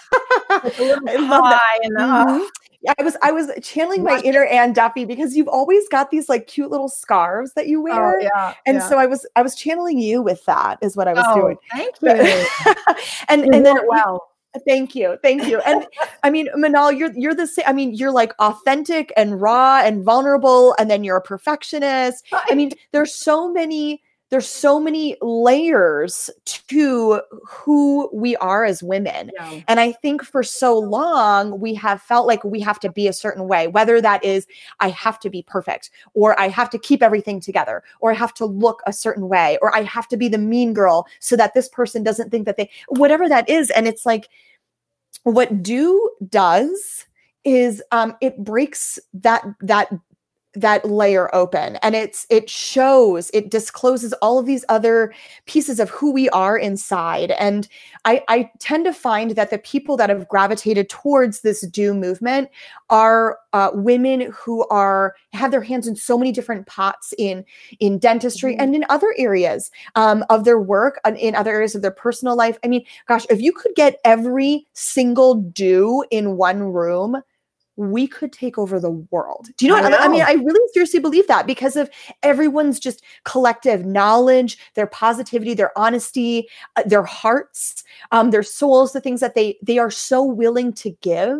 With 0.63 0.77
the 0.77 1.01
I 1.09 1.15
love 1.17 1.43
that. 1.49 1.79
and 1.83 1.95
the, 1.95 2.01
Mhm. 2.01 2.47
Yeah, 2.81 2.93
I 2.99 3.03
was 3.03 3.17
I 3.23 3.31
was 3.31 3.49
channeling 3.63 4.03
my 4.03 4.21
inner 4.23 4.43
Anne 4.45 4.71
Duffy 4.73 5.05
because 5.05 5.35
you've 5.35 5.47
always 5.47 5.87
got 5.89 6.11
these 6.11 6.29
like 6.29 6.45
cute 6.45 6.69
little 6.69 6.87
scarves 6.89 7.53
that 7.53 7.67
you 7.67 7.81
wear. 7.81 8.19
oh 8.19 8.21
yeah 8.21 8.53
And 8.67 8.77
yeah. 8.77 8.87
so 8.89 8.99
I 8.99 9.07
was 9.07 9.25
I 9.35 9.41
was 9.41 9.55
channeling 9.55 9.97
you 9.97 10.21
with 10.21 10.45
that 10.45 10.77
is 10.83 10.95
what 10.95 11.07
I 11.07 11.13
was 11.13 11.25
oh, 11.27 11.41
doing. 11.41 11.57
thank 11.71 11.95
you 12.01 12.09
and 13.29 13.45
You 13.45 13.51
and 13.53 13.65
then 13.65 13.77
well 13.87 14.27
Thank 14.67 14.95
you, 14.95 15.17
thank 15.21 15.45
you. 15.47 15.59
And 15.65 15.85
I 16.23 16.29
mean, 16.29 16.47
Manal, 16.57 16.97
you're 16.97 17.11
you're 17.13 17.35
the 17.35 17.47
same. 17.47 17.65
I 17.67 17.73
mean, 17.73 17.93
you're 17.93 18.11
like 18.11 18.33
authentic 18.39 19.11
and 19.17 19.41
raw 19.41 19.81
and 19.83 20.03
vulnerable, 20.03 20.75
and 20.79 20.89
then 20.89 21.03
you're 21.03 21.17
a 21.17 21.21
perfectionist. 21.21 22.25
I 22.31 22.55
mean, 22.55 22.71
there's 22.91 23.13
so 23.13 23.51
many 23.51 24.01
there's 24.29 24.47
so 24.47 24.79
many 24.79 25.15
layers 25.21 26.29
to 26.45 27.21
who 27.47 28.09
we 28.11 28.35
are 28.37 28.65
as 28.65 28.81
women. 28.81 29.31
Yeah. 29.35 29.61
And 29.67 29.79
I 29.79 29.91
think 29.91 30.23
for 30.23 30.41
so 30.41 30.77
long, 30.77 31.59
we 31.59 31.75
have 31.75 32.01
felt 32.01 32.25
like 32.25 32.43
we 32.43 32.59
have 32.61 32.79
to 32.79 32.91
be 32.91 33.07
a 33.07 33.13
certain 33.13 33.47
way, 33.47 33.67
whether 33.67 34.01
that 34.01 34.23
is, 34.23 34.47
I 34.79 34.89
have 34.89 35.19
to 35.19 35.29
be 35.29 35.43
perfect, 35.43 35.91
or 36.15 36.39
I 36.39 36.47
have 36.47 36.71
to 36.71 36.79
keep 36.79 37.03
everything 37.03 37.39
together, 37.39 37.83
or 37.99 38.11
I 38.11 38.15
have 38.15 38.33
to 38.35 38.45
look 38.45 38.81
a 38.87 38.93
certain 38.93 39.29
way, 39.29 39.59
or 39.61 39.75
I 39.75 39.83
have 39.83 40.07
to 40.07 40.17
be 40.17 40.27
the 40.27 40.39
mean 40.39 40.73
girl 40.73 41.07
so 41.19 41.35
that 41.35 41.53
this 41.53 41.69
person 41.69 42.01
doesn't 42.03 42.31
think 42.31 42.45
that 42.45 42.57
they, 42.57 42.69
whatever 42.89 43.29
that 43.29 43.47
is. 43.47 43.69
And 43.71 43.87
it's 43.87 44.05
like, 44.05 44.27
what 45.23 45.61
DEW 45.61 46.09
does 46.29 47.05
is 47.43 47.81
um, 47.91 48.15
it 48.21 48.43
breaks 48.43 48.97
that, 49.13 49.45
that, 49.61 49.89
that 50.55 50.85
layer 50.85 51.33
open. 51.35 51.77
And 51.77 51.95
it's 51.95 52.25
it 52.29 52.49
shows 52.49 53.29
it 53.33 53.49
discloses 53.49 54.13
all 54.13 54.39
of 54.39 54.45
these 54.45 54.65
other 54.69 55.13
pieces 55.45 55.79
of 55.79 55.89
who 55.89 56.11
we 56.11 56.29
are 56.29 56.57
inside. 56.57 57.31
And 57.31 57.67
i 58.05 58.23
i 58.27 58.49
tend 58.59 58.85
to 58.85 58.93
find 58.93 59.31
that 59.31 59.49
the 59.49 59.57
people 59.57 59.97
that 59.97 60.09
have 60.09 60.27
gravitated 60.27 60.89
towards 60.89 61.41
this 61.41 61.61
DEW 61.67 61.93
movement 61.93 62.49
are 62.89 63.39
uh, 63.53 63.71
women 63.73 64.31
who 64.33 64.65
are 64.67 65.15
have 65.33 65.51
their 65.51 65.61
hands 65.61 65.87
in 65.87 65.95
so 65.95 66.17
many 66.17 66.31
different 66.31 66.67
pots 66.67 67.13
in 67.17 67.43
in 67.79 67.99
dentistry 67.99 68.53
mm-hmm. 68.53 68.61
and 68.61 68.75
in 68.75 68.85
other 68.89 69.13
areas 69.17 69.71
um, 69.95 70.23
of 70.29 70.45
their 70.45 70.59
work 70.59 70.99
uh, 71.05 71.11
in 71.17 71.35
other 71.35 71.51
areas 71.51 71.75
of 71.75 71.81
their 71.81 71.91
personal 71.91 72.35
life. 72.35 72.57
I 72.63 72.67
mean 72.67 72.85
gosh 73.07 73.25
if 73.29 73.41
you 73.41 73.51
could 73.51 73.75
get 73.75 73.99
every 74.05 74.67
single 74.73 75.35
DEW 75.35 76.05
in 76.11 76.37
one 76.37 76.61
room 76.61 77.21
we 77.77 78.07
could 78.07 78.31
take 78.31 78.57
over 78.57 78.79
the 78.79 78.91
world. 78.91 79.49
Do 79.57 79.65
you 79.65 79.71
know 79.71 79.77
I 79.77 79.81
what 79.81 79.91
know. 79.91 79.97
I 79.97 80.07
mean? 80.07 80.21
I 80.21 80.33
really 80.33 80.67
seriously 80.73 80.99
believe 80.99 81.27
that 81.27 81.45
because 81.45 81.75
of 81.75 81.89
everyone's 82.23 82.79
just 82.79 83.03
collective 83.23 83.85
knowledge, 83.85 84.57
their 84.75 84.87
positivity, 84.87 85.53
their 85.53 85.77
honesty, 85.77 86.47
uh, 86.77 86.83
their 86.85 87.03
hearts, 87.03 87.83
um, 88.11 88.31
their 88.31 88.43
souls, 88.43 88.93
the 88.93 89.01
things 89.01 89.19
that 89.19 89.35
they 89.35 89.57
they 89.61 89.77
are 89.77 89.91
so 89.91 90.23
willing 90.23 90.71
to 90.73 90.91
give. 91.01 91.39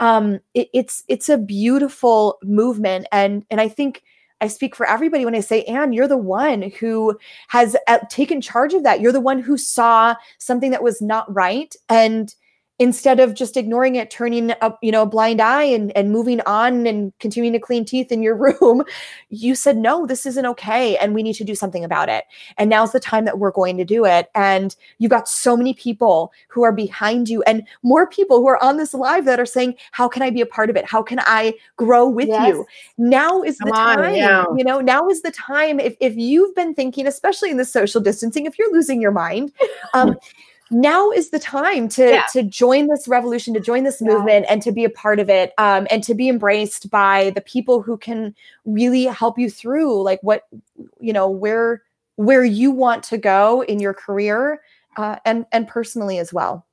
Um, 0.00 0.40
it, 0.54 0.68
it's 0.72 1.04
it's 1.08 1.28
a 1.28 1.38
beautiful 1.38 2.38
movement, 2.42 3.06
and 3.12 3.44
and 3.50 3.60
I 3.60 3.68
think. 3.68 4.02
I 4.42 4.48
speak 4.48 4.76
for 4.76 4.84
everybody 4.84 5.24
when 5.24 5.34
I 5.34 5.40
say, 5.40 5.62
Anne, 5.64 5.94
you're 5.94 6.06
the 6.06 6.18
one 6.18 6.70
who 6.78 7.18
has 7.48 7.74
uh, 7.88 8.00
taken 8.10 8.42
charge 8.42 8.74
of 8.74 8.82
that. 8.82 9.00
You're 9.00 9.10
the 9.10 9.18
one 9.18 9.38
who 9.38 9.56
saw 9.56 10.14
something 10.36 10.72
that 10.72 10.82
was 10.82 11.00
not 11.00 11.34
right 11.34 11.74
and 11.88 12.34
instead 12.78 13.20
of 13.20 13.34
just 13.34 13.56
ignoring 13.56 13.96
it 13.96 14.10
turning 14.10 14.50
a 14.50 14.72
you 14.82 14.92
know 14.92 15.02
a 15.02 15.06
blind 15.06 15.40
eye 15.40 15.64
and, 15.64 15.96
and 15.96 16.10
moving 16.10 16.40
on 16.42 16.86
and 16.86 17.12
continuing 17.18 17.52
to 17.52 17.58
clean 17.58 17.84
teeth 17.84 18.12
in 18.12 18.22
your 18.22 18.36
room 18.60 18.82
you 19.30 19.54
said 19.54 19.76
no 19.76 20.06
this 20.06 20.26
isn't 20.26 20.46
okay 20.46 20.96
and 20.98 21.14
we 21.14 21.22
need 21.22 21.34
to 21.34 21.44
do 21.44 21.54
something 21.54 21.84
about 21.84 22.08
it. 22.08 22.24
And 22.58 22.70
now's 22.70 22.92
the 22.92 23.00
time 23.00 23.24
that 23.24 23.38
we're 23.38 23.50
going 23.50 23.76
to 23.78 23.84
do 23.84 24.04
it. 24.04 24.28
And 24.34 24.74
you've 24.98 25.10
got 25.10 25.28
so 25.28 25.56
many 25.56 25.74
people 25.74 26.32
who 26.48 26.62
are 26.62 26.72
behind 26.72 27.28
you 27.28 27.42
and 27.44 27.66
more 27.82 28.06
people 28.06 28.38
who 28.38 28.48
are 28.48 28.62
on 28.62 28.76
this 28.76 28.94
live 28.94 29.24
that 29.24 29.40
are 29.40 29.46
saying 29.46 29.74
how 29.92 30.08
can 30.08 30.22
i 30.22 30.30
be 30.30 30.40
a 30.40 30.46
part 30.46 30.70
of 30.70 30.76
it? 30.76 30.84
How 30.84 31.02
can 31.02 31.20
i 31.20 31.54
grow 31.76 32.08
with 32.08 32.28
yes. 32.28 32.48
you 32.48 32.66
now 32.98 33.42
is 33.42 33.58
Come 33.58 33.70
the 33.70 33.74
time 33.74 34.46
you 34.56 34.64
know 34.64 34.80
now 34.80 35.08
is 35.08 35.22
the 35.22 35.30
time. 35.30 35.80
If, 35.80 35.96
if 36.00 36.16
you've 36.16 36.54
been 36.54 36.74
thinking 36.74 37.06
especially 37.06 37.50
in 37.50 37.56
the 37.56 37.64
social 37.64 38.00
distancing 38.00 38.46
if 38.46 38.58
you're 38.58 38.72
losing 38.72 39.00
your 39.00 39.12
mind 39.12 39.52
um, 39.94 40.16
now 40.70 41.10
is 41.10 41.30
the 41.30 41.38
time 41.38 41.88
to 41.88 42.10
yeah. 42.10 42.24
to 42.32 42.42
join 42.42 42.88
this 42.88 43.06
revolution 43.06 43.54
to 43.54 43.60
join 43.60 43.84
this 43.84 44.02
movement 44.02 44.44
yeah. 44.46 44.52
and 44.52 44.62
to 44.62 44.72
be 44.72 44.84
a 44.84 44.90
part 44.90 45.20
of 45.20 45.30
it 45.30 45.52
um, 45.58 45.86
and 45.90 46.02
to 46.02 46.14
be 46.14 46.28
embraced 46.28 46.90
by 46.90 47.30
the 47.30 47.40
people 47.40 47.80
who 47.80 47.96
can 47.96 48.34
really 48.64 49.04
help 49.04 49.38
you 49.38 49.48
through 49.48 50.02
like 50.02 50.20
what 50.22 50.42
you 51.00 51.12
know 51.12 51.28
where 51.28 51.82
where 52.16 52.44
you 52.44 52.70
want 52.70 53.02
to 53.04 53.18
go 53.18 53.62
in 53.64 53.78
your 53.78 53.94
career 53.94 54.60
uh, 54.96 55.16
and 55.24 55.46
and 55.52 55.68
personally 55.68 56.18
as 56.18 56.32
well. 56.32 56.66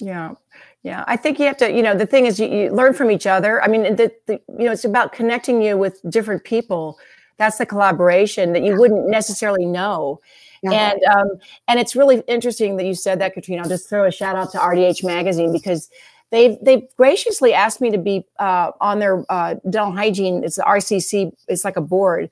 Yeah. 0.00 0.34
Yeah. 0.82 1.04
I 1.06 1.16
think 1.16 1.38
you 1.38 1.46
have 1.46 1.58
to 1.58 1.72
you 1.72 1.82
know 1.82 1.94
the 1.94 2.06
thing 2.06 2.26
is 2.26 2.38
you, 2.38 2.48
you 2.48 2.70
learn 2.70 2.92
from 2.92 3.10
each 3.10 3.26
other. 3.26 3.62
I 3.62 3.68
mean 3.68 3.82
the, 3.96 4.12
the 4.26 4.40
you 4.58 4.66
know 4.66 4.72
it's 4.72 4.84
about 4.84 5.12
connecting 5.12 5.62
you 5.62 5.78
with 5.78 6.00
different 6.10 6.44
people. 6.44 6.98
That's 7.38 7.56
the 7.56 7.64
collaboration 7.64 8.52
that 8.52 8.62
you 8.62 8.78
wouldn't 8.78 9.08
necessarily 9.08 9.64
know 9.64 10.20
yeah. 10.62 10.92
And 10.92 11.04
um, 11.04 11.28
and 11.68 11.80
it's 11.80 11.96
really 11.96 12.22
interesting 12.26 12.76
that 12.76 12.84
you 12.84 12.94
said 12.94 13.20
that, 13.20 13.34
Katrina. 13.34 13.62
I'll 13.62 13.68
just 13.68 13.88
throw 13.88 14.06
a 14.06 14.10
shout 14.10 14.36
out 14.36 14.52
to 14.52 14.58
RDH 14.58 15.04
Magazine 15.04 15.52
because 15.52 15.90
they've 16.30 16.56
they've 16.62 16.82
graciously 16.96 17.54
asked 17.54 17.80
me 17.80 17.90
to 17.90 17.98
be 17.98 18.26
uh, 18.38 18.72
on 18.80 18.98
their 18.98 19.24
uh, 19.30 19.54
dental 19.68 19.92
hygiene. 19.92 20.44
It's 20.44 20.56
the 20.56 20.62
RCC. 20.62 21.32
It's 21.48 21.64
like 21.64 21.76
a 21.76 21.82
board. 21.82 22.30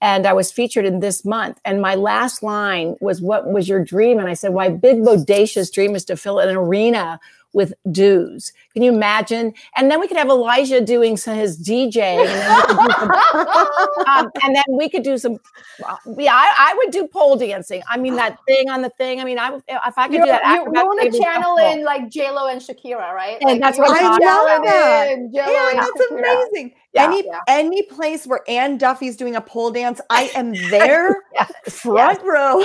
And 0.00 0.26
I 0.26 0.34
was 0.34 0.52
featured 0.52 0.84
in 0.84 1.00
this 1.00 1.24
month. 1.24 1.58
And 1.64 1.80
my 1.80 1.94
last 1.94 2.42
line 2.42 2.96
was, 3.00 3.20
"What 3.20 3.50
was 3.50 3.68
your 3.68 3.82
dream?" 3.82 4.18
And 4.18 4.28
I 4.28 4.34
said, 4.34 4.52
"My 4.54 4.68
big 4.68 4.98
bodacious 4.98 5.72
dream 5.72 5.96
is 5.96 6.04
to 6.06 6.16
fill 6.16 6.38
an 6.38 6.54
arena 6.54 7.18
with 7.54 7.72
DEWs. 7.90 8.52
Can 8.74 8.82
you 8.82 8.92
imagine? 8.92 9.54
And 9.76 9.88
then 9.88 10.00
we 10.00 10.08
could 10.08 10.16
have 10.16 10.28
Elijah 10.28 10.80
doing 10.80 11.16
some, 11.16 11.36
his 11.36 11.56
DJ, 11.62 11.98
and 11.98 12.28
then, 12.28 12.60
some, 12.68 13.10
um, 14.08 14.30
and 14.42 14.56
then 14.56 14.64
we 14.68 14.88
could 14.88 15.04
do 15.04 15.16
some. 15.16 15.38
Uh, 15.86 15.96
yeah, 16.18 16.34
I, 16.34 16.72
I, 16.72 16.74
would 16.78 16.90
do 16.90 17.06
pole 17.06 17.36
dancing. 17.36 17.82
I 17.88 17.96
mean 17.96 18.16
that 18.16 18.36
thing 18.48 18.68
on 18.70 18.82
the 18.82 18.90
thing. 18.90 19.20
I 19.20 19.24
mean, 19.24 19.38
I 19.38 19.54
if 19.54 19.62
I 19.96 20.08
could 20.08 20.14
you're, 20.14 20.26
do 20.26 20.32
that. 20.32 20.64
You, 20.64 20.72
want 20.72 21.12
to 21.12 21.18
channel 21.18 21.56
in 21.58 21.84
like 21.84 22.10
J 22.10 22.32
Lo 22.32 22.48
and 22.48 22.60
Shakira, 22.60 23.12
right? 23.12 23.38
And 23.40 23.50
like, 23.50 23.60
that's 23.60 23.78
what 23.78 23.90
I 23.90 24.08
love 24.08 24.18
that. 24.64 25.28
Yeah, 25.30 25.70
that's 25.74 26.10
amazing. 26.10 26.74
Yeah, 26.94 27.04
any 27.04 27.26
yeah. 27.26 27.40
any 27.48 27.82
place 27.82 28.24
where 28.24 28.40
Anne 28.48 28.78
Duffy's 28.78 29.16
doing 29.16 29.34
a 29.34 29.40
pole 29.40 29.72
dance, 29.72 30.00
I 30.10 30.30
am 30.36 30.52
there, 30.70 31.24
yes, 31.34 31.52
front 31.68 32.20
yes. 32.20 32.24
row. 32.24 32.64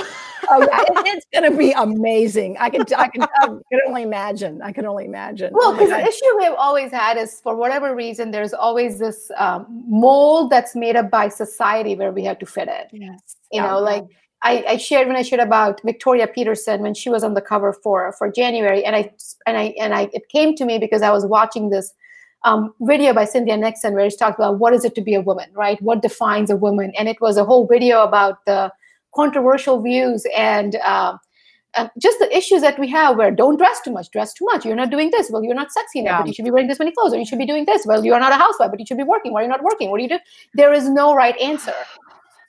oh 0.50 0.60
yeah, 0.60 0.84
it's 1.12 1.26
going 1.32 1.50
to 1.50 1.56
be 1.56 1.72
amazing. 1.72 2.56
I 2.60 2.70
can 2.70 2.82
I 2.96 3.08
can 3.08 3.22
I 3.22 3.46
can 3.46 3.80
only 3.88 4.02
imagine. 4.02 4.62
I 4.62 4.70
can 4.70 4.86
only 4.86 5.04
imagine. 5.04 5.52
Well, 5.52 5.72
because 5.72 5.90
oh 5.90 5.96
the 6.02 6.08
issue 6.08 6.38
we've 6.38 6.58
always 6.58 6.90
had 6.92 7.16
is 7.16 7.40
for 7.40 7.56
whatever 7.56 7.94
reason, 7.94 8.30
there's 8.30 8.52
always 8.52 8.98
this 8.98 9.30
um, 9.36 9.66
mold 9.88 10.50
that's 10.50 10.74
made 10.74 10.96
up 10.96 11.10
by 11.10 11.28
society 11.28 11.94
where 11.94 12.12
we 12.12 12.24
have 12.24 12.38
to 12.40 12.46
fit 12.46 12.68
it. 12.68 12.88
Yes, 12.92 13.36
you 13.52 13.60
know, 13.60 13.78
like. 13.78 14.04
I, 14.42 14.64
I, 14.66 14.76
shared 14.78 15.06
when 15.06 15.16
I 15.16 15.20
shared 15.20 15.42
about 15.42 15.82
Victoria 15.84 16.26
Peterson 16.26 16.80
when 16.80 16.94
she 16.94 17.10
was 17.10 17.22
on 17.22 17.34
the 17.34 17.42
cover 17.42 17.74
for 17.74 18.10
for 18.16 18.32
January, 18.32 18.82
and 18.82 18.96
I 18.96 19.12
and 19.46 19.58
I 19.58 19.74
and 19.78 19.92
I 19.92 20.08
it 20.14 20.30
came 20.30 20.54
to 20.56 20.64
me 20.64 20.78
because 20.78 21.02
I 21.02 21.10
was 21.10 21.26
watching 21.26 21.68
this 21.68 21.92
um, 22.44 22.72
video 22.80 23.12
by 23.12 23.24
Cynthia 23.24 23.56
Nixon 23.56 23.94
where 23.94 24.08
she 24.08 24.16
talked 24.16 24.38
about 24.38 24.58
what 24.58 24.72
is 24.72 24.84
it 24.84 24.94
to 24.94 25.02
be 25.02 25.14
a 25.14 25.20
woman, 25.20 25.50
right? 25.52 25.80
What 25.82 26.02
defines 26.02 26.50
a 26.50 26.56
woman? 26.56 26.92
And 26.98 27.08
it 27.08 27.20
was 27.20 27.36
a 27.36 27.44
whole 27.44 27.66
video 27.66 28.02
about 28.02 28.44
the 28.46 28.72
controversial 29.14 29.82
views 29.82 30.26
and 30.36 30.76
uh, 30.76 31.18
just 31.98 32.18
the 32.18 32.36
issues 32.36 32.60
that 32.62 32.78
we 32.78 32.88
have 32.88 33.16
where 33.16 33.30
don't 33.30 33.56
dress 33.56 33.80
too 33.82 33.92
much, 33.92 34.10
dress 34.10 34.32
too 34.32 34.44
much. 34.46 34.64
You're 34.64 34.76
not 34.76 34.90
doing 34.90 35.10
this. 35.10 35.30
Well, 35.30 35.44
you're 35.44 35.54
not 35.54 35.72
sexy 35.72 36.00
enough, 36.00 36.12
yeah. 36.12 36.18
but 36.22 36.26
you 36.28 36.34
should 36.34 36.44
be 36.44 36.50
wearing 36.50 36.68
this 36.68 36.78
many 36.78 36.92
clothes, 36.92 37.12
or 37.12 37.18
you 37.18 37.26
should 37.26 37.38
be 37.38 37.46
doing 37.46 37.64
this. 37.64 37.86
Well, 37.86 38.04
you're 38.04 38.18
not 38.18 38.32
a 38.32 38.36
housewife, 38.36 38.70
but 38.70 38.80
you 38.80 38.86
should 38.86 38.96
be 38.96 39.04
working. 39.04 39.32
Why 39.32 39.40
are 39.40 39.44
you 39.44 39.48
not 39.48 39.62
working? 39.62 39.90
What 39.90 39.98
do 39.98 40.02
you 40.02 40.08
do? 40.08 40.18
There 40.54 40.72
is 40.72 40.88
no 40.88 41.14
right 41.14 41.38
answer 41.38 41.74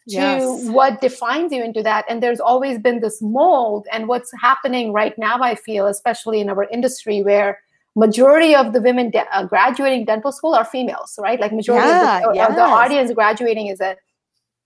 to 0.10 0.16
yes. 0.16 0.66
what 0.70 1.00
defines 1.02 1.52
you 1.52 1.64
into 1.64 1.84
that. 1.84 2.06
And 2.10 2.24
there's 2.24 2.40
always 2.40 2.80
been 2.80 3.02
this 3.02 3.22
mold. 3.22 3.86
And 3.92 4.08
what's 4.08 4.32
happening 4.42 4.92
right 4.92 5.16
now, 5.18 5.42
I 5.42 5.56
feel, 5.56 5.88
especially 5.88 6.40
in 6.40 6.50
our 6.50 6.64
industry, 6.66 7.22
where 7.22 7.60
majority 7.96 8.56
of 8.56 8.74
the 8.74 8.82
women 8.82 9.12
de- 9.12 9.36
uh, 9.36 9.46
graduating 9.46 10.06
dental 10.06 10.32
school 10.32 10.56
are 10.56 10.64
females 10.64 11.20
right 11.22 11.42
like 11.42 11.52
majority 11.52 11.88
yeah, 11.88 12.20
of, 12.20 12.24
the, 12.24 12.36
yes. 12.36 12.50
of, 12.50 12.56
the, 12.56 12.62
audience 12.62 13.12
graduating 13.12 13.68
is 13.68 13.82
a 13.82 13.98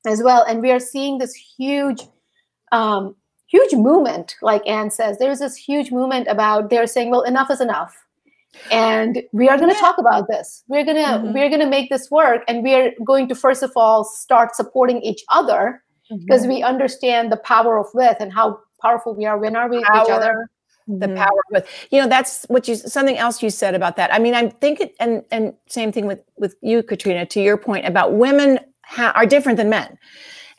as 0.06 0.22
well 0.22 0.44
and 0.44 0.62
we 0.62 0.70
are 0.70 0.80
seeing 0.80 1.18
this 1.18 1.34
huge 1.34 2.04
um, 2.72 3.16
huge 3.48 3.74
movement 3.74 4.36
like 4.42 4.66
anne 4.68 4.92
says. 4.92 5.18
There's 5.18 5.40
this 5.40 5.56
huge 5.56 5.92
movement 5.92 6.28
about 6.28 6.70
they're 6.70 6.88
saying 6.88 7.12
well 7.12 7.22
enough 7.22 7.50
is 7.52 7.62
enough. 7.62 7.96
And 8.72 9.22
we 9.34 9.50
are 9.50 9.58
going 9.58 9.70
to 9.70 9.76
yeah. 9.76 9.82
talk 9.82 9.98
about 9.98 10.28
this. 10.30 10.64
We're 10.68 10.86
going 10.86 10.98
to 10.98 11.04
mm-hmm. 11.04 11.34
we're 11.34 11.50
going 11.50 11.62
to 11.62 11.70
make 11.70 11.90
this 11.90 12.10
work 12.10 12.44
and 12.48 12.64
we're 12.64 12.94
going 13.06 13.28
to 13.30 13.36
first 13.36 13.64
of 13.64 13.72
all 13.76 14.04
start 14.04 14.56
supporting 14.56 15.02
each 15.02 15.24
other 15.30 15.84
because 16.10 16.42
mm-hmm. 16.42 16.50
we 16.50 16.64
understand 16.64 17.32
the 17.32 17.38
power 17.38 17.78
of 17.78 17.88
with 17.94 18.18
and 18.20 18.32
how 18.32 18.60
powerful 18.82 19.14
we 19.14 19.26
are. 19.26 19.38
When 19.38 19.56
are 19.56 19.70
we 19.70 19.78
with 19.80 19.88
each 19.88 20.10
other? 20.10 20.50
The 20.88 21.08
mm-hmm. 21.08 21.18
power 21.18 21.42
with. 21.52 21.68
You 21.92 22.02
know 22.02 22.08
that's 22.08 22.46
what 22.46 22.68
you 22.68 22.76
something 22.76 23.18
else 23.18 23.44
you 23.44 23.50
said 23.50 23.76
about 23.76 23.96
that. 23.98 24.14
I 24.14 24.20
mean 24.20 24.36
i'm 24.36 24.52
thinking 24.52 24.90
and 25.00 25.24
and 25.32 25.54
same 25.68 25.92
thing 25.92 26.06
with 26.06 26.20
with 26.38 26.56
you 26.62 26.84
katrina 26.84 27.26
to 27.26 27.42
your 27.42 27.58
point 27.58 27.86
about 27.86 28.14
women 28.14 28.60
ha- 28.84 29.12
are 29.16 29.26
different 29.26 29.58
than 29.58 29.70
men 29.70 29.98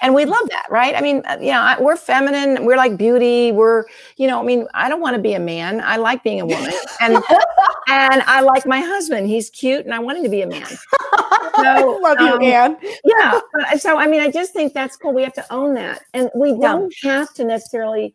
and 0.00 0.14
we 0.14 0.24
love 0.24 0.48
that 0.50 0.66
right 0.70 0.94
i 0.94 1.00
mean 1.00 1.22
uh, 1.26 1.36
you 1.40 1.50
know 1.50 1.76
we're 1.80 1.96
feminine 1.96 2.64
we're 2.64 2.76
like 2.76 2.96
beauty 2.96 3.52
we're 3.52 3.84
you 4.16 4.26
know 4.26 4.40
i 4.40 4.44
mean 4.44 4.66
i 4.74 4.88
don't 4.88 5.00
want 5.00 5.16
to 5.16 5.22
be 5.22 5.34
a 5.34 5.40
man 5.40 5.80
i 5.82 5.96
like 5.96 6.22
being 6.22 6.40
a 6.40 6.46
woman 6.46 6.72
and 7.00 7.14
and 7.88 8.22
i 8.26 8.40
like 8.40 8.66
my 8.66 8.80
husband 8.80 9.26
he's 9.26 9.50
cute 9.50 9.84
and 9.84 9.94
i 9.94 9.98
want 9.98 10.18
him 10.18 10.24
to 10.24 10.30
be 10.30 10.42
a 10.42 10.46
man 10.46 10.66
so 11.56 11.98
love 12.02 12.18
um, 12.18 12.40
you 12.42 12.48
anne 12.48 12.76
yeah 13.04 13.40
so 13.78 13.96
i 13.96 14.06
mean 14.06 14.20
i 14.20 14.30
just 14.30 14.52
think 14.52 14.74
that's 14.74 14.96
cool 14.96 15.12
we 15.12 15.22
have 15.22 15.34
to 15.34 15.44
own 15.52 15.74
that 15.74 16.02
and 16.14 16.30
we 16.34 16.52
don't 16.58 16.94
yeah. 17.02 17.18
have 17.18 17.34
to 17.34 17.44
necessarily 17.44 18.14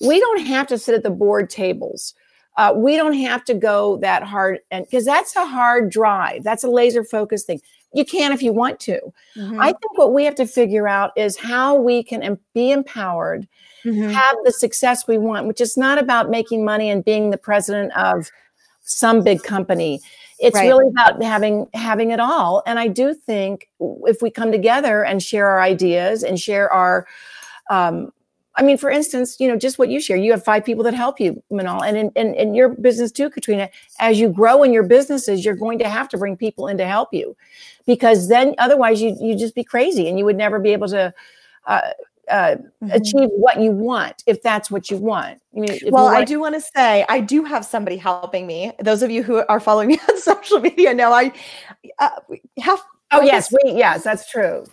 we 0.00 0.18
don't 0.18 0.46
have 0.46 0.66
to 0.68 0.78
sit 0.78 0.94
at 0.94 1.02
the 1.02 1.10
board 1.10 1.50
tables. 1.50 2.14
Uh, 2.56 2.72
we 2.74 2.96
don't 2.96 3.14
have 3.14 3.44
to 3.44 3.54
go 3.54 3.96
that 3.98 4.22
hard 4.22 4.58
and 4.70 4.84
because 4.84 5.04
that's 5.04 5.36
a 5.36 5.46
hard 5.46 5.90
drive. 5.90 6.42
That's 6.42 6.64
a 6.64 6.68
laser 6.68 7.04
focus 7.04 7.44
thing. 7.44 7.60
You 7.92 8.04
can 8.04 8.32
if 8.32 8.42
you 8.42 8.52
want 8.52 8.78
to. 8.80 9.00
Mm-hmm. 9.36 9.60
I 9.60 9.66
think 9.66 9.98
what 9.98 10.12
we 10.12 10.24
have 10.24 10.36
to 10.36 10.46
figure 10.46 10.86
out 10.86 11.12
is 11.16 11.36
how 11.36 11.74
we 11.74 12.02
can 12.02 12.38
be 12.54 12.70
empowered, 12.70 13.48
mm-hmm. 13.84 14.10
have 14.10 14.36
the 14.44 14.52
success 14.52 15.08
we 15.08 15.18
want, 15.18 15.46
which 15.46 15.60
is 15.60 15.76
not 15.76 15.98
about 15.98 16.30
making 16.30 16.64
money 16.64 16.88
and 16.90 17.04
being 17.04 17.30
the 17.30 17.38
president 17.38 17.96
of 17.96 18.30
some 18.82 19.22
big 19.22 19.42
company. 19.42 20.00
It's 20.38 20.54
right. 20.54 20.66
really 20.66 20.88
about 20.88 21.22
having 21.22 21.68
having 21.74 22.12
it 22.12 22.20
all. 22.20 22.62
And 22.66 22.78
I 22.78 22.88
do 22.88 23.12
think 23.12 23.68
if 23.78 24.22
we 24.22 24.30
come 24.30 24.50
together 24.52 25.04
and 25.04 25.22
share 25.22 25.46
our 25.46 25.60
ideas 25.60 26.22
and 26.22 26.40
share 26.40 26.72
our 26.72 27.06
um, 27.68 28.12
I 28.56 28.62
mean, 28.62 28.78
for 28.78 28.90
instance, 28.90 29.36
you 29.38 29.48
know, 29.48 29.56
just 29.56 29.78
what 29.78 29.88
you 29.88 30.00
share, 30.00 30.16
you 30.16 30.32
have 30.32 30.44
five 30.44 30.64
people 30.64 30.82
that 30.84 30.94
help 30.94 31.20
you, 31.20 31.42
Manal, 31.52 31.86
and 31.86 31.96
in, 31.96 32.10
in, 32.16 32.34
in 32.34 32.54
your 32.54 32.70
business 32.70 33.12
too, 33.12 33.30
Katrina. 33.30 33.70
As 34.00 34.18
you 34.18 34.28
grow 34.28 34.62
in 34.62 34.72
your 34.72 34.82
businesses, 34.82 35.44
you're 35.44 35.54
going 35.54 35.78
to 35.78 35.88
have 35.88 36.08
to 36.10 36.18
bring 36.18 36.36
people 36.36 36.66
in 36.66 36.76
to 36.78 36.86
help 36.86 37.10
you, 37.12 37.36
because 37.86 38.28
then 38.28 38.54
otherwise 38.58 39.00
you 39.00 39.16
you 39.20 39.36
just 39.36 39.54
be 39.54 39.64
crazy 39.64 40.08
and 40.08 40.18
you 40.18 40.24
would 40.24 40.36
never 40.36 40.58
be 40.58 40.72
able 40.72 40.88
to. 40.88 41.14
Uh, 41.66 41.90
uh, 42.28 42.54
mm-hmm. 42.54 42.90
achieve 42.92 43.28
what 43.32 43.60
you 43.60 43.72
want 43.72 44.22
if 44.26 44.40
that's 44.40 44.70
what 44.70 44.88
you 44.88 44.96
want. 44.96 45.40
I 45.56 45.58
mean, 45.58 45.78
well, 45.86 46.04
want- 46.04 46.16
I 46.16 46.24
do 46.24 46.38
want 46.38 46.54
to 46.54 46.60
say 46.60 47.04
I 47.08 47.18
do 47.20 47.42
have 47.42 47.64
somebody 47.64 47.96
helping 47.96 48.46
me. 48.46 48.70
Those 48.78 49.02
of 49.02 49.10
you 49.10 49.24
who 49.24 49.44
are 49.48 49.58
following 49.58 49.88
me 49.88 49.98
on 50.08 50.16
social 50.16 50.60
media 50.60 50.94
know 50.94 51.12
I 51.12 51.32
uh, 51.98 52.10
have. 52.60 52.80
Oh 53.10 53.22
yes, 53.22 53.52
we 53.52 53.72
yes, 53.72 54.04
that's 54.04 54.30
true. 54.30 54.64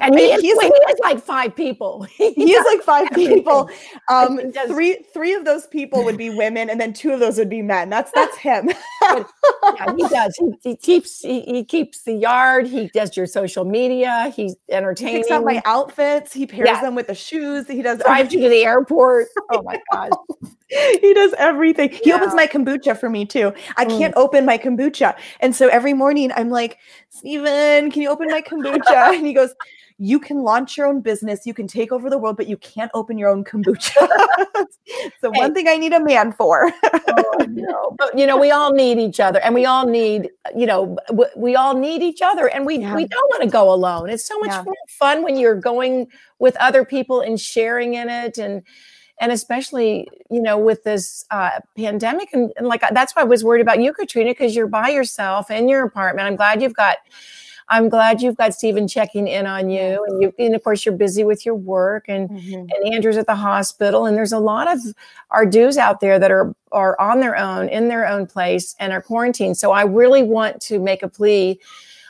And 0.00 0.14
he 0.14 0.26
is, 0.26 0.40
he's, 0.40 0.60
he 0.60 0.68
is 0.68 0.98
like 1.00 1.20
five 1.20 1.54
people. 1.54 2.02
he, 2.16 2.32
he 2.32 2.52
is 2.52 2.64
like 2.66 2.82
five 2.82 3.08
people. 3.14 3.70
Um, 4.10 4.52
three 4.66 5.04
three 5.12 5.34
of 5.34 5.44
those 5.44 5.66
people 5.66 6.04
would 6.04 6.16
be 6.16 6.30
women, 6.30 6.70
and 6.70 6.80
then 6.80 6.92
two 6.92 7.12
of 7.12 7.20
those 7.20 7.38
would 7.38 7.48
be 7.48 7.62
men. 7.62 7.90
That's 7.90 8.10
that's 8.14 8.36
him. 8.36 8.70
yeah, 9.02 9.94
he 9.96 10.08
does. 10.08 10.36
He, 10.36 10.70
he 10.70 10.76
keeps 10.76 11.20
he, 11.20 11.40
he, 11.42 11.64
keeps 11.64 12.02
the 12.02 12.12
yard. 12.12 12.66
He 12.66 12.88
does 12.88 13.16
your 13.16 13.26
social 13.26 13.64
media. 13.64 14.32
He's 14.34 14.56
entertaining. 14.70 15.16
He 15.16 15.22
picks 15.22 15.30
out 15.30 15.44
my 15.44 15.62
outfits. 15.64 16.32
He 16.32 16.46
pairs 16.46 16.68
yeah. 16.68 16.80
them 16.80 16.94
with 16.94 17.06
the 17.06 17.14
shoes. 17.14 17.66
He 17.66 17.82
does 17.82 17.98
drive 18.00 18.32
you 18.32 18.40
to 18.40 18.48
the 18.48 18.64
airport. 18.64 19.28
Oh 19.50 19.62
my 19.62 19.80
god. 19.92 20.10
he 21.00 21.14
does 21.14 21.34
everything. 21.38 21.90
He 21.90 22.12
opens 22.12 22.34
my 22.34 22.46
kombucha 22.46 22.98
for 22.98 23.08
me 23.08 23.24
too. 23.24 23.52
I 23.76 23.84
mm. 23.84 23.98
can't 23.98 24.14
open 24.16 24.44
my 24.44 24.58
kombucha, 24.58 25.16
and 25.40 25.54
so 25.54 25.68
every 25.68 25.94
morning 25.94 26.32
I'm 26.36 26.50
like, 26.50 26.78
Steven, 27.10 27.90
can 27.90 28.02
you 28.02 28.10
open 28.10 28.28
my 28.28 28.42
kombucha? 28.42 29.14
and 29.14 29.26
he 29.26 29.32
goes 29.32 29.54
you 29.98 30.20
can 30.20 30.42
launch 30.42 30.76
your 30.76 30.86
own 30.86 31.00
business, 31.00 31.46
you 31.46 31.54
can 31.54 31.66
take 31.66 31.90
over 31.90 32.10
the 32.10 32.18
world, 32.18 32.36
but 32.36 32.46
you 32.46 32.56
can't 32.58 32.90
open 32.92 33.16
your 33.16 33.30
own 33.30 33.44
kombucha. 33.44 33.94
so 35.20 35.32
hey. 35.32 35.40
one 35.40 35.54
thing 35.54 35.68
I 35.68 35.76
need 35.76 35.92
a 35.92 36.04
man 36.04 36.32
for. 36.32 36.70
oh, 36.84 37.46
no. 37.48 37.94
But 37.96 38.18
you 38.18 38.26
know, 38.26 38.36
we 38.36 38.50
all 38.50 38.72
need 38.72 38.98
each 38.98 39.20
other, 39.20 39.40
and 39.40 39.54
we 39.54 39.64
all 39.64 39.86
need, 39.86 40.30
you 40.54 40.66
know, 40.66 40.96
w- 41.08 41.30
we 41.36 41.56
all 41.56 41.74
need 41.74 42.02
each 42.02 42.20
other, 42.22 42.48
and 42.48 42.66
we 42.66 42.78
yeah. 42.78 42.94
we 42.94 43.06
don't 43.06 43.30
want 43.30 43.42
to 43.42 43.48
go 43.48 43.72
alone. 43.72 44.10
It's 44.10 44.26
so 44.26 44.38
much 44.40 44.50
yeah. 44.50 44.64
fun 44.88 45.22
when 45.22 45.36
you're 45.36 45.54
going 45.54 46.08
with 46.38 46.56
other 46.56 46.84
people 46.84 47.20
and 47.20 47.40
sharing 47.40 47.94
in 47.94 48.10
it, 48.10 48.36
and 48.36 48.62
and 49.18 49.32
especially 49.32 50.08
you 50.30 50.42
know 50.42 50.58
with 50.58 50.84
this 50.84 51.24
uh, 51.30 51.60
pandemic 51.76 52.28
and, 52.34 52.52
and 52.56 52.66
like 52.66 52.82
that's 52.92 53.16
why 53.16 53.22
i 53.22 53.24
was 53.24 53.42
worried 53.42 53.62
about 53.62 53.80
you 53.80 53.92
katrina 53.92 54.30
because 54.30 54.54
you're 54.54 54.66
by 54.66 54.88
yourself 54.88 55.50
in 55.50 55.68
your 55.68 55.84
apartment 55.84 56.26
i'm 56.28 56.36
glad 56.36 56.60
you've 56.60 56.74
got 56.74 56.98
I'm 57.68 57.88
glad 57.88 58.22
you've 58.22 58.36
got 58.36 58.54
Stephen 58.54 58.86
checking 58.86 59.26
in 59.26 59.46
on 59.46 59.70
you, 59.70 60.04
and 60.06 60.22
you, 60.22 60.34
and 60.38 60.54
of 60.54 60.62
course, 60.62 60.86
you're 60.86 60.94
busy 60.94 61.24
with 61.24 61.44
your 61.44 61.56
work, 61.56 62.04
and 62.08 62.30
mm-hmm. 62.30 62.54
and 62.54 62.94
Andrew's 62.94 63.16
at 63.16 63.26
the 63.26 63.34
hospital, 63.34 64.06
and 64.06 64.16
there's 64.16 64.32
a 64.32 64.38
lot 64.38 64.68
of 64.72 64.78
our 65.30 65.44
DEWs 65.44 65.76
out 65.76 66.00
there 66.00 66.18
that 66.18 66.30
are 66.30 66.54
are 66.70 67.00
on 67.00 67.20
their 67.20 67.36
own 67.36 67.68
in 67.68 67.88
their 67.88 68.06
own 68.06 68.26
place 68.26 68.76
and 68.78 68.92
are 68.92 69.02
quarantined. 69.02 69.56
So 69.56 69.72
I 69.72 69.82
really 69.82 70.22
want 70.22 70.60
to 70.62 70.78
make 70.78 71.02
a 71.02 71.08
plea 71.08 71.58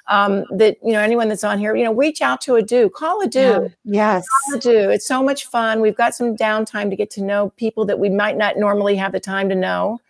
um, 0.09 0.45
that 0.51 0.77
you 0.85 0.93
know 0.93 1.01
anyone 1.01 1.29
that's 1.29 1.45
on 1.45 1.59
here, 1.59 1.75
you 1.75 1.85
know, 1.85 1.95
reach 1.95 2.21
out 2.21 2.41
to 2.43 2.57
a 2.57 2.63
DEW, 2.63 2.91
call 2.91 3.23
a 3.23 3.27
DEW, 3.27 3.41
yeah. 3.41 3.69
yes, 3.85 4.27
call 4.29 4.59
a 4.59 4.61
DEW. 4.61 4.91
It's 4.91 5.07
so 5.07 5.23
much 5.23 5.47
fun. 5.47 5.81
We've 5.81 5.97
got 5.97 6.15
some 6.15 6.37
downtime 6.37 6.91
to 6.91 6.97
get 6.97 7.11
to 7.13 7.23
know 7.23 7.51
people 7.57 7.85
that 7.87 7.99
we 7.99 8.11
might 8.11 8.37
not 8.37 8.57
normally 8.57 8.97
have 8.97 9.13
the 9.13 9.21
time 9.21 9.49
to 9.49 9.55
know. 9.55 10.01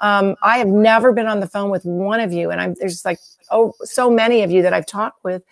Um, 0.00 0.36
I 0.42 0.58
have 0.58 0.68
never 0.68 1.12
been 1.12 1.26
on 1.26 1.40
the 1.40 1.46
phone 1.46 1.70
with 1.70 1.84
one 1.84 2.20
of 2.20 2.32
you, 2.32 2.50
and 2.50 2.60
I'm 2.60 2.74
there's 2.78 3.04
like 3.04 3.18
oh 3.50 3.72
so 3.82 4.10
many 4.10 4.42
of 4.42 4.50
you 4.50 4.62
that 4.62 4.72
I've 4.72 4.86
talked 4.86 5.24
with. 5.24 5.42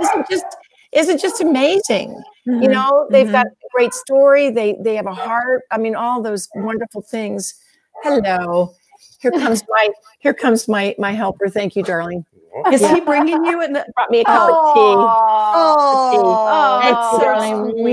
Isn't 0.00 0.28
just 0.30 0.44
isn't 0.92 1.20
just 1.20 1.40
amazing. 1.40 2.22
Mm-hmm. 2.46 2.62
You 2.62 2.68
know, 2.68 3.06
they've 3.10 3.26
mm-hmm. 3.26 3.32
got 3.32 3.46
a 3.46 3.68
great 3.74 3.92
story. 3.92 4.50
They 4.50 4.76
they 4.80 4.94
have 4.94 5.06
a 5.06 5.14
heart. 5.14 5.62
I 5.70 5.78
mean, 5.78 5.94
all 5.94 6.22
those 6.22 6.48
wonderful 6.54 7.02
things. 7.02 7.54
Hello, 8.02 8.74
here 9.20 9.32
comes 9.32 9.62
my 9.68 9.90
here 10.20 10.34
comes 10.34 10.68
my 10.68 10.94
my 10.98 11.12
helper. 11.12 11.48
Thank 11.48 11.76
you, 11.76 11.82
darling. 11.82 12.24
Is 12.72 12.80
yeah. 12.82 12.94
he 12.94 13.00
bringing 13.00 13.44
you 13.44 13.62
in? 13.62 13.72
The- 13.72 13.86
Brought 13.94 14.10
me 14.10 14.20
a 14.20 14.24
cup 14.24 14.48
oh, 14.50 14.68
of 14.68 14.74
tea. 14.74 16.20
Oh, 16.20 16.80
oh, 16.94 17.20
darling. 17.20 17.76
he 17.86 17.92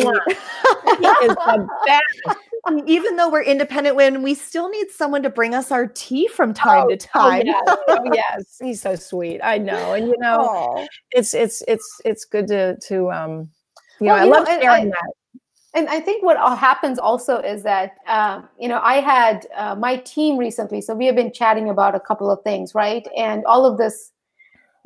is 1.07 1.36
the 1.36 1.68
best 1.86 2.38
even 2.86 3.16
though 3.16 3.30
we're 3.30 3.43
independent 3.43 3.95
women, 3.95 4.24
we 4.24 4.34
still 4.34 4.70
need 4.70 4.89
someone 4.89 5.22
to 5.24 5.30
bring 5.30 5.53
us 5.53 5.72
our 5.72 5.88
tea 5.88 6.28
from 6.28 6.53
time 6.53 6.86
oh, 6.86 6.89
to 6.89 6.97
time. 6.97 7.43
Oh 7.47 7.51
yes. 7.68 7.78
oh 7.88 8.11
yes. 8.13 8.57
he's 8.61 8.82
so 8.82 8.95
sweet. 8.95 9.39
I 9.43 9.57
know, 9.57 9.93
and 9.93 10.07
you 10.07 10.16
know, 10.18 10.38
oh. 10.39 10.88
it's 11.11 11.34
it's 11.34 11.63
it's 11.68 12.01
it's 12.03 12.26
good 12.26 12.47
to 12.47 12.78
to 12.88 13.11
um, 13.11 13.49
you 13.99 14.07
well, 14.07 14.18
know, 14.18 14.22
I 14.22 14.39
love 14.39 14.47
know, 14.47 14.61
sharing 14.61 14.88
I, 14.88 14.89
that. 14.89 15.11
And 15.76 15.89
I 15.89 15.99
think 15.99 16.24
what 16.24 16.38
happens 16.57 16.99
also 16.99 17.38
is 17.39 17.61
that 17.63 17.97
um, 18.07 18.47
you 18.59 18.68
know 18.68 18.80
I 18.82 18.95
had 18.95 19.45
uh, 19.55 19.76
my 19.76 19.97
team 19.97 20.38
recently, 20.38 20.82
so 20.82 20.95
we 20.95 21.05
have 21.05 21.16
been 21.16 21.34
chatting 21.34 21.70
about 21.70 21.95
a 21.95 21.99
couple 21.99 22.32
of 22.32 22.41
things, 22.43 22.74
right? 22.74 23.07
And 23.16 23.45
all 23.45 23.66
of 23.66 23.78
this 23.78 24.11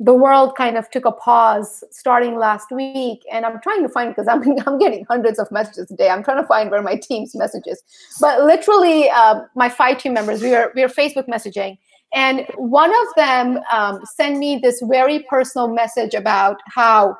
the 0.02 0.14
world 0.14 0.56
kind 0.56 0.78
of 0.78 0.90
took 0.90 1.04
a 1.04 1.12
pause 1.12 1.84
starting 1.90 2.38
last 2.38 2.72
week 2.72 3.22
and 3.30 3.44
i'm 3.44 3.60
trying 3.60 3.82
to 3.82 3.88
find 3.88 4.10
because 4.10 4.26
I'm, 4.26 4.42
I'm 4.66 4.78
getting 4.78 5.04
hundreds 5.04 5.38
of 5.38 5.50
messages 5.52 5.90
a 5.90 5.96
day. 5.96 6.08
I'm 6.08 6.24
trying 6.24 6.40
to 6.42 6.46
find 6.46 6.70
where 6.70 6.82
my 6.82 6.96
team's 6.96 7.34
messages. 7.34 7.82
But 8.20 8.42
literally 8.44 9.10
um, 9.10 9.46
my 9.54 9.68
five 9.68 9.98
team 9.98 10.14
members 10.14 10.42
we 10.42 10.54
are 10.54 10.72
we 10.74 10.82
are 10.82 10.88
facebook 10.88 11.28
messaging 11.28 11.78
and 12.12 12.46
one 12.56 12.90
of 12.90 13.06
them 13.16 13.60
um, 13.70 14.00
sent 14.04 14.38
me 14.38 14.58
this 14.60 14.82
very 14.82 15.20
personal 15.28 15.68
message 15.68 16.14
about 16.14 16.56
how 16.66 17.16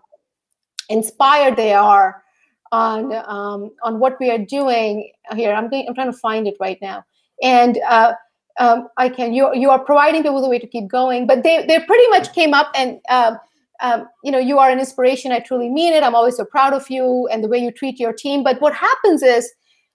inspired 0.89 1.57
they 1.57 1.73
are 1.73 2.23
on 2.73 3.13
um, 3.27 3.71
on 3.83 3.99
what 3.99 4.17
we 4.21 4.31
are 4.31 4.39
doing 4.39 5.13
here. 5.35 5.53
I'm 5.53 5.69
going, 5.69 5.87
i'm 5.89 5.95
trying 5.95 6.13
to 6.13 6.19
find 6.19 6.47
it 6.47 6.57
right 6.61 6.79
now. 6.83 7.05
And 7.43 7.79
uh, 7.89 8.15
um, 8.59 8.89
I 8.97 9.09
can. 9.09 9.33
You 9.33 9.55
you 9.55 9.71
are 9.71 9.79
providing 9.79 10.23
people 10.23 10.43
the 10.43 10.49
way 10.49 10.59
to 10.59 10.67
keep 10.67 10.89
going. 10.89 11.27
But 11.27 11.43
they 11.43 11.65
they 11.67 11.81
pretty 11.81 12.09
much 12.09 12.33
came 12.35 12.55
up 12.55 12.71
and 12.75 12.99
um, 13.09 13.39
um, 13.83 14.09
you 14.25 14.33
know 14.33 14.39
you 14.39 14.59
are 14.59 14.71
an 14.71 14.79
inspiration. 14.79 15.33
I 15.33 15.41
truly 15.41 15.69
mean 15.69 15.93
it. 15.93 16.03
I'm 16.03 16.15
always 16.15 16.37
so 16.37 16.45
proud 16.45 16.73
of 16.73 16.91
you 16.91 17.29
and 17.31 17.43
the 17.45 17.49
way 17.49 17.59
you 17.59 17.71
treat 17.71 17.99
your 17.99 18.13
team. 18.13 18.43
But 18.43 18.61
what 18.61 18.75
happens 18.75 19.23
is 19.23 19.51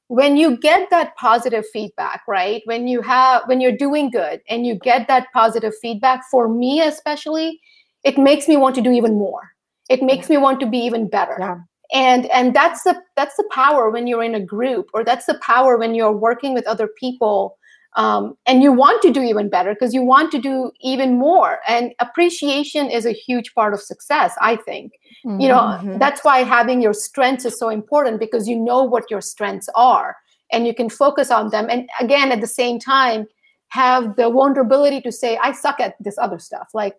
when 0.07 0.37
you 0.37 0.57
get 0.57 0.89
that 0.91 1.15
positive 1.15 1.65
feedback, 1.71 2.21
right? 2.27 2.61
When 2.65 2.87
you 2.87 3.01
have 3.01 3.43
when 3.45 3.61
you're 3.61 3.77
doing 3.77 4.09
good 4.09 4.41
and 4.49 4.65
you 4.65 4.75
get 4.75 5.07
that 5.07 5.27
positive 5.33 5.73
feedback, 5.81 6.23
for 6.31 6.47
me 6.47 6.81
especially, 6.81 7.59
it 8.03 8.17
makes 8.17 8.47
me 8.47 8.57
want 8.57 8.75
to 8.75 8.81
do 8.81 8.91
even 8.91 9.17
more. 9.17 9.51
It 9.89 10.01
makes 10.01 10.29
me 10.29 10.37
want 10.37 10.59
to 10.61 10.65
be 10.65 10.79
even 10.79 11.07
better. 11.07 11.35
Yeah 11.39 11.57
and 11.93 12.25
and 12.27 12.55
that's 12.55 12.83
the 12.83 12.99
that's 13.15 13.35
the 13.37 13.47
power 13.51 13.89
when 13.89 14.07
you're 14.07 14.23
in 14.23 14.35
a 14.35 14.39
group 14.39 14.89
or 14.93 15.03
that's 15.03 15.25
the 15.25 15.39
power 15.39 15.77
when 15.77 15.93
you're 15.93 16.11
working 16.11 16.53
with 16.53 16.65
other 16.67 16.87
people 16.87 17.57
um, 17.95 18.37
and 18.45 18.61
you 18.61 18.73
want 18.73 19.01
to 19.01 19.11
do 19.11 19.21
even 19.21 19.49
better 19.49 19.73
because 19.73 19.93
you 19.93 20.01
want 20.01 20.31
to 20.31 20.39
do 20.39 20.71
even 20.81 21.17
more 21.17 21.59
and 21.67 21.93
appreciation 21.99 22.89
is 22.89 23.05
a 23.05 23.11
huge 23.11 23.53
part 23.53 23.73
of 23.73 23.81
success 23.81 24.35
i 24.41 24.55
think 24.55 24.93
mm-hmm. 25.25 25.39
you 25.39 25.47
know 25.47 25.59
mm-hmm. 25.59 25.97
that's 25.97 26.23
why 26.23 26.39
having 26.39 26.81
your 26.81 26.93
strengths 26.93 27.45
is 27.45 27.57
so 27.57 27.69
important 27.69 28.19
because 28.19 28.47
you 28.47 28.57
know 28.57 28.83
what 28.83 29.09
your 29.09 29.21
strengths 29.21 29.69
are 29.75 30.15
and 30.51 30.67
you 30.67 30.73
can 30.73 30.89
focus 30.89 31.31
on 31.31 31.49
them 31.49 31.67
and 31.69 31.89
again 31.99 32.31
at 32.31 32.41
the 32.41 32.47
same 32.47 32.79
time 32.79 33.25
have 33.69 34.15
the 34.15 34.29
vulnerability 34.29 35.01
to 35.01 35.11
say 35.11 35.37
i 35.37 35.51
suck 35.51 35.79
at 35.79 35.95
this 35.99 36.17
other 36.17 36.39
stuff 36.39 36.69
like 36.73 36.95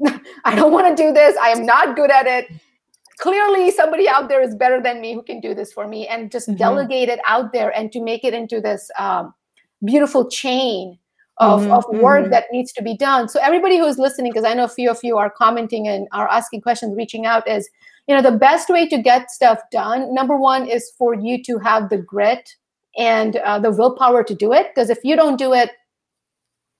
i 0.44 0.54
don't 0.54 0.72
want 0.72 0.96
to 0.96 1.02
do 1.02 1.12
this 1.12 1.36
i 1.38 1.48
am 1.48 1.64
not 1.64 1.96
good 1.96 2.10
at 2.10 2.26
it 2.26 2.46
clearly 3.18 3.70
somebody 3.70 4.08
out 4.08 4.28
there 4.28 4.42
is 4.42 4.54
better 4.56 4.82
than 4.82 5.00
me 5.00 5.14
who 5.14 5.22
can 5.22 5.40
do 5.40 5.54
this 5.54 5.72
for 5.72 5.86
me 5.86 6.06
and 6.08 6.30
just 6.30 6.48
mm-hmm. 6.48 6.58
delegate 6.58 7.08
it 7.08 7.20
out 7.26 7.52
there 7.52 7.70
and 7.70 7.92
to 7.92 8.02
make 8.02 8.24
it 8.24 8.34
into 8.34 8.60
this 8.60 8.90
um, 8.98 9.32
beautiful 9.84 10.28
chain 10.28 10.98
of, 11.38 11.62
mm-hmm, 11.62 11.72
of 11.72 11.84
work 12.00 12.22
mm-hmm. 12.22 12.30
that 12.30 12.44
needs 12.52 12.72
to 12.72 12.82
be 12.82 12.96
done. 12.96 13.28
So 13.28 13.40
everybody 13.42 13.78
who's 13.78 13.98
listening, 13.98 14.32
because 14.32 14.44
I 14.44 14.54
know 14.54 14.64
a 14.64 14.68
few 14.68 14.90
of 14.90 14.98
you 15.02 15.18
are 15.18 15.30
commenting 15.30 15.88
and 15.88 16.06
are 16.12 16.28
asking 16.28 16.60
questions, 16.60 16.96
reaching 16.96 17.26
out 17.26 17.48
is, 17.48 17.68
you 18.06 18.14
know, 18.14 18.22
the 18.22 18.36
best 18.36 18.68
way 18.68 18.86
to 18.88 18.98
get 18.98 19.30
stuff 19.30 19.60
done. 19.72 20.14
Number 20.14 20.36
one 20.36 20.68
is 20.68 20.92
for 20.96 21.14
you 21.14 21.42
to 21.44 21.58
have 21.58 21.88
the 21.88 21.98
grit 21.98 22.54
and 22.96 23.36
uh, 23.36 23.58
the 23.58 23.70
willpower 23.70 24.22
to 24.22 24.34
do 24.34 24.52
it. 24.52 24.68
Because 24.74 24.90
if 24.90 24.98
you 25.02 25.16
don't 25.16 25.36
do 25.36 25.52
it, 25.52 25.70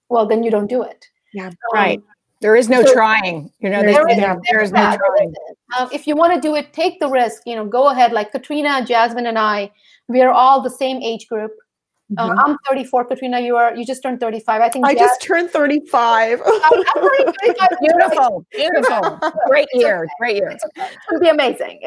well, 0.09 0.25
then 0.25 0.43
you 0.43 0.51
don't 0.51 0.67
do 0.67 0.83
it. 0.83 1.07
Yeah, 1.33 1.47
um, 1.47 1.55
right. 1.73 2.01
There 2.41 2.55
is 2.55 2.69
no 2.69 2.83
so, 2.83 2.93
trying. 2.93 3.51
You 3.59 3.69
know, 3.69 3.81
there, 3.81 4.07
is, 4.07 4.17
there, 4.17 4.39
there 4.49 4.61
is 4.61 4.71
no 4.71 4.95
trying. 4.95 5.33
Um, 5.77 5.89
if 5.91 6.05
you 6.05 6.15
want 6.15 6.33
to 6.35 6.39
do 6.39 6.55
it, 6.55 6.73
take 6.73 6.99
the 6.99 7.09
risk. 7.09 7.41
You 7.45 7.55
know, 7.55 7.65
go 7.65 7.89
ahead. 7.89 8.11
Like 8.13 8.31
Katrina, 8.31 8.85
Jasmine, 8.85 9.25
and 9.25 9.39
I, 9.39 9.71
we 10.07 10.21
are 10.21 10.31
all 10.31 10.61
the 10.61 10.69
same 10.69 11.01
age 11.01 11.27
group. 11.27 11.51
Uh, 12.17 12.29
mm-hmm. 12.29 12.39
I'm 12.39 12.57
34, 12.69 13.05
Katrina. 13.05 13.39
You 13.39 13.55
are 13.55 13.75
you 13.75 13.83
just 13.83 14.03
turned 14.03 14.19
35. 14.19 14.61
I 14.61 14.69
think 14.69 14.85
I 14.85 14.93
just 14.93 15.21
turned 15.21 15.49
35. 15.49 16.39
beautiful, 17.81 18.45
beautiful, 18.51 19.19
great 19.47 19.67
year, 19.73 20.07
great 20.19 20.35
year. 20.35 20.49
It's 20.49 20.63
gonna 21.09 21.19
be 21.19 21.29
amazing. 21.29 21.79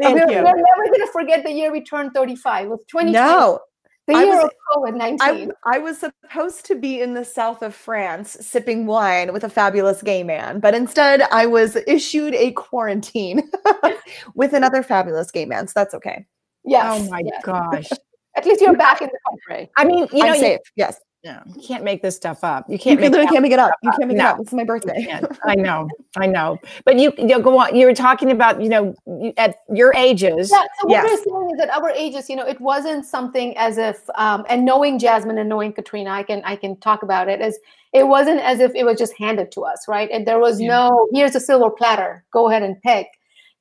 Thank 0.00 0.14
we're, 0.14 0.30
you. 0.30 0.38
we're 0.38 0.42
never 0.42 0.90
gonna 0.90 1.12
forget 1.12 1.44
the 1.44 1.52
year 1.52 1.70
we 1.70 1.84
turned 1.84 2.12
35. 2.14 2.64
It 2.64 2.68
was 2.70 2.78
2020. 2.88 3.12
No. 3.12 3.60
The 4.06 4.14
year 4.14 4.36
was, 4.36 4.44
of 4.44 4.50
COVID 4.72 4.96
19. 4.96 5.52
I, 5.64 5.76
I 5.76 5.78
was 5.78 5.98
supposed 5.98 6.64
to 6.66 6.76
be 6.76 7.00
in 7.00 7.14
the 7.14 7.24
south 7.24 7.60
of 7.62 7.74
France 7.74 8.36
sipping 8.40 8.86
wine 8.86 9.32
with 9.32 9.42
a 9.44 9.50
fabulous 9.50 10.00
gay 10.00 10.22
man, 10.22 10.60
but 10.60 10.74
instead 10.74 11.22
I 11.32 11.46
was 11.46 11.76
issued 11.86 12.34
a 12.34 12.52
quarantine 12.52 13.50
with 14.34 14.52
another 14.52 14.82
fabulous 14.82 15.30
gay 15.32 15.44
man. 15.44 15.66
So 15.66 15.72
that's 15.74 15.92
okay. 15.94 16.24
Yes. 16.64 16.84
Oh 16.86 17.10
my 17.10 17.22
yes. 17.24 17.42
gosh. 17.44 17.88
At 18.36 18.44
least 18.46 18.60
you're 18.60 18.76
back 18.76 19.00
in 19.02 19.08
the 19.08 19.18
country. 19.30 19.70
I 19.76 19.84
mean, 19.84 20.06
you 20.12 20.18
know, 20.20 20.26
I'm 20.28 20.34
you, 20.34 20.40
safe. 20.40 20.60
Yes. 20.76 21.00
no, 21.24 21.40
you 21.56 21.62
can't 21.66 21.82
make 21.82 22.02
this 22.02 22.14
stuff 22.14 22.44
up. 22.44 22.66
You 22.68 22.74
You 22.74 22.78
can't 22.78 23.00
can 23.00 23.10
make 23.10 23.12
literally 23.12 23.26
it 23.26 23.30
can't 23.32 23.42
make 23.42 23.52
it 23.52 23.58
up. 23.58 23.72
You 23.82 23.90
can't 23.92 24.08
make 24.08 24.16
No. 24.18 24.24
it 24.24 24.28
up. 24.28 24.40
It's 24.40 24.52
my 24.52 24.62
birthday. 24.64 25.20
I 25.44 25.54
know, 25.56 25.88
I 26.16 26.26
know. 26.26 26.58
But 26.84 26.98
you, 26.98 27.12
you 27.18 27.40
go 27.40 27.58
on. 27.58 27.74
You 27.74 27.86
were 27.86 27.94
talking 27.94 28.30
about, 28.30 28.60
you 28.62 28.68
know, 28.68 28.94
you, 29.06 29.32
at 29.38 29.56
your 29.74 29.92
ages. 29.96 30.50
Yeah, 30.52 30.62
so 30.80 30.86
what 30.86 30.92
Yes. 30.92 31.04
we're 31.26 31.32
saying 31.40 31.50
is 31.52 31.58
that 31.58 31.70
our 31.76 31.90
ages, 31.90 32.28
you 32.30 32.36
know, 32.36 32.46
it 32.46 32.60
wasn't 32.60 33.04
something 33.06 33.56
as 33.56 33.78
if, 33.78 33.98
um, 34.16 34.44
and 34.48 34.64
knowing 34.64 34.98
Jasmine 34.98 35.38
and 35.38 35.48
knowing 35.48 35.72
Katrina, 35.72 36.10
I 36.10 36.22
can 36.22 36.42
I 36.44 36.54
can 36.56 36.76
talk 36.80 37.02
about 37.02 37.28
it 37.28 37.40
as 37.40 37.58
it 37.92 38.06
wasn't 38.06 38.40
as 38.40 38.60
if 38.60 38.72
it 38.74 38.84
was 38.84 38.98
just 38.98 39.14
handed 39.18 39.50
to 39.52 39.62
us, 39.62 39.88
right? 39.88 40.10
And 40.12 40.26
there 40.26 40.38
was 40.38 40.60
Yeah. 40.60 40.68
no 40.68 41.08
here's 41.12 41.34
a 41.34 41.40
silver 41.40 41.70
platter, 41.70 42.24
go 42.32 42.48
ahead 42.50 42.62
and 42.62 42.80
pick. 42.82 43.08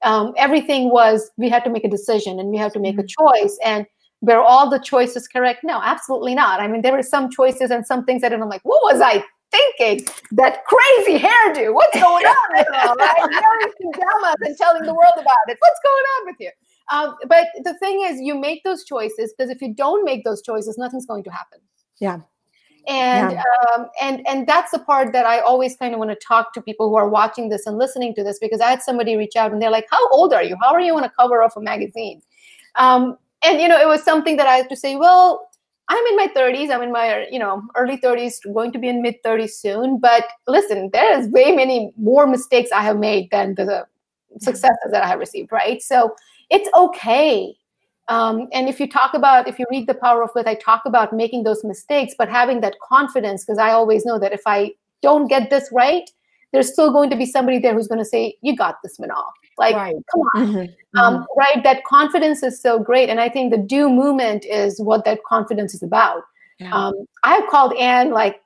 Um, 0.04 0.34
everything 0.38 0.92
was 0.92 1.32
we 1.38 1.50
had 1.50 1.64
to 1.64 1.70
make 1.72 1.86
a 1.86 1.90
decision 1.90 2.40
and 2.40 2.50
we 2.50 2.58
had 2.58 2.74
to 2.74 2.80
make 2.80 3.00
a 3.00 3.06
choice, 3.08 3.58
and 3.64 3.88
were 4.26 4.42
all 4.42 4.70
the 4.70 4.80
choices 4.80 5.28
correct? 5.28 5.64
No, 5.64 5.82
absolutely 5.84 6.36
not. 6.36 6.60
I 6.60 6.68
mean, 6.68 6.82
there 6.82 6.94
were 6.94 7.04
some 7.04 7.30
choices 7.30 7.72
and 7.72 7.86
some 7.86 8.06
things 8.06 8.22
that 8.22 8.34
I'm 8.34 8.40
like, 8.50 8.62
what 8.64 8.82
was 8.84 9.02
I 9.02 9.24
thinking? 9.52 10.08
That 10.32 10.64
crazy 10.66 11.20
hairdo, 11.20 11.74
what's 11.74 12.00
going 12.00 12.26
on? 12.26 12.36
with 12.52 12.68
it 12.68 12.88
all, 12.88 12.96
right? 12.96 13.72
Pajamas 13.82 14.36
and 14.42 14.58
telling 14.58 14.84
the 14.84 14.94
world 14.94 15.14
about 15.16 15.46
it. 15.48 15.58
What's 15.60 15.80
going 15.84 16.04
on 16.18 16.26
with 16.26 16.36
you? 16.40 16.52
Um, 16.92 17.16
but 17.28 17.48
the 17.64 17.74
thing 17.80 18.04
is, 18.06 18.20
you 18.22 18.36
make 18.36 18.64
those 18.64 18.84
choices 18.84 19.34
because 19.36 19.50
if 19.50 19.62
you 19.62 19.74
don't 19.74 20.04
make 20.06 20.24
those 20.24 20.42
choices, 20.42 20.78
nothing's 20.78 21.06
going 21.06 21.24
to 21.24 21.32
happen. 21.32 21.60
Yeah. 22.00 22.20
And 22.88 23.40
um, 23.74 23.88
and 24.00 24.28
and 24.28 24.46
that's 24.46 24.72
the 24.72 24.78
part 24.78 25.12
that 25.14 25.26
I 25.26 25.40
always 25.40 25.76
kind 25.76 25.96
of 25.96 26.00
want 26.00 26.12
to 26.12 26.18
talk 26.28 26.54
to 26.54 26.62
people 26.62 26.88
who 26.88 26.96
are 26.96 27.10
watching 27.10 27.50
this 27.50 27.66
and 27.66 27.80
listening 27.80 28.14
to 28.14 28.24
this 28.24 28.38
because 28.38 28.62
I 28.62 28.70
had 28.70 28.84
somebody 28.84 29.16
reach 29.16 29.36
out 29.36 29.52
and 29.52 29.60
they're 29.60 29.72
like, 29.72 29.88
"How 29.90 30.08
old 30.10 30.34
are 30.34 30.44
you? 30.44 30.56
How 30.62 30.72
are 30.72 30.80
you 30.80 30.96
on 30.96 31.04
a 31.04 31.10
cover 31.10 31.42
of 31.42 31.52
a 31.56 31.62
magazine?" 31.62 32.22
Um, 32.76 33.18
and 33.46 33.62
you 33.62 33.68
know, 33.68 33.80
it 33.80 33.88
was 33.88 34.04
something 34.04 34.38
that 34.38 34.48
I 34.48 34.58
had 34.58 34.70
to 34.70 34.76
say. 34.76 34.96
Well, 34.96 35.50
I'm 35.88 36.06
in 36.08 36.16
my 36.16 36.28
30s. 36.36 36.72
I'm 36.72 36.82
in 36.82 36.92
my 36.92 37.28
you 37.32 37.40
know 37.40 37.64
early 37.76 37.98
30s, 37.98 38.42
going 38.54 38.72
to 38.72 38.80
be 38.80 38.90
in 38.90 39.02
mid 39.02 39.22
30s 39.24 39.52
soon. 39.52 40.00
But 40.00 40.26
listen, 40.48 40.90
there 40.94 41.18
is 41.20 41.30
way 41.30 41.52
many 41.52 41.92
more 41.98 42.28
mistakes 42.28 42.72
I 42.72 42.82
have 42.82 42.98
made 42.98 43.30
than 43.32 43.56
the, 43.56 43.86
successes 44.42 44.92
that 44.92 45.02
I 45.02 45.08
have 45.08 45.20
received. 45.20 45.52
Right? 45.52 45.82
So 45.82 46.14
it's 46.50 46.70
okay. 46.76 47.56
Um, 48.08 48.48
and 48.54 48.70
if 48.70 48.80
you 48.80 48.88
talk 48.88 49.14
about, 49.14 49.48
if 49.48 49.58
you 49.58 49.66
read 49.72 49.88
The 49.88 49.96
Power 49.96 50.24
of 50.24 50.30
With, 50.36 50.46
I 50.46 50.56
talk 50.56 50.82
about 50.86 51.12
making 51.14 51.44
those 51.44 51.64
mistakes, 51.64 52.14
but 52.18 52.30
having 52.30 52.62
that 52.62 52.76
confidence, 52.88 53.44
because 53.44 53.58
I 53.58 53.72
always 53.72 54.06
know 54.06 54.20
that 54.20 54.32
if 54.32 54.42
I 54.46 54.74
don't 55.02 55.28
get 55.28 55.50
this 55.50 55.70
right, 55.72 56.08
there's 56.56 56.72
still 56.74 56.92
going 56.92 57.10
to 57.12 57.16
be 57.16 57.26
somebody 57.26 57.60
there 57.60 57.74
who's 57.74 57.88
going 57.88 58.00
to 58.00 58.06
say, 58.06 58.36
"You 58.42 58.56
got 58.56 58.82
this, 58.84 58.98
Manal." 58.98 59.24
Like, 59.58 59.76
Right. 59.76 59.96
come 60.12 60.22
on, 60.36 60.48
Mhm. 60.48 60.74
um, 60.98 61.26
right? 61.38 61.64
That 61.64 61.84
confidence 61.86 62.42
is 62.44 62.60
so 62.62 62.80
great, 62.80 63.10
and 63.10 63.20
I 63.22 63.30
think 63.30 63.52
the 63.52 63.58
DEW 63.58 63.90
movement 63.90 64.46
is 64.46 64.82
what 64.82 65.06
that 65.06 65.24
confidence 65.24 65.74
is 65.74 65.84
about. 65.84 66.24
Yeah. 66.60 66.74
Um, 66.74 66.94
I 67.24 67.36
have 67.36 67.48
called 67.50 67.74
Anne 67.76 68.12
like 68.12 68.42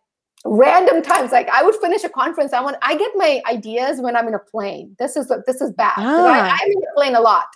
random 0.45 1.01
times. 1.01 1.31
Like 1.31 1.49
I 1.49 1.63
would 1.63 1.75
finish 1.75 2.03
a 2.03 2.09
conference. 2.09 2.53
I 2.53 2.61
want. 2.61 2.77
I 2.81 2.95
get 2.95 3.11
my 3.15 3.41
ideas 3.49 4.01
when 4.01 4.15
I'm 4.15 4.27
in 4.27 4.33
a 4.35 4.39
plane. 4.39 4.95
This 4.99 5.15
is 5.15 5.31
this 5.47 5.61
is 5.61 5.71
bad. 5.71 5.95
'cause 5.95 6.05
I, 6.05 6.39
Ah. 6.49 6.57
I'm 6.61 6.71
in 6.71 6.77
a 6.77 6.93
plane 6.95 7.15
a 7.15 7.21
lot, 7.21 7.47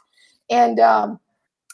and 0.49 0.79
um, 0.79 1.19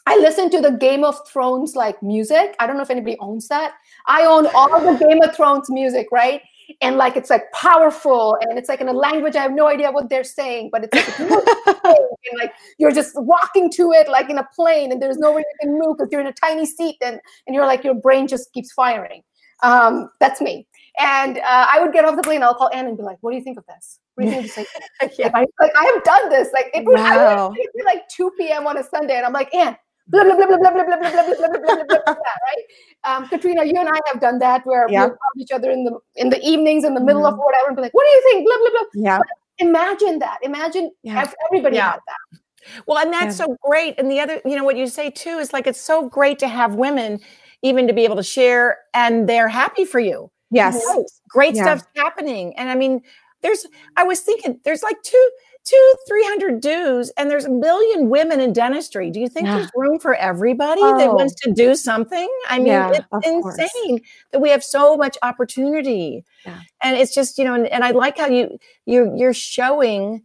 I 0.06 0.16
listen 0.18 0.50
to 0.50 0.60
the 0.60 0.72
Game 0.72 1.04
of 1.04 1.16
Thrones 1.28 1.76
like 1.76 2.02
music. 2.02 2.56
I 2.58 2.66
don't 2.66 2.76
know 2.76 2.82
if 2.82 2.90
anybody 2.90 3.16
owns 3.20 3.48
that. 3.48 3.74
I 4.06 4.24
own 4.24 4.46
all 4.54 4.68
the 4.80 4.98
Game 5.04 5.20
of 5.22 5.34
Thrones 5.36 5.68
music, 5.70 6.08
right? 6.10 6.40
And 6.80 6.96
like 6.96 7.16
it's 7.16 7.30
like 7.30 7.50
powerful, 7.52 8.36
and 8.40 8.58
it's 8.58 8.68
like 8.68 8.80
in 8.80 8.88
a 8.88 8.92
language 8.92 9.36
I 9.36 9.42
have 9.42 9.52
no 9.52 9.66
idea 9.66 9.90
what 9.90 10.08
they're 10.08 10.24
saying, 10.24 10.70
but 10.72 10.84
it's 10.84 10.94
like 10.94 11.18
and 11.84 12.38
like 12.38 12.52
you're 12.78 12.92
just 12.92 13.12
walking 13.16 13.70
to 13.72 13.92
it 13.92 14.08
like 14.08 14.30
in 14.30 14.38
a 14.38 14.48
plane, 14.54 14.92
and 14.92 15.02
there's 15.02 15.18
no 15.18 15.32
way 15.32 15.40
you 15.40 15.58
can 15.60 15.78
move 15.78 15.96
because 15.98 16.10
you're 16.12 16.20
in 16.20 16.26
a 16.26 16.32
tiny 16.32 16.66
seat, 16.66 16.96
and 17.04 17.20
and 17.46 17.54
you're 17.54 17.66
like 17.66 17.84
your 17.84 17.94
brain 17.94 18.26
just 18.26 18.52
keeps 18.52 18.72
firing. 18.72 19.22
Um, 19.62 20.10
that's 20.20 20.40
me. 20.40 20.66
And 20.98 21.38
uh, 21.38 21.66
I 21.72 21.78
would 21.80 21.92
get 21.92 22.04
off 22.04 22.16
the 22.16 22.22
plane, 22.22 22.42
I'll 22.42 22.54
call 22.54 22.70
Anne 22.72 22.86
and 22.86 22.96
be 22.96 23.02
like, 23.02 23.18
"What 23.20 23.30
do 23.30 23.36
you 23.36 23.44
think 23.44 23.58
of 23.58 23.64
this? 23.66 23.98
What 24.14 24.24
do 24.24 24.30
you 24.30 24.42
think 24.42 24.50
of 24.50 24.54
this?" 24.56 25.18
Like, 25.18 25.32
I, 25.34 25.46
like 25.60 25.72
I 25.76 25.84
have 25.94 26.04
done 26.04 26.28
this. 26.30 26.48
Like 26.52 26.70
it 26.74 26.84
would, 26.84 26.98
I 26.98 27.46
would 27.46 27.58
it'd 27.58 27.72
be 27.76 27.82
like 27.84 28.08
2 28.08 28.32
p.m. 28.38 28.66
on 28.66 28.76
a 28.76 28.84
Sunday, 28.84 29.16
and 29.16 29.24
I'm 29.24 29.32
like, 29.32 29.54
Anne, 29.54 29.76
blah 30.10 30.24
blah 30.24 30.34
blah 30.36 30.46
blah 30.46 30.58
blah 30.58 30.70
blah 30.72 30.84
blah 30.84 30.96
blah 30.98 31.10
blah 31.10 31.22
blah 31.22 31.48
blah 31.48 31.48
blah 31.48 31.74
blah 31.74 31.84
blah 31.84 32.02
blah, 32.04 32.14
right? 32.48 32.64
Um, 33.04 33.28
Katrina, 33.28 33.64
you 33.64 33.74
and 33.78 33.88
I 33.88 33.98
have 34.12 34.20
done 34.20 34.38
that 34.40 34.64
where 34.66 34.86
Yeah. 34.88 35.06
we'll 35.06 35.10
call 35.10 35.32
each 35.38 35.50
other 35.52 35.70
in 35.70 35.84
the 35.84 35.98
in 36.16 36.30
the 36.30 36.40
evenings, 36.42 36.84
in 36.84 36.94
the 36.94 37.00
middle 37.00 37.22
Mm-hmm. 37.22 37.34
of 37.34 37.44
whatever, 37.46 37.68
and 37.68 37.76
be 37.76 37.82
like, 37.82 37.94
"What 37.94 38.04
do 38.04 38.10
you 38.10 38.22
think?" 38.30 38.46
Blah 38.46 38.56
blah 38.58 38.70
blah. 38.70 38.86
Yeah. 38.94 39.18
Imagine 39.58 40.18
that. 40.20 40.38
Imagine 40.42 40.90
Yeah. 41.02 41.30
everybody 41.50 41.76
Yeah. 41.76 41.90
had 41.92 42.00
that. 42.06 42.40
Well, 42.86 42.98
and 42.98 43.12
that's 43.12 43.36
so 43.36 43.56
great. 43.62 43.94
And 43.98 44.10
the 44.10 44.20
other, 44.20 44.40
you 44.44 44.56
know, 44.56 44.64
what 44.64 44.76
you 44.76 44.86
say 44.86 45.10
too 45.10 45.38
is 45.38 45.52
like 45.52 45.66
it's 45.66 45.80
so 45.80 46.08
great 46.08 46.38
to 46.40 46.48
have 46.48 46.74
women 46.74 47.20
even 47.62 47.86
to 47.86 47.92
be 47.92 48.04
able 48.04 48.16
to 48.16 48.22
share 48.22 48.78
and 48.94 49.28
they're 49.28 49.48
happy 49.48 49.84
for 49.84 49.98
you. 50.00 50.30
Yes. 50.50 50.82
Great, 50.84 51.06
great 51.28 51.54
Yeah. 51.56 51.62
stuff's 51.64 51.84
happening. 51.96 52.54
And 52.56 52.68
I 52.70 52.74
mean, 52.74 53.02
there's 53.42 53.66
I 53.96 54.04
was 54.04 54.20
thinking 54.20 54.60
there's 54.64 54.82
like 54.82 55.00
two, 55.02 55.30
two, 55.64 55.94
three 56.08 56.24
hundred 56.24 56.60
DEWs, 56.60 57.10
and 57.16 57.30
there's 57.30 57.44
a 57.44 57.50
million 57.50 58.08
women 58.08 58.40
in 58.40 58.52
dentistry. 58.52 59.10
Do 59.10 59.20
you 59.20 59.28
think 59.28 59.46
Yeah. 59.46 59.56
there's 59.58 59.70
room 59.76 59.98
for 59.98 60.14
everybody 60.14 60.80
that 60.82 61.08
Oh. 61.08 61.14
wants 61.14 61.34
to 61.42 61.52
do 61.52 61.74
something? 61.74 62.28
I 62.48 62.58
mean, 62.58 62.66
Yeah, 62.68 62.90
it's 62.92 63.06
course. 63.08 63.24
insane 63.58 64.00
that 64.32 64.40
we 64.40 64.50
have 64.50 64.64
so 64.64 64.96
much 64.96 65.16
opportunity. 65.22 66.24
Yeah. 66.46 66.58
And 66.82 66.96
it's 66.96 67.14
just, 67.14 67.38
you 67.38 67.44
know, 67.44 67.54
and, 67.54 67.66
and 67.68 67.84
I 67.84 67.90
like 67.92 68.18
how 68.18 68.26
you 68.28 68.58
you 68.86 69.12
you're 69.16 69.34
showing 69.34 70.22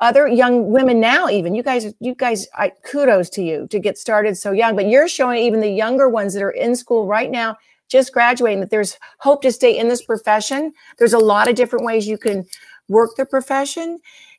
other 0.00 0.28
young 0.28 0.70
women 0.70 1.00
now 1.00 1.28
even 1.28 1.56
you 1.56 1.62
guys 1.62 1.92
you 1.98 2.14
guys 2.14 2.46
I, 2.56 2.70
kudos 2.84 3.28
to 3.30 3.42
you 3.42 3.66
to 3.70 3.80
get 3.80 3.98
started 3.98 4.36
so 4.38 4.52
young 4.52 4.76
but 4.76 4.86
you're 4.88 5.08
showing 5.08 5.38
even 5.42 5.58
the 5.60 5.68
younger 5.70 6.08
ones 6.08 6.34
that 6.34 6.42
are 6.42 6.52
in 6.52 6.76
school 6.76 7.06
right 7.08 7.28
now 7.32 7.56
just 7.88 8.12
graduating 8.12 8.60
that 8.60 8.70
there's 8.70 8.96
hope 9.18 9.42
to 9.42 9.50
stay 9.50 9.76
in 9.76 9.88
this 9.88 10.00
profession 10.00 10.72
there's 10.98 11.14
a 11.14 11.18
lot 11.18 11.48
of 11.48 11.56
different 11.56 11.84
ways 11.84 12.06
you 12.06 12.16
can 12.16 12.46
work 12.88 13.16
the 13.16 13.26
profession 13.26 13.98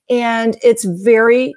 and 0.10 0.57
it's 0.64 0.84
very 0.84 1.53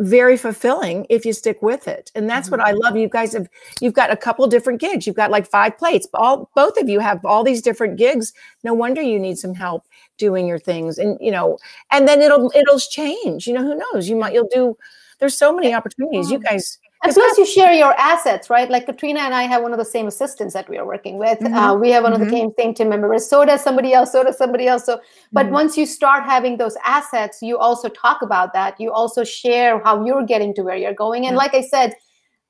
very 0.00 0.36
fulfilling 0.36 1.06
if 1.08 1.24
you 1.24 1.32
stick 1.32 1.62
with 1.62 1.88
it. 1.88 2.10
And 2.14 2.28
that's 2.28 2.50
what 2.50 2.60
mm-hmm. 2.60 2.68
i 2.68 2.88
love. 2.88 2.96
You 2.96 3.08
guys 3.08 3.32
have 3.32 3.48
you've 3.80 3.94
got 3.94 4.10
a 4.10 4.16
couple 4.16 4.46
different 4.46 4.80
gigs. 4.80 5.06
You've 5.06 5.16
got 5.16 5.30
like 5.30 5.46
five 5.46 5.78
plates. 5.78 6.06
All 6.14 6.50
both 6.54 6.76
of 6.76 6.88
you 6.88 7.00
have 7.00 7.24
all 7.24 7.42
these 7.42 7.62
different 7.62 7.96
gigs. 7.96 8.32
No 8.62 8.74
wonder 8.74 9.00
you 9.00 9.18
need 9.18 9.38
some 9.38 9.54
help 9.54 9.86
doing 10.18 10.46
your 10.46 10.58
things. 10.58 10.98
And 10.98 11.18
you 11.20 11.30
know 11.30 11.58
and 11.90 12.06
then 12.06 12.20
it'll 12.20 12.52
it'll 12.54 12.78
change. 12.78 13.46
You 13.46 13.54
know 13.54 13.62
who 13.62 13.74
knows? 13.74 14.08
You 14.08 14.16
might 14.16 14.34
you'll 14.34 14.48
do 14.52 14.76
there's 15.18 15.36
so 15.36 15.54
many 15.54 15.72
opportunities. 15.72 16.30
You 16.30 16.40
guys 16.40 16.78
And 17.02 17.12
plus, 17.14 17.38
you 17.38 17.46
share 17.46 17.72
your 17.72 17.92
assets, 17.98 18.48
right? 18.48 18.70
Like 18.70 18.86
Katrina 18.86 19.20
and 19.20 19.34
I 19.34 19.42
have 19.42 19.62
one 19.62 19.72
of 19.72 19.78
the 19.78 19.84
same 19.84 20.06
assistants 20.06 20.54
that 20.54 20.68
we 20.68 20.78
are 20.78 20.86
working 20.86 21.18
with. 21.18 21.38
Mhm. 21.40 21.54
Uh, 21.56 21.76
we 21.76 21.90
have 21.90 22.02
one 22.04 22.12
of 22.14 22.20
the 22.20 22.26
Mhm. 22.26 22.30
same 22.30 22.50
same 22.58 22.74
team 22.74 22.88
members. 22.88 23.28
So 23.28 23.44
does 23.44 23.62
somebody 23.62 23.92
else. 23.92 24.12
So 24.12 24.24
does 24.24 24.38
somebody 24.38 24.66
else. 24.66 24.84
So, 24.86 25.00
but 25.32 25.46
Mhm. 25.46 25.50
once 25.50 25.76
you 25.76 25.84
start 25.86 26.24
having 26.24 26.56
those 26.56 26.76
assets, 26.84 27.42
you 27.42 27.58
also 27.58 27.88
talk 27.90 28.22
about 28.22 28.52
that. 28.54 28.80
You 28.80 28.92
also 28.92 29.24
share 29.24 29.80
how 29.84 30.04
you're 30.06 30.24
getting 30.24 30.54
to 30.54 30.62
where 30.62 30.76
you're 30.76 30.94
going. 30.94 31.26
And 31.26 31.34
Yeah. 31.34 31.38
like 31.44 31.54
I 31.54 31.60
said, 31.60 31.94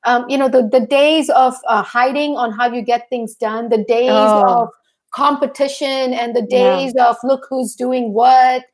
um, 0.04 0.28
you 0.28 0.38
know, 0.38 0.48
the 0.48 0.62
the 0.68 0.80
days 0.80 1.28
of 1.30 1.54
uh, 1.68 1.82
hiding 1.82 2.36
on 2.36 2.52
how 2.52 2.66
you 2.72 2.82
get 2.82 3.08
things 3.10 3.34
done, 3.34 3.68
the 3.68 3.84
days 3.84 4.32
Oh. 4.36 4.62
of 4.62 4.68
competition, 5.12 6.14
and 6.14 6.36
the 6.36 6.46
Yeah. 6.48 6.58
days 6.58 6.94
of 7.00 7.16
look 7.24 7.46
who's 7.50 7.74
doing 7.74 8.12
what. 8.12 8.64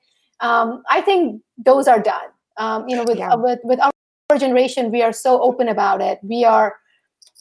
Um, 0.40 0.82
I 0.90 1.00
think 1.00 1.40
those 1.56 1.88
are 1.88 2.00
done. 2.00 2.28
Um, 2.58 2.88
you 2.88 2.96
know, 2.96 3.04
with 3.04 3.18
Yeah. 3.18 3.32
uh, 3.32 3.38
with 3.38 3.60
with 3.64 3.80
our 3.80 3.90
generation, 4.38 4.90
we 4.90 5.02
are 5.02 5.12
so 5.12 5.40
open 5.42 5.68
about 5.68 6.00
it. 6.00 6.18
We 6.22 6.44
are 6.44 6.76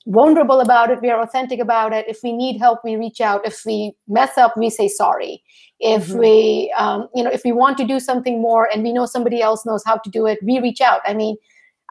vulnerable 0.08 0.62
about 0.62 0.90
it. 0.90 1.02
We 1.02 1.10
are 1.12 1.22
authentic 1.22 1.60
about 1.60 1.94
it. 1.94 2.06
If 2.08 2.20
we 2.24 2.34
need 2.34 2.58
help, 2.58 2.80
we 2.84 2.96
reach 2.96 3.22
out. 3.22 3.46
If 3.46 3.64
we 3.66 3.94
mess 4.08 4.38
up, 4.38 4.58
we 4.58 4.70
say 4.70 4.88
sorry. 4.88 5.44
If 5.80 6.08
Mhm. 6.08 6.20
we, 6.20 6.74
um, 6.78 7.08
you 7.14 7.24
know, 7.24 7.30
if 7.30 7.44
we 7.44 7.52
want 7.52 7.78
to 7.78 7.86
do 7.86 8.00
something 8.00 8.42
more 8.42 8.68
and 8.74 8.84
we 8.84 8.94
know 8.94 9.06
somebody 9.06 9.42
else 9.42 9.66
knows 9.66 9.84
how 9.86 9.98
to 9.98 10.10
do 10.10 10.26
it, 10.26 10.40
we 10.44 10.60
reach 10.60 10.82
out. 10.82 11.02
I 11.06 11.14
mean, 11.14 11.38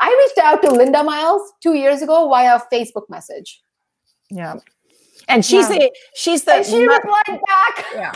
I 0.01 0.09
reached 0.09 0.39
out 0.39 0.63
to 0.63 0.71
Linda 0.71 1.05
Miles 1.05 1.53
two 1.61 1.75
years 1.75 2.03
ago 2.03 2.29
via 2.29 2.61
Facebook 2.73 3.09
message, 3.09 3.63
yeah 4.31 4.55
and 5.31 5.45
she's 5.45 5.69
Yeah. 5.71 5.79
the 5.79 5.93
she's 6.15 6.45
the 6.45 6.55
and 6.57 6.67
she 6.67 6.87
mo- 6.87 6.95
replied 6.95 7.41
back. 7.47 7.85
yeah 7.95 8.13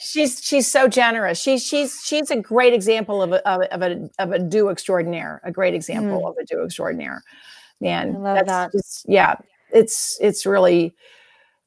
she's 0.00 0.42
she's 0.42 0.66
so 0.70 0.88
generous 0.88 1.38
she's 1.40 1.64
she's 1.64 2.00
she's 2.04 2.30
a 2.30 2.36
great 2.36 2.72
example 2.72 3.22
of 3.22 3.32
a 3.32 3.46
of 3.48 3.60
a 3.62 3.74
of 3.74 3.82
a, 3.82 4.10
of 4.18 4.32
a 4.32 4.38
DEW 4.38 4.68
extraordinaire 4.70 5.40
a 5.44 5.52
great 5.52 5.74
example 5.74 6.20
mm. 6.22 6.28
of 6.30 6.36
a 6.40 6.44
DEW 6.44 6.64
extraordinaire 6.64 7.22
man 7.80 8.16
I 8.16 8.18
love 8.18 8.34
that's 8.36 8.48
that. 8.48 8.72
just 8.72 9.04
yeah 9.08 9.36
it's 9.72 10.18
it's 10.20 10.44
really 10.46 10.94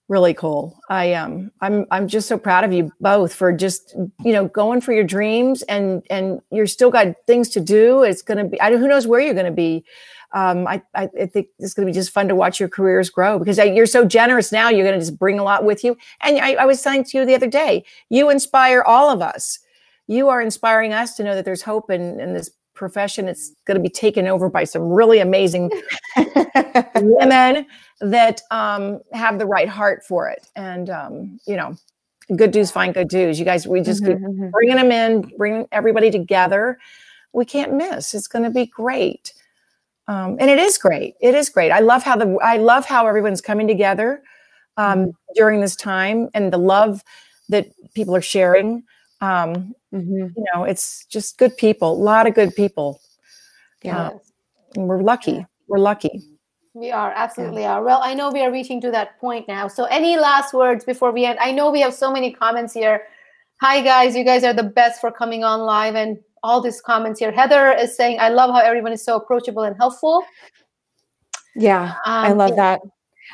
really 0.07 0.33
cool 0.33 0.79
i 0.89 1.13
um 1.13 1.51
i'm 1.61 1.85
i'm 1.89 2.07
just 2.07 2.27
so 2.27 2.37
proud 2.37 2.63
of 2.63 2.71
you 2.71 2.91
both 3.01 3.33
for 3.33 3.51
just 3.51 3.95
you 4.23 4.31
know 4.33 4.47
going 4.49 4.79
for 4.79 4.93
your 4.93 5.03
dreams 5.03 5.63
and 5.63 6.03
and 6.09 6.39
you're 6.51 6.67
still 6.67 6.91
got 6.91 7.07
things 7.25 7.49
to 7.49 7.59
do 7.59 8.03
it's 8.03 8.21
to 8.37 8.43
be 8.43 8.59
i 8.61 8.69
don't 8.69 8.79
who 8.79 8.87
knows 8.87 9.07
where 9.07 9.19
you're 9.19 9.33
to 9.45 9.51
be 9.51 9.83
um, 10.35 10.67
I, 10.67 10.81
I 10.93 11.07
think 11.07 11.47
it's 11.59 11.73
to 11.87 11.91
be 11.91 11.97
just 11.97 12.11
fun 12.11 12.27
to 12.27 12.35
watch 12.35 12.59
your 12.59 12.67
careers 12.67 13.09
grow 13.09 13.39
because 13.39 13.57
I, 13.57 13.63
you're 13.63 13.85
so 13.85 14.03
generous 14.03 14.51
now. 14.51 14.67
You're 14.67 14.83
to 14.99 14.99
just 14.99 15.17
bring 15.17 15.39
a 15.39 15.43
lot 15.43 15.63
with 15.63 15.81
you. 15.81 15.95
And 16.21 16.37
I, 16.39 16.55
I 16.55 16.65
was 16.65 16.81
saying 16.81 17.05
to 17.05 17.17
you 17.17 17.25
the 17.25 17.35
other 17.35 17.47
day, 17.47 17.85
you 18.09 18.29
inspire 18.29 18.81
all 18.81 19.09
of 19.09 19.21
us. 19.21 19.59
You 20.07 20.27
are 20.27 20.41
inspiring 20.41 20.91
us 20.91 21.15
to 21.15 21.23
know 21.23 21.35
that 21.35 21.45
there's 21.45 21.61
hope 21.61 21.89
in, 21.89 22.19
in 22.19 22.33
this 22.33 22.51
profession. 22.75 23.27
It's 23.27 23.51
going 23.65 23.75
to 23.75 23.81
be 23.81 23.89
taken 23.89 24.27
over 24.27 24.49
by 24.49 24.65
some 24.65 24.83
really 24.83 25.19
amazing 25.19 25.71
women 26.95 27.65
that 28.01 28.41
um, 28.51 28.99
have 29.13 29.39
the 29.39 29.45
right 29.45 29.67
heart 29.69 30.03
for 30.03 30.29
it. 30.29 30.47
And, 30.55 30.89
um, 30.89 31.39
you 31.47 31.55
know, 31.55 31.75
good 32.35 32.51
dudes 32.51 32.71
find 32.71 32.93
good 32.93 33.07
dudes. 33.07 33.39
You 33.39 33.45
guys, 33.45 33.67
we 33.67 33.81
just 33.81 34.05
keep 34.05 34.17
Mhm, 34.17 34.37
mhm. 34.37 34.51
bringing 34.51 34.75
them 34.75 34.91
in, 34.91 35.31
bringing 35.37 35.67
everybody 35.71 36.11
together. 36.11 36.77
We 37.33 37.45
can't 37.45 37.73
miss. 37.73 38.13
It's 38.13 38.27
going 38.27 38.43
to 38.43 38.51
be 38.51 38.65
great. 38.65 39.33
Um, 40.07 40.37
and 40.39 40.49
it 40.49 40.59
is 40.59 40.77
great. 40.77 41.15
It 41.19 41.33
is 41.33 41.49
great. 41.49 41.71
I 41.71 41.79
love 41.79 42.03
how 42.03 42.15
the 42.15 42.37
I 42.43 42.57
love 42.57 42.85
how 42.85 43.07
everyone's 43.07 43.41
coming 43.41 43.67
together 43.67 44.21
um, 44.77 45.13
during 45.35 45.61
this 45.61 45.75
time 45.75 46.29
and 46.33 46.53
the 46.53 46.59
love 46.59 47.03
that 47.49 47.67
people 47.95 48.15
are 48.15 48.21
sharing. 48.21 48.83
Um, 49.25 49.73
Mhm. 49.93 50.33
you 50.35 50.45
know, 50.53 50.63
it's 50.63 51.05
just 51.05 51.37
good 51.37 51.55
people, 51.57 51.93
a 51.93 52.03
lot 52.11 52.27
of 52.27 52.33
good 52.35 52.53
people. 52.55 52.99
Yeah. 53.81 54.07
Uh, 54.07 54.17
and 54.75 54.87
we're 54.89 55.01
lucky. 55.01 55.45
We're 55.67 55.79
lucky. 55.79 56.21
We 56.73 56.91
are 56.91 57.11
absolutely 57.15 57.65
are. 57.65 57.81
Well, 57.81 58.01
I 58.03 58.13
know 58.13 58.29
we 58.31 58.41
are 58.41 58.51
reaching 58.51 58.81
to 58.81 58.91
that 58.91 59.17
point 59.19 59.47
now. 59.47 59.69
So, 59.69 59.85
any 59.85 60.17
last 60.17 60.53
words 60.53 60.83
before 60.83 61.11
we 61.11 61.23
end? 61.25 61.39
I 61.39 61.51
know 61.51 61.71
we 61.71 61.79
have 61.81 61.93
so 61.93 62.11
many 62.11 62.33
comments 62.33 62.73
here. 62.73 63.03
Hi, 63.61 63.79
guys. 63.81 64.15
You 64.15 64.25
guys 64.25 64.43
are 64.43 64.53
the 64.53 64.69
best 64.79 64.99
for 64.99 65.09
coming 65.11 65.43
on 65.45 65.61
live 65.61 65.95
and 65.95 66.17
all 66.43 66.59
these 66.61 66.81
comments 66.81 67.19
here. 67.21 67.31
Heather 67.31 67.71
is 67.71 67.95
saying, 67.95 68.19
I 68.19 68.27
love 68.29 68.51
how 68.51 68.59
everyone 68.59 68.91
is 68.91 69.03
so 69.03 69.15
approachable 69.15 69.63
and 69.63 69.75
helpful. 69.77 70.23
Yeah. 71.55 71.93
I 72.05 72.31
Um, 72.31 72.37
love 72.37 72.49
yeah. 72.49 72.55
that. 72.55 72.81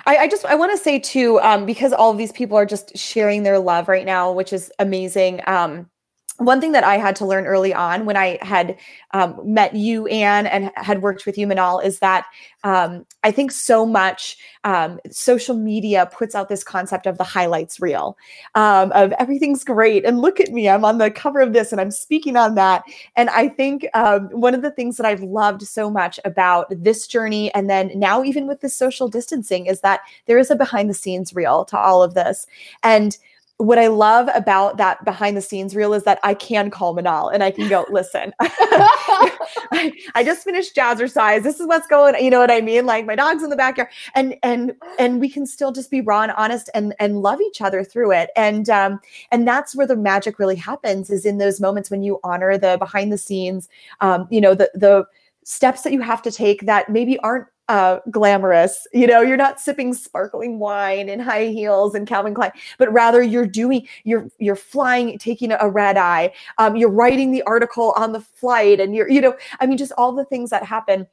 I, 0.05 0.17
I 0.17 0.27
just 0.27 0.45
I 0.45 0.55
want 0.55 0.71
to 0.71 0.77
say 0.77 0.99
too, 0.99 1.39
um, 1.41 1.65
because 1.65 1.93
all 1.93 2.11
of 2.11 2.17
these 2.17 2.31
people 2.31 2.57
are 2.57 2.65
just 2.65 2.97
sharing 2.97 3.43
their 3.43 3.59
love 3.59 3.87
right 3.87 4.05
now, 4.05 4.31
which 4.31 4.53
is 4.53 4.71
amazing. 4.79 5.41
Um, 5.47 5.89
one 6.37 6.59
thing 6.59 6.71
that 6.71 6.83
I 6.83 6.97
had 6.97 7.15
to 7.17 7.25
learn 7.25 7.45
early 7.45 7.73
on 7.73 8.05
when 8.05 8.17
I 8.17 8.39
had 8.41 8.77
um, 9.11 9.39
met 9.43 9.75
you, 9.75 10.07
Anne, 10.07 10.47
and 10.47 10.71
had 10.75 11.01
worked 11.01 11.25
with 11.25 11.37
you, 11.37 11.45
Manal, 11.45 11.83
is 11.83 11.99
that 11.99 12.25
um, 12.63 13.05
I 13.23 13.31
think 13.31 13.51
so 13.51 13.85
much 13.85 14.37
um, 14.63 14.99
social 15.11 15.55
media 15.55 16.09
puts 16.11 16.33
out 16.33 16.49
this 16.49 16.63
concept 16.63 17.05
of 17.05 17.17
the 17.17 17.23
highlights 17.23 17.79
reel, 17.79 18.17
um, 18.55 18.91
of 18.93 19.11
everything's 19.13 19.63
great, 19.63 20.05
and 20.05 20.19
look 20.19 20.39
at 20.39 20.51
me, 20.51 20.69
I'm 20.69 20.85
on 20.85 20.97
the 20.97 21.11
cover 21.11 21.41
of 21.41 21.53
this, 21.53 21.71
and 21.71 21.79
I'm 21.81 21.91
speaking 21.91 22.35
on 22.35 22.55
that. 22.55 22.83
And 23.15 23.29
I 23.29 23.47
think 23.47 23.87
um, 23.93 24.29
one 24.29 24.55
of 24.55 24.61
the 24.61 24.71
things 24.71 24.97
that 24.97 25.05
I've 25.05 25.23
loved 25.23 25.63
so 25.63 25.89
much 25.89 26.19
about 26.25 26.67
this 26.69 27.07
journey, 27.07 27.53
and 27.53 27.69
then 27.69 27.91
now 27.95 28.23
even 28.23 28.47
with 28.47 28.61
the 28.61 28.69
social 28.69 29.07
distancing, 29.07 29.65
is 29.65 29.81
that 29.81 30.01
there 30.25 30.39
is 30.39 30.49
a 30.49 30.55
behind 30.55 30.89
the 30.89 30.95
scenes 30.95 31.33
reel 31.35 31.65
to 31.65 31.77
all 31.77 32.01
of 32.01 32.13
this, 32.13 32.47
and 32.83 33.17
what 33.61 33.77
I 33.77 33.87
love 33.87 34.27
about 34.33 34.77
that 34.77 35.03
behind 35.05 35.37
the 35.37 35.41
scenes 35.41 35.75
reel 35.75 35.93
is 35.93 36.03
that 36.03 36.19
I 36.23 36.33
can 36.33 36.71
call 36.71 36.95
Manal 36.95 37.31
and 37.31 37.43
I 37.43 37.51
can 37.51 37.69
go, 37.69 37.85
listen, 37.91 38.33
I, 38.39 39.93
I 40.15 40.23
just 40.23 40.43
finished 40.43 40.75
jazzercise. 40.75 41.43
This 41.43 41.59
is 41.59 41.67
what's 41.67 41.87
going, 41.87 42.15
you 42.23 42.31
know 42.31 42.39
what 42.39 42.51
I 42.51 42.61
mean? 42.61 42.85
Like 42.85 43.05
my 43.05 43.15
dog's 43.15 43.43
in 43.43 43.49
the 43.49 43.55
backyard 43.55 43.89
and, 44.15 44.35
and, 44.41 44.73
and 44.97 45.19
we 45.19 45.29
can 45.29 45.45
still 45.45 45.71
just 45.71 45.91
be 45.91 46.01
raw 46.01 46.23
and 46.23 46.31
honest 46.31 46.69
and, 46.73 46.95
and 46.99 47.21
love 47.21 47.39
each 47.41 47.61
other 47.61 47.83
through 47.83 48.13
it. 48.13 48.31
And, 48.35 48.69
um, 48.69 48.99
and 49.31 49.47
that's 49.47 49.75
where 49.75 49.87
the 49.87 49.95
magic 49.95 50.39
really 50.39 50.55
happens 50.55 51.09
is 51.09 51.25
in 51.25 51.37
those 51.37 51.61
moments 51.61 51.91
when 51.91 52.01
you 52.01 52.19
honor 52.23 52.57
the 52.57 52.77
behind 52.79 53.13
the 53.13 53.17
scenes, 53.17 53.69
um, 53.99 54.27
you 54.31 54.41
know, 54.41 54.55
the, 54.55 54.71
the 54.73 55.05
steps 55.43 55.81
that 55.83 55.93
you 55.93 56.01
have 56.01 56.21
to 56.21 56.31
take 56.31 56.65
that 56.65 56.89
maybe 56.89 57.17
aren't 57.19 57.47
uh, 57.67 57.99
glamorous. 58.09 58.87
You 58.93 59.07
know, 59.07 59.21
you're 59.21 59.37
not 59.37 59.59
sipping 59.59 59.93
sparkling 59.93 60.59
wine 60.59 61.09
in 61.09 61.19
high 61.19 61.45
heels 61.45 61.95
and 61.95 62.07
Calvin 62.07 62.33
Klein, 62.33 62.51
but 62.77 62.91
rather 62.91 63.21
you're 63.21 63.47
doing, 63.47 63.87
you're 64.03 64.27
you're 64.39 64.55
flying, 64.55 65.17
taking 65.17 65.51
a 65.51 65.69
red 65.69 65.97
eye. 65.97 66.33
Um, 66.57 66.75
you're 66.75 66.89
writing 66.89 67.31
the 67.31 67.43
article 67.43 67.93
on 67.95 68.11
the 68.11 68.21
flight, 68.21 68.79
and 68.79 68.95
you're, 68.95 69.09
you 69.09 69.21
know, 69.21 69.35
I 69.59 69.65
mean, 69.65 69.77
just 69.77 69.93
all 69.97 70.11
the 70.11 70.25
things 70.25 70.49
that 70.49 70.63
happen. 70.63 71.07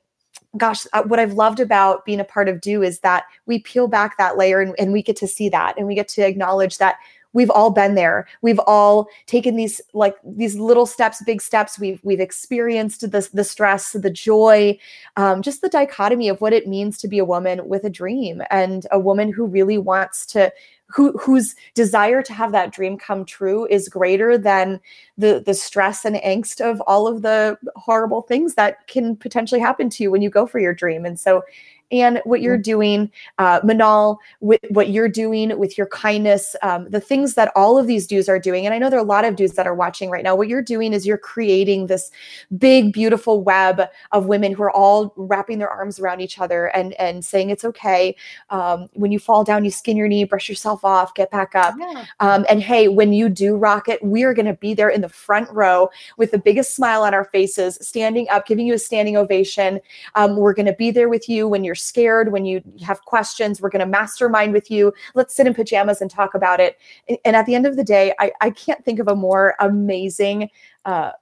Gosh, 0.57 0.87
uh, 0.95 1.03
what 1.03 1.21
I've 1.21 1.35
loved 1.35 1.61
about 1.61 2.05
being 2.07 2.21
a 2.21 2.25
part 2.25 2.49
of 2.49 2.61
DEW 2.61 2.83
is 2.83 3.01
that 3.01 3.25
we 3.47 3.59
peel 3.59 3.87
back 3.87 4.17
that 4.17 4.39
layer 4.39 4.61
and, 4.61 4.75
and 4.79 4.93
we 4.93 5.03
get 5.03 5.17
to 5.17 5.29
see 5.29 5.49
that, 5.51 5.77
and 5.77 5.87
we 5.87 5.95
get 5.95 6.09
to 6.09 6.23
acknowledge 6.23 6.79
that 6.79 6.97
we've 7.33 7.51
all 7.51 7.71
been 7.71 7.95
there. 7.95 8.27
We've 8.43 8.61
all 8.67 9.09
taken 9.27 9.57
these 9.57 9.81
like 9.93 10.17
these 10.25 10.57
little 10.57 10.87
steps 10.87 11.23
big 11.23 11.43
steps. 11.43 11.79
We've 11.79 12.01
we've 12.03 12.21
experienced 12.21 13.01
the, 13.01 13.29
the 13.33 13.45
stress 13.45 13.93
the 13.93 14.11
joy 14.11 14.79
um, 15.17 15.43
just 15.43 15.61
the 15.61 15.69
dichotomy 15.69 16.29
of 16.29 16.41
what 16.41 16.53
it 16.53 16.67
means 16.67 16.99
to 16.99 17.09
be 17.09 17.19
a 17.19 17.25
woman 17.25 17.69
with 17.69 17.85
a 17.85 17.91
dream 17.91 18.43
and 18.51 18.87
a 18.91 18.99
woman 18.99 19.33
who 19.33 19.47
really 19.47 19.79
wants 19.79 20.27
to 20.27 20.53
who 20.91 21.13
whose 21.19 21.55
desire 21.75 22.23
to 22.23 22.33
have 22.33 22.53
that 22.53 22.73
dream 22.73 22.97
come 22.97 23.25
true 23.25 23.67
is 23.67 23.89
greater 23.89 24.39
than 24.39 24.81
the 25.19 25.43
the 25.45 25.55
stress 25.55 26.05
and 26.05 26.17
angst 26.17 26.61
of 26.61 26.81
all 26.83 27.07
of 27.07 27.23
the 27.23 27.59
horrible 27.77 28.23
things 28.23 28.55
that 28.55 28.87
can 28.89 29.15
potentially 29.15 29.61
happen 29.61 29.91
to 29.91 30.03
you 30.03 30.11
when 30.11 30.23
you 30.23 30.31
go 30.31 30.47
for 30.47 30.59
your 30.59 30.75
dream. 30.75 31.05
And 31.05 31.21
so 31.21 31.43
and 31.91 32.21
what 32.25 32.41
you're 32.41 32.59
doing, 32.59 33.11
uh, 33.39 33.61
Manal, 33.61 34.19
with 34.41 34.61
what 34.71 34.91
you're 34.91 35.09
doing 35.09 35.59
with 35.59 35.79
your 35.79 35.87
kindness, 35.87 36.55
um, 36.63 36.89
the 36.91 37.01
things 37.01 37.35
that 37.35 37.51
all 37.57 37.79
of 37.79 37.87
these 37.87 38.07
dudes 38.07 38.29
are 38.29 38.39
doing. 38.39 38.67
And 38.67 38.75
I 38.75 38.79
know 38.79 38.91
there 38.91 38.99
are 38.99 39.03
a 39.03 39.07
lot 39.07 39.25
of 39.25 39.37
dudes 39.37 39.55
that 39.55 39.67
are 39.67 39.75
watching 39.75 40.11
right 40.11 40.23
now. 40.23 40.37
What 40.37 40.49
you're 40.49 40.63
doing 40.63 40.93
is 40.93 41.07
you're 41.07 41.19
creating 41.19 41.87
this 41.87 42.11
big, 42.59 42.93
beautiful 42.93 43.43
web 43.43 43.89
of 44.13 44.27
women 44.27 44.53
who 44.53 44.63
are 44.63 44.71
all 44.71 45.15
wrapping 45.17 45.59
their 45.59 45.71
arms 45.71 45.99
around 45.99 46.21
each 46.21 46.39
other 46.39 46.67
and 46.67 46.93
and 46.95 47.25
saying 47.25 47.51
it's 47.51 47.65
okay. 47.65 48.15
Um, 48.51 48.89
when 48.95 49.13
you 49.13 49.19
fall 49.19 49.45
down, 49.45 49.65
you 49.65 49.71
skin 49.71 49.97
your 49.97 50.09
knee, 50.09 50.25
brush 50.25 50.49
yourself 50.49 50.85
off, 50.85 51.15
get 51.15 51.31
back 51.31 51.55
up. 51.55 51.75
Yeah. 51.79 52.05
Um, 52.21 52.45
and 52.49 52.63
hey, 52.63 52.89
when 52.89 53.13
you 53.13 53.29
do 53.29 53.57
rock 53.57 53.89
it, 53.89 54.03
we 54.03 54.25
are 54.25 54.35
going 54.35 54.47
to 54.47 54.55
be 54.55 54.75
there 54.75 54.89
in 54.89 55.01
the 55.01 55.09
front 55.09 55.51
row 55.51 55.89
with 56.17 56.31
the 56.31 56.39
biggest 56.39 56.75
smile 56.75 57.03
on 57.03 57.15
our 57.15 57.25
faces, 57.25 57.79
standing 57.81 58.29
up, 58.29 58.47
giving 58.47 58.67
you 58.67 58.75
a 58.75 58.79
standing 58.79 59.17
ovation. 59.17 59.81
Um, 60.15 60.37
we're 60.37 60.55
going 60.55 60.67
to 60.67 60.75
be 60.75 60.91
there 60.91 61.09
with 61.09 61.29
you 61.29 61.49
when 61.49 61.65
you're 61.65 61.75
scared, 61.79 62.33
when 62.33 62.45
you 62.45 62.63
have 62.85 63.05
questions. 63.05 63.61
We're 63.61 63.71
going 63.71 63.81
to 63.81 63.87
mastermind 63.87 64.53
with 64.53 64.71
you. 64.71 64.93
Let's 65.15 65.35
sit 65.35 65.47
in 65.47 65.55
pajamas 65.55 66.01
and 66.01 66.11
talk 66.11 66.35
about 66.35 66.61
it. 66.61 66.79
And, 67.09 67.19
and 67.25 67.37
at 67.37 67.47
the 67.47 67.55
end 67.55 67.67
of 67.67 67.77
the 67.77 67.85
day, 67.85 68.15
I, 68.19 68.33
I 68.41 68.51
can't 68.51 68.85
think 68.85 68.99
of 68.99 69.09
a 69.09 69.17
more 69.17 69.55
amazing. 69.61 70.51
Uh, 70.85 71.13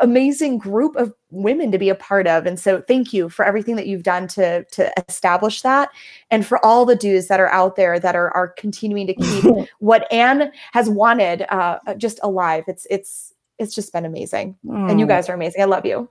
amazing 0.00 0.58
group 0.58 0.96
of 0.96 1.14
women 1.30 1.70
to 1.70 1.78
be 1.78 1.88
a 1.88 1.94
part 1.94 2.26
of 2.26 2.44
and 2.44 2.58
so 2.58 2.80
thank 2.80 3.12
you 3.12 3.28
for 3.28 3.44
everything 3.44 3.76
that 3.76 3.86
you've 3.86 4.02
done 4.02 4.26
to 4.26 4.64
to 4.64 4.92
establish 5.08 5.62
that 5.62 5.90
and 6.32 6.44
for 6.44 6.58
all 6.66 6.84
the 6.84 6.96
dudes 6.96 7.28
that 7.28 7.38
are 7.38 7.48
out 7.50 7.76
there 7.76 8.00
that 8.00 8.16
are 8.16 8.32
are 8.32 8.48
continuing 8.48 9.06
to 9.06 9.14
keep 9.14 9.44
what 9.78 10.12
Anne 10.12 10.50
has 10.72 10.90
wanted 10.90 11.42
uh, 11.50 11.78
just 11.96 12.18
alive. 12.24 12.64
It's 12.66 12.84
it's 12.90 13.32
it's 13.60 13.74
just 13.74 13.92
been 13.92 14.06
amazing, 14.06 14.56
and 14.68 14.98
you 14.98 15.06
guys 15.06 15.28
are 15.28 15.34
amazing. 15.34 15.60
I 15.60 15.66
love 15.66 15.84
you. 15.84 16.08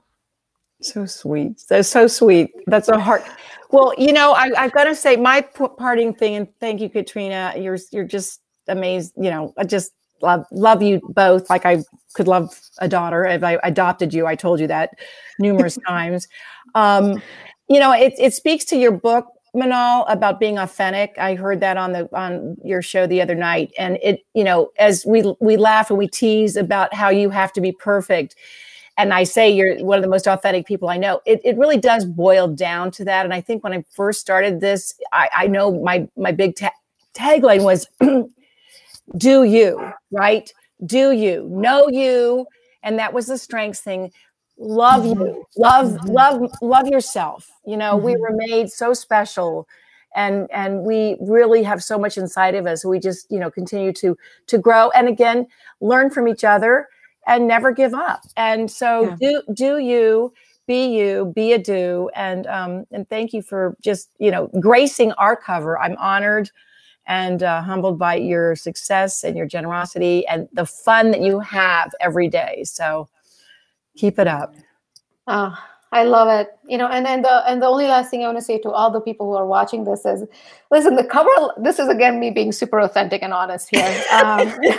So 0.82 1.06
sweet. 1.06 1.62
That's 1.68 1.88
so 1.88 2.06
sweet. 2.06 2.50
That's 2.66 2.88
a 2.88 2.98
heart. 2.98 3.24
Well, 3.70 3.94
you 3.98 4.12
know, 4.12 4.32
I, 4.32 4.50
I've 4.56 4.72
got 4.72 4.84
to 4.84 4.94
say 4.94 5.16
my 5.16 5.42
p- 5.42 5.66
parting 5.78 6.14
thing, 6.14 6.34
and 6.34 6.48
thank 6.58 6.80
you, 6.80 6.88
Katrina. 6.88 7.54
You're 7.56 7.78
you're 7.92 8.04
just 8.04 8.40
amazing. 8.68 9.22
You 9.22 9.30
know, 9.30 9.54
I 9.56 9.64
just 9.64 9.92
love 10.22 10.44
love 10.50 10.82
you 10.82 11.00
both. 11.10 11.48
Like 11.50 11.66
I 11.66 11.84
could 12.14 12.28
love 12.28 12.58
a 12.78 12.88
daughter 12.88 13.24
if 13.24 13.42
I 13.44 13.58
adopted 13.62 14.12
you. 14.12 14.26
I 14.26 14.34
told 14.34 14.60
you 14.60 14.66
that 14.68 14.90
numerous 15.38 15.78
times. 15.86 16.28
Um, 16.74 17.22
you 17.68 17.78
know, 17.78 17.92
it 17.92 18.14
it 18.18 18.34
speaks 18.34 18.64
to 18.66 18.76
your 18.76 18.92
book, 18.92 19.26
Manal, 19.54 20.04
about 20.08 20.40
being 20.40 20.58
authentic. 20.58 21.14
I 21.18 21.34
heard 21.36 21.60
that 21.60 21.76
on 21.76 21.92
the 21.92 22.08
on 22.16 22.56
your 22.64 22.82
show 22.82 23.06
the 23.06 23.20
other 23.22 23.34
night, 23.36 23.72
and 23.78 23.98
it 24.02 24.20
you 24.34 24.44
know, 24.44 24.70
as 24.78 25.04
we 25.06 25.34
we 25.40 25.56
laugh 25.56 25.90
and 25.90 25.98
we 25.98 26.08
tease 26.08 26.56
about 26.56 26.92
how 26.92 27.08
you 27.08 27.30
have 27.30 27.52
to 27.52 27.60
be 27.60 27.72
perfect 27.72 28.34
and 29.00 29.14
I 29.14 29.24
say 29.24 29.50
you're 29.50 29.82
one 29.82 29.96
of 29.98 30.02
the 30.02 30.10
most 30.10 30.26
authentic 30.28 30.66
people 30.66 30.90
I 30.90 30.98
know. 30.98 31.20
It, 31.24 31.40
it 31.42 31.56
really 31.56 31.78
does 31.78 32.04
boil 32.04 32.48
down 32.48 32.90
to 32.92 33.04
that. 33.06 33.24
And 33.24 33.32
I 33.32 33.40
think 33.40 33.64
when 33.64 33.72
I 33.72 33.82
first 33.94 34.20
started 34.20 34.60
this, 34.60 34.94
I, 35.12 35.28
I 35.34 35.46
know 35.46 35.80
my 35.82 36.06
my 36.16 36.32
big 36.32 36.54
ta- 36.56 36.72
tagline 37.14 37.62
was 37.64 37.86
"Do 39.16 39.44
you 39.44 39.90
right? 40.10 40.52
Do 40.84 41.12
you 41.12 41.48
know 41.50 41.88
you?" 41.88 42.46
And 42.82 42.98
that 42.98 43.12
was 43.12 43.26
the 43.26 43.38
strengths 43.38 43.80
thing. 43.80 44.12
Love 44.58 45.06
you, 45.06 45.46
love, 45.56 45.86
Mhm. 45.86 46.12
love, 46.12 46.52
love 46.60 46.86
yourself. 46.86 47.48
You 47.64 47.78
know, 47.78 47.96
we 47.96 48.12
Mhm. 48.12 48.20
were 48.20 48.32
made 48.32 48.70
so 48.70 48.92
special, 48.92 49.66
and 50.14 50.46
and 50.52 50.84
we 50.84 51.16
really 51.20 51.62
have 51.62 51.82
so 51.82 51.98
much 51.98 52.18
inside 52.18 52.54
of 52.54 52.66
us. 52.66 52.84
We 52.84 52.98
just 52.98 53.30
you 53.30 53.38
know 53.38 53.50
continue 53.50 53.92
to 53.94 54.16
to 54.48 54.58
grow, 54.58 54.90
and 54.90 55.08
again 55.08 55.46
learn 55.80 56.10
from 56.10 56.28
each 56.28 56.44
other 56.44 56.88
and 57.30 57.48
never 57.48 57.72
give 57.72 57.94
up. 57.94 58.22
And 58.36 58.70
so 58.70 59.06
Yeah. 59.06 59.16
do 59.20 59.42
do 59.54 59.78
you 59.78 60.34
be 60.66 60.86
you, 60.96 61.32
be 61.34 61.52
a 61.52 61.58
DEW, 61.58 62.10
and 62.14 62.46
um, 62.46 62.84
and 62.92 63.08
thank 63.08 63.32
you 63.32 63.42
for 63.42 63.76
just 63.82 64.10
you 64.18 64.30
know 64.30 64.48
gracing 64.60 65.12
our 65.12 65.36
cover. 65.36 65.78
I'm 65.78 65.96
honored 65.98 66.50
and 67.06 67.42
uh, 67.42 67.62
humbled 67.62 67.98
by 67.98 68.16
your 68.16 68.54
success 68.56 69.24
and 69.24 69.36
your 69.36 69.46
generosity 69.46 70.26
and 70.28 70.48
the 70.52 70.66
fun 70.66 71.10
that 71.12 71.22
you 71.22 71.40
have 71.40 71.92
every 72.00 72.28
day. 72.28 72.62
So 72.64 73.08
keep 73.96 74.18
it 74.18 74.28
up. 74.28 74.54
Oh, 75.26 75.56
I 75.92 76.04
love 76.04 76.28
it. 76.28 76.50
You 76.68 76.78
know, 76.78 76.86
and 76.86 77.04
then 77.04 77.22
the 77.22 77.42
and 77.48 77.60
the 77.60 77.66
only 77.66 77.86
last 77.86 78.10
thing 78.10 78.22
I 78.22 78.26
want 78.26 78.38
to 78.38 78.44
say 78.44 78.60
to 78.60 78.70
all 78.70 78.92
the 78.92 79.00
people 79.00 79.26
who 79.26 79.36
are 79.36 79.46
watching 79.46 79.82
this 79.84 80.04
is, 80.04 80.22
listen, 80.70 80.94
the 80.94 81.02
cover. 81.02 81.28
This 81.58 81.80
is 81.80 81.88
again 81.88 82.20
me 82.20 82.30
being 82.30 82.52
super 82.52 82.78
authentic 82.78 83.22
and 83.22 83.32
honest 83.32 83.68
here. 83.70 84.04
Um, 84.12 84.40
you 84.62 84.70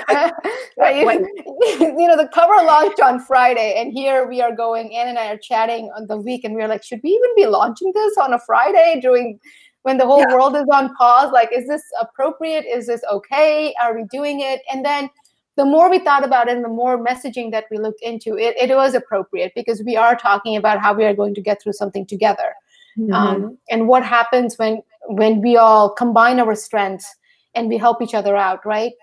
know, 2.07 2.15
the 2.15 2.29
cover 2.33 2.63
launched 2.63 3.01
on 3.01 3.19
Friday, 3.19 3.75
and 3.77 3.91
here 3.91 4.25
we 4.25 4.41
are 4.41 4.55
going. 4.55 4.95
Anne 4.95 5.09
and 5.09 5.19
I 5.19 5.31
are 5.31 5.37
chatting 5.37 5.91
on 5.97 6.07
the 6.07 6.15
week, 6.17 6.45
and 6.45 6.55
we 6.55 6.61
are 6.61 6.69
like, 6.69 6.83
should 6.83 7.01
we 7.03 7.09
even 7.09 7.35
be 7.35 7.45
launching 7.45 7.91
this 7.93 8.17
on 8.17 8.33
a 8.33 8.39
Friday 8.39 9.01
during 9.01 9.37
when 9.81 9.97
the 9.97 10.05
whole 10.05 10.19
yeah. 10.19 10.33
world 10.33 10.55
is 10.55 10.67
on 10.71 10.95
pause? 10.95 11.33
Like, 11.33 11.49
is 11.53 11.67
this 11.67 11.83
appropriate? 11.99 12.63
Is 12.65 12.87
this 12.87 13.01
okay? 13.11 13.73
Are 13.83 13.93
we 13.93 14.05
doing 14.11 14.39
it? 14.39 14.61
And 14.71 14.85
then 14.85 15.09
the 15.57 15.65
more 15.65 15.89
we 15.89 15.99
thought 15.99 16.23
about 16.23 16.47
it 16.47 16.55
and 16.55 16.63
the 16.63 16.69
more 16.69 17.03
messaging 17.03 17.51
that 17.51 17.65
we 17.69 17.77
looked 17.77 18.01
into 18.01 18.37
it, 18.37 18.55
it 18.57 18.73
was 18.73 18.93
appropriate 18.93 19.51
because 19.55 19.83
we 19.85 19.97
are 19.97 20.15
talking 20.15 20.55
about 20.55 20.79
how 20.79 20.93
we 20.93 21.03
are 21.03 21.13
going 21.13 21.35
to 21.35 21.41
get 21.41 21.61
through 21.61 21.73
something 21.73 22.05
together. 22.05 22.53
Mm-hmm. 22.97 23.13
Um, 23.13 23.57
and 23.69 23.87
what 23.87 24.03
happens 24.03 24.57
when 24.57 24.81
when 25.07 25.41
we 25.41 25.57
all 25.57 25.89
combine 25.89 26.39
our 26.39 26.55
strengths 26.55 27.07
and 27.55 27.67
we 27.67 27.77
help 27.77 28.01
each 28.01 28.13
other 28.13 28.35
out, 28.35 28.65
right? 28.65 28.93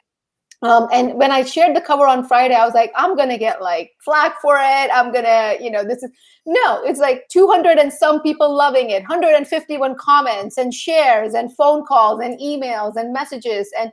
Um, 0.63 0.89
and 0.93 1.15
when 1.15 1.31
I 1.31 1.45
shared 1.45 1.77
the 1.77 1.81
cover 1.81 2.07
on 2.07 2.27
Friday, 2.27 2.55
I 2.55 2.65
was 2.65 2.75
like, 2.75 2.93
I'm 2.97 3.17
gonna 3.17 3.39
get 3.39 3.63
like 3.63 3.93
flack 4.05 4.41
for 4.41 4.57
it. 4.57 4.91
I'm 4.93 5.13
gonna, 5.13 5.55
you 5.61 5.71
know, 5.71 5.85
this 5.85 6.03
is 6.03 6.11
no, 6.47 6.83
it's 6.83 6.99
like 6.99 7.29
200 7.29 7.79
and 7.79 7.93
some 7.93 8.21
people 8.23 8.55
loving 8.55 8.91
it, 8.91 9.03
151 9.03 9.97
comments 9.97 10.57
and 10.57 10.75
shares 10.75 11.35
and 11.35 11.55
phone 11.55 11.85
calls 11.87 12.21
and 12.21 12.39
emails 12.41 12.97
and 12.97 13.13
messages. 13.13 13.71
And 13.79 13.93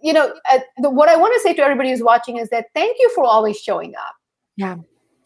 you 0.00 0.12
know, 0.12 0.32
uh, 0.50 0.58
the, 0.78 0.90
what 0.90 1.08
I 1.08 1.16
want 1.16 1.34
to 1.34 1.40
say 1.40 1.54
to 1.54 1.62
everybody 1.62 1.90
who's 1.90 2.02
watching 2.02 2.36
is 2.36 2.48
that 2.50 2.66
thank 2.74 2.96
you 2.98 3.10
for 3.14 3.24
always 3.24 3.58
showing 3.58 3.94
up. 3.94 4.14
Yeah. 4.56 4.76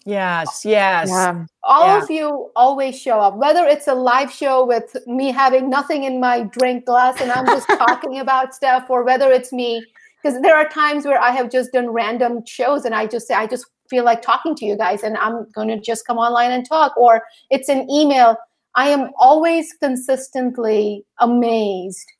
Yes, 0.07 0.65
yes. 0.65 1.09
Yeah. 1.11 1.45
All 1.63 1.87
yeah. 1.87 2.03
of 2.03 2.11
you 2.11 2.51
always 2.57 2.99
show 2.99 3.21
up, 3.21 3.37
whether 3.37 3.67
it's 3.67 3.87
a 3.87 3.95
live 3.95 4.33
show 4.33 4.65
with 4.65 4.97
me 5.07 5.31
having 5.31 5.69
nothing 5.69 6.05
in 6.05 6.21
my 6.21 6.43
drink 6.45 6.87
glass 6.87 7.21
and 7.21 7.31
I'm 7.31 7.47
just 7.47 7.69
talking 7.69 8.19
about 8.19 8.55
stuff, 8.55 8.89
or 8.89 9.05
whether 9.05 9.31
it's 9.31 9.53
me, 9.53 9.85
because 10.23 10.41
there 10.41 10.57
are 10.57 10.69
times 10.69 11.05
where 11.05 11.21
I 11.21 11.31
have 11.31 11.51
just 11.51 11.73
done 11.73 11.91
random 11.91 12.45
shows 12.47 12.85
and 12.87 12.95
I 12.95 13.07
just 13.07 13.29
say, 13.29 13.35
I 13.35 13.47
just 13.47 13.67
feel 13.91 14.05
like 14.05 14.23
talking 14.23 14.55
to 14.57 14.65
you 14.65 14.77
guys 14.77 15.03
and 15.03 15.17
I'm 15.19 15.51
going 15.53 15.69
to 15.69 15.79
just 15.79 16.07
come 16.07 16.17
online 16.17 16.53
and 16.53 16.67
talk, 16.67 16.97
or 16.97 17.23
it's 17.51 17.69
an 17.69 17.89
email. 17.91 18.37
I 18.75 18.89
am 18.89 19.11
always 19.19 19.73
consistently 19.75 21.05
amazed 21.19 22.11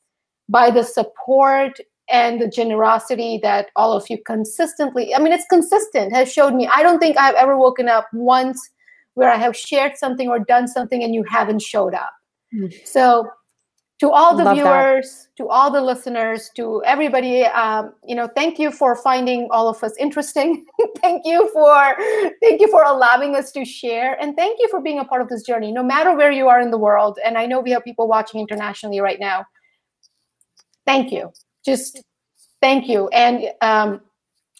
by 0.49 0.69
the 0.69 0.83
support 0.83 1.79
and 2.11 2.41
the 2.41 2.47
generosity 2.47 3.39
that 3.41 3.69
all 3.75 3.93
of 3.93 4.05
you 4.09 4.17
consistently 4.25 5.15
i 5.15 5.19
mean 5.19 5.33
it's 5.33 5.45
consistent 5.49 6.13
has 6.13 6.31
showed 6.31 6.53
me. 6.53 6.69
I 6.73 6.83
don't 6.83 6.99
think 6.99 7.17
i've 7.17 7.35
ever 7.35 7.57
woken 7.57 7.87
up 7.87 8.07
once 8.13 8.59
where 9.15 9.31
i 9.31 9.37
have 9.37 9.55
shared 9.55 9.97
something 9.97 10.29
or 10.29 10.39
done 10.39 10.67
something 10.67 11.03
and 11.03 11.13
you 11.13 11.23
haven't 11.23 11.61
showed 11.61 11.93
up. 11.93 12.11
Mm. 12.53 12.73
so 12.85 13.29
to 13.99 14.09
all 14.09 14.35
the 14.35 14.43
Love 14.43 14.55
viewers 14.55 15.27
that. 15.37 15.43
to 15.43 15.47
all 15.47 15.69
the 15.69 15.79
listeners 15.79 16.49
to 16.55 16.81
everybody 16.85 17.43
um, 17.43 17.93
you 18.05 18.15
know 18.15 18.27
thank 18.35 18.57
you 18.57 18.71
for 18.71 18.95
finding 18.95 19.47
all 19.51 19.69
of 19.69 19.83
us 19.83 19.93
interesting. 19.97 20.65
Thank 21.01 21.23
you 21.25 21.49
for 21.51 21.95
thank 22.41 22.61
you 22.61 22.67
for 22.69 22.83
allowing 22.83 23.35
us 23.35 23.51
to 23.53 23.65
share 23.65 24.19
and 24.21 24.35
thank 24.35 24.59
you 24.59 24.67
for 24.69 24.79
being 24.81 24.99
a 24.99 25.05
part 25.05 25.21
of 25.21 25.29
this 25.29 25.41
journey 25.43 25.71
no 25.71 25.81
matter 25.81 26.15
where 26.15 26.31
you 26.31 26.47
are 26.47 26.61
in 26.61 26.69
the 26.69 26.77
world. 26.77 27.17
And 27.25 27.37
i 27.37 27.45
know 27.45 27.59
we 27.59 27.71
have 27.71 27.83
people 27.83 28.07
watching 28.07 28.39
internationally 28.39 28.99
right 28.99 29.19
now. 29.19 29.45
Thank 30.85 31.11
you 31.11 31.31
just 31.65 32.03
thank 32.61 32.87
you. 32.87 33.07
And 33.09 33.45
um, 33.61 34.01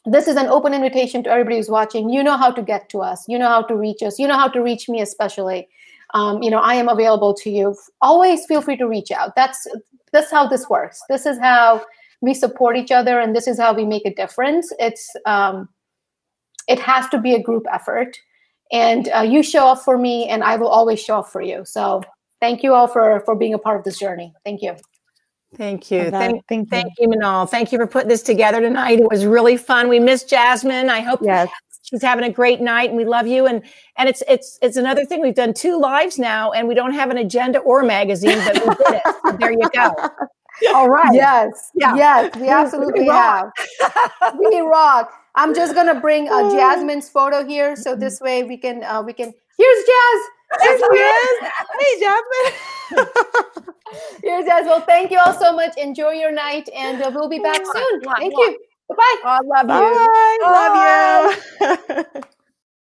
this 0.05 0.27
is 0.27 0.35
an 0.35 0.47
open 0.47 0.73
invitation 0.73 1.23
to 1.23 1.29
everybody 1.29 1.57
who's 1.57 1.69
watching. 1.69 2.09
You 2.09 2.23
know 2.23 2.37
how 2.37 2.51
to 2.51 2.61
get 2.61 2.89
to 2.89 2.99
us. 2.99 3.25
You 3.27 3.37
know 3.37 3.47
how 3.47 3.61
to 3.63 3.75
reach 3.75 4.01
us. 4.01 4.17
You 4.17 4.27
know 4.27 4.37
how 4.37 4.47
to 4.49 4.61
reach 4.61 4.89
me, 4.89 5.01
especially. 5.01 5.67
Um, 6.13 6.41
you 6.41 6.49
know, 6.49 6.59
I 6.59 6.75
am 6.75 6.89
available 6.89 7.33
to 7.35 7.49
you. 7.49 7.75
Always 8.01 8.45
feel 8.45 8.61
free 8.61 8.77
to 8.77 8.87
reach 8.87 9.11
out. 9.11 9.35
That's 9.35 9.67
that's 10.11 10.31
how 10.31 10.47
this 10.47 10.67
works. 10.69 11.01
This 11.07 11.25
is 11.25 11.39
how 11.39 11.85
we 12.21 12.33
support 12.33 12.77
each 12.77 12.91
other, 12.91 13.19
and 13.19 13.35
this 13.35 13.47
is 13.47 13.59
how 13.59 13.73
we 13.73 13.85
make 13.85 14.05
a 14.05 14.13
difference. 14.13 14.73
It's 14.79 15.09
um, 15.25 15.69
it 16.67 16.79
has 16.79 17.07
to 17.09 17.17
be 17.17 17.33
a 17.33 17.41
group 17.41 17.65
effort, 17.71 18.17
and 18.71 19.09
uh, 19.15 19.21
you 19.21 19.41
show 19.43 19.67
up 19.67 19.83
for 19.83 19.97
me, 19.97 20.27
and 20.27 20.43
I 20.43 20.57
will 20.57 20.67
always 20.67 21.01
show 21.01 21.19
up 21.19 21.29
for 21.29 21.41
you. 21.41 21.63
So, 21.65 22.01
thank 22.41 22.61
you 22.61 22.73
all 22.73 22.87
for 22.87 23.21
for 23.21 23.35
being 23.35 23.53
a 23.53 23.59
part 23.59 23.77
of 23.77 23.85
this 23.85 23.99
journey. 23.99 24.33
Thank 24.43 24.61
you. 24.61 24.75
Thank 25.57 25.91
you. 25.91 26.09
Thank, 26.09 26.47
thank, 26.47 26.69
thank 26.69 26.93
you, 26.97 27.09
Manal. 27.09 27.49
Thank 27.49 27.71
you 27.71 27.77
for 27.77 27.85
putting 27.85 28.07
this 28.07 28.23
together 28.23 28.61
tonight. 28.61 28.99
It 28.99 29.09
was 29.09 29.25
really 29.25 29.57
fun. 29.57 29.89
We 29.89 29.99
miss 29.99 30.23
Jasmine. 30.23 30.89
I 30.89 31.01
hope 31.01 31.19
yes. 31.21 31.49
she's 31.81 32.01
having 32.01 32.23
a 32.23 32.31
great 32.31 32.61
night 32.61 32.89
and 32.89 32.97
we 32.97 33.03
love 33.03 33.27
you. 33.27 33.47
And 33.47 33.61
and 33.97 34.07
it's 34.07 34.23
it's 34.29 34.57
it's 34.61 34.77
another 34.77 35.03
thing. 35.03 35.21
We've 35.21 35.35
done 35.35 35.53
two 35.53 35.77
lives 35.77 36.17
now 36.17 36.51
and 36.51 36.67
we 36.67 36.73
don't 36.73 36.93
have 36.93 37.09
an 37.09 37.17
agenda 37.17 37.59
or 37.59 37.83
magazine, 37.83 38.37
but 38.45 38.53
we 38.55 38.75
did 38.75 39.01
it. 39.05 39.15
So 39.25 39.37
there 39.37 39.51
you 39.51 39.69
go. 39.73 39.93
All 40.73 40.89
right. 40.89 41.13
Yes. 41.13 41.71
Yeah. 41.75 41.95
Yes, 41.95 42.35
we 42.37 42.47
absolutely 42.47 43.01
we 43.01 43.07
have. 43.07 43.51
we 44.39 44.59
rock. 44.61 45.11
I'm 45.35 45.53
just 45.53 45.75
gonna 45.75 45.99
bring 45.99 46.29
uh, 46.29 46.49
Jasmine's 46.55 47.09
photo 47.09 47.45
here, 47.45 47.75
so 47.75 47.95
this 47.95 48.21
way 48.21 48.43
we 48.43 48.57
can 48.57 48.83
uh, 48.83 49.01
we 49.01 49.13
can. 49.13 49.33
Here's 49.57 49.83
Jazz. 49.85 50.21
There 50.59 50.77
she. 50.93 51.39
Hey, 51.79 51.99
Jasmine. 51.99 53.07
Here's 54.23 54.45
Jazz. 54.45 54.65
Well, 54.65 54.81
thank 54.81 55.11
you 55.11 55.19
all 55.19 55.33
so 55.33 55.53
much. 55.53 55.77
Enjoy 55.77 56.11
your 56.11 56.31
night, 56.31 56.69
and 56.75 57.01
uh, 57.01 57.11
we'll 57.13 57.29
be 57.29 57.39
back 57.39 57.65
soon. 57.65 58.01
Thank 58.17 58.33
you. 58.37 58.59
Bye. 58.89 59.17
Oh, 59.23 59.29
I 59.29 59.39
love 59.41 59.69
you. 59.69 60.09
Bye. 60.41 61.35
Love 61.59 62.05
you. 62.13 62.21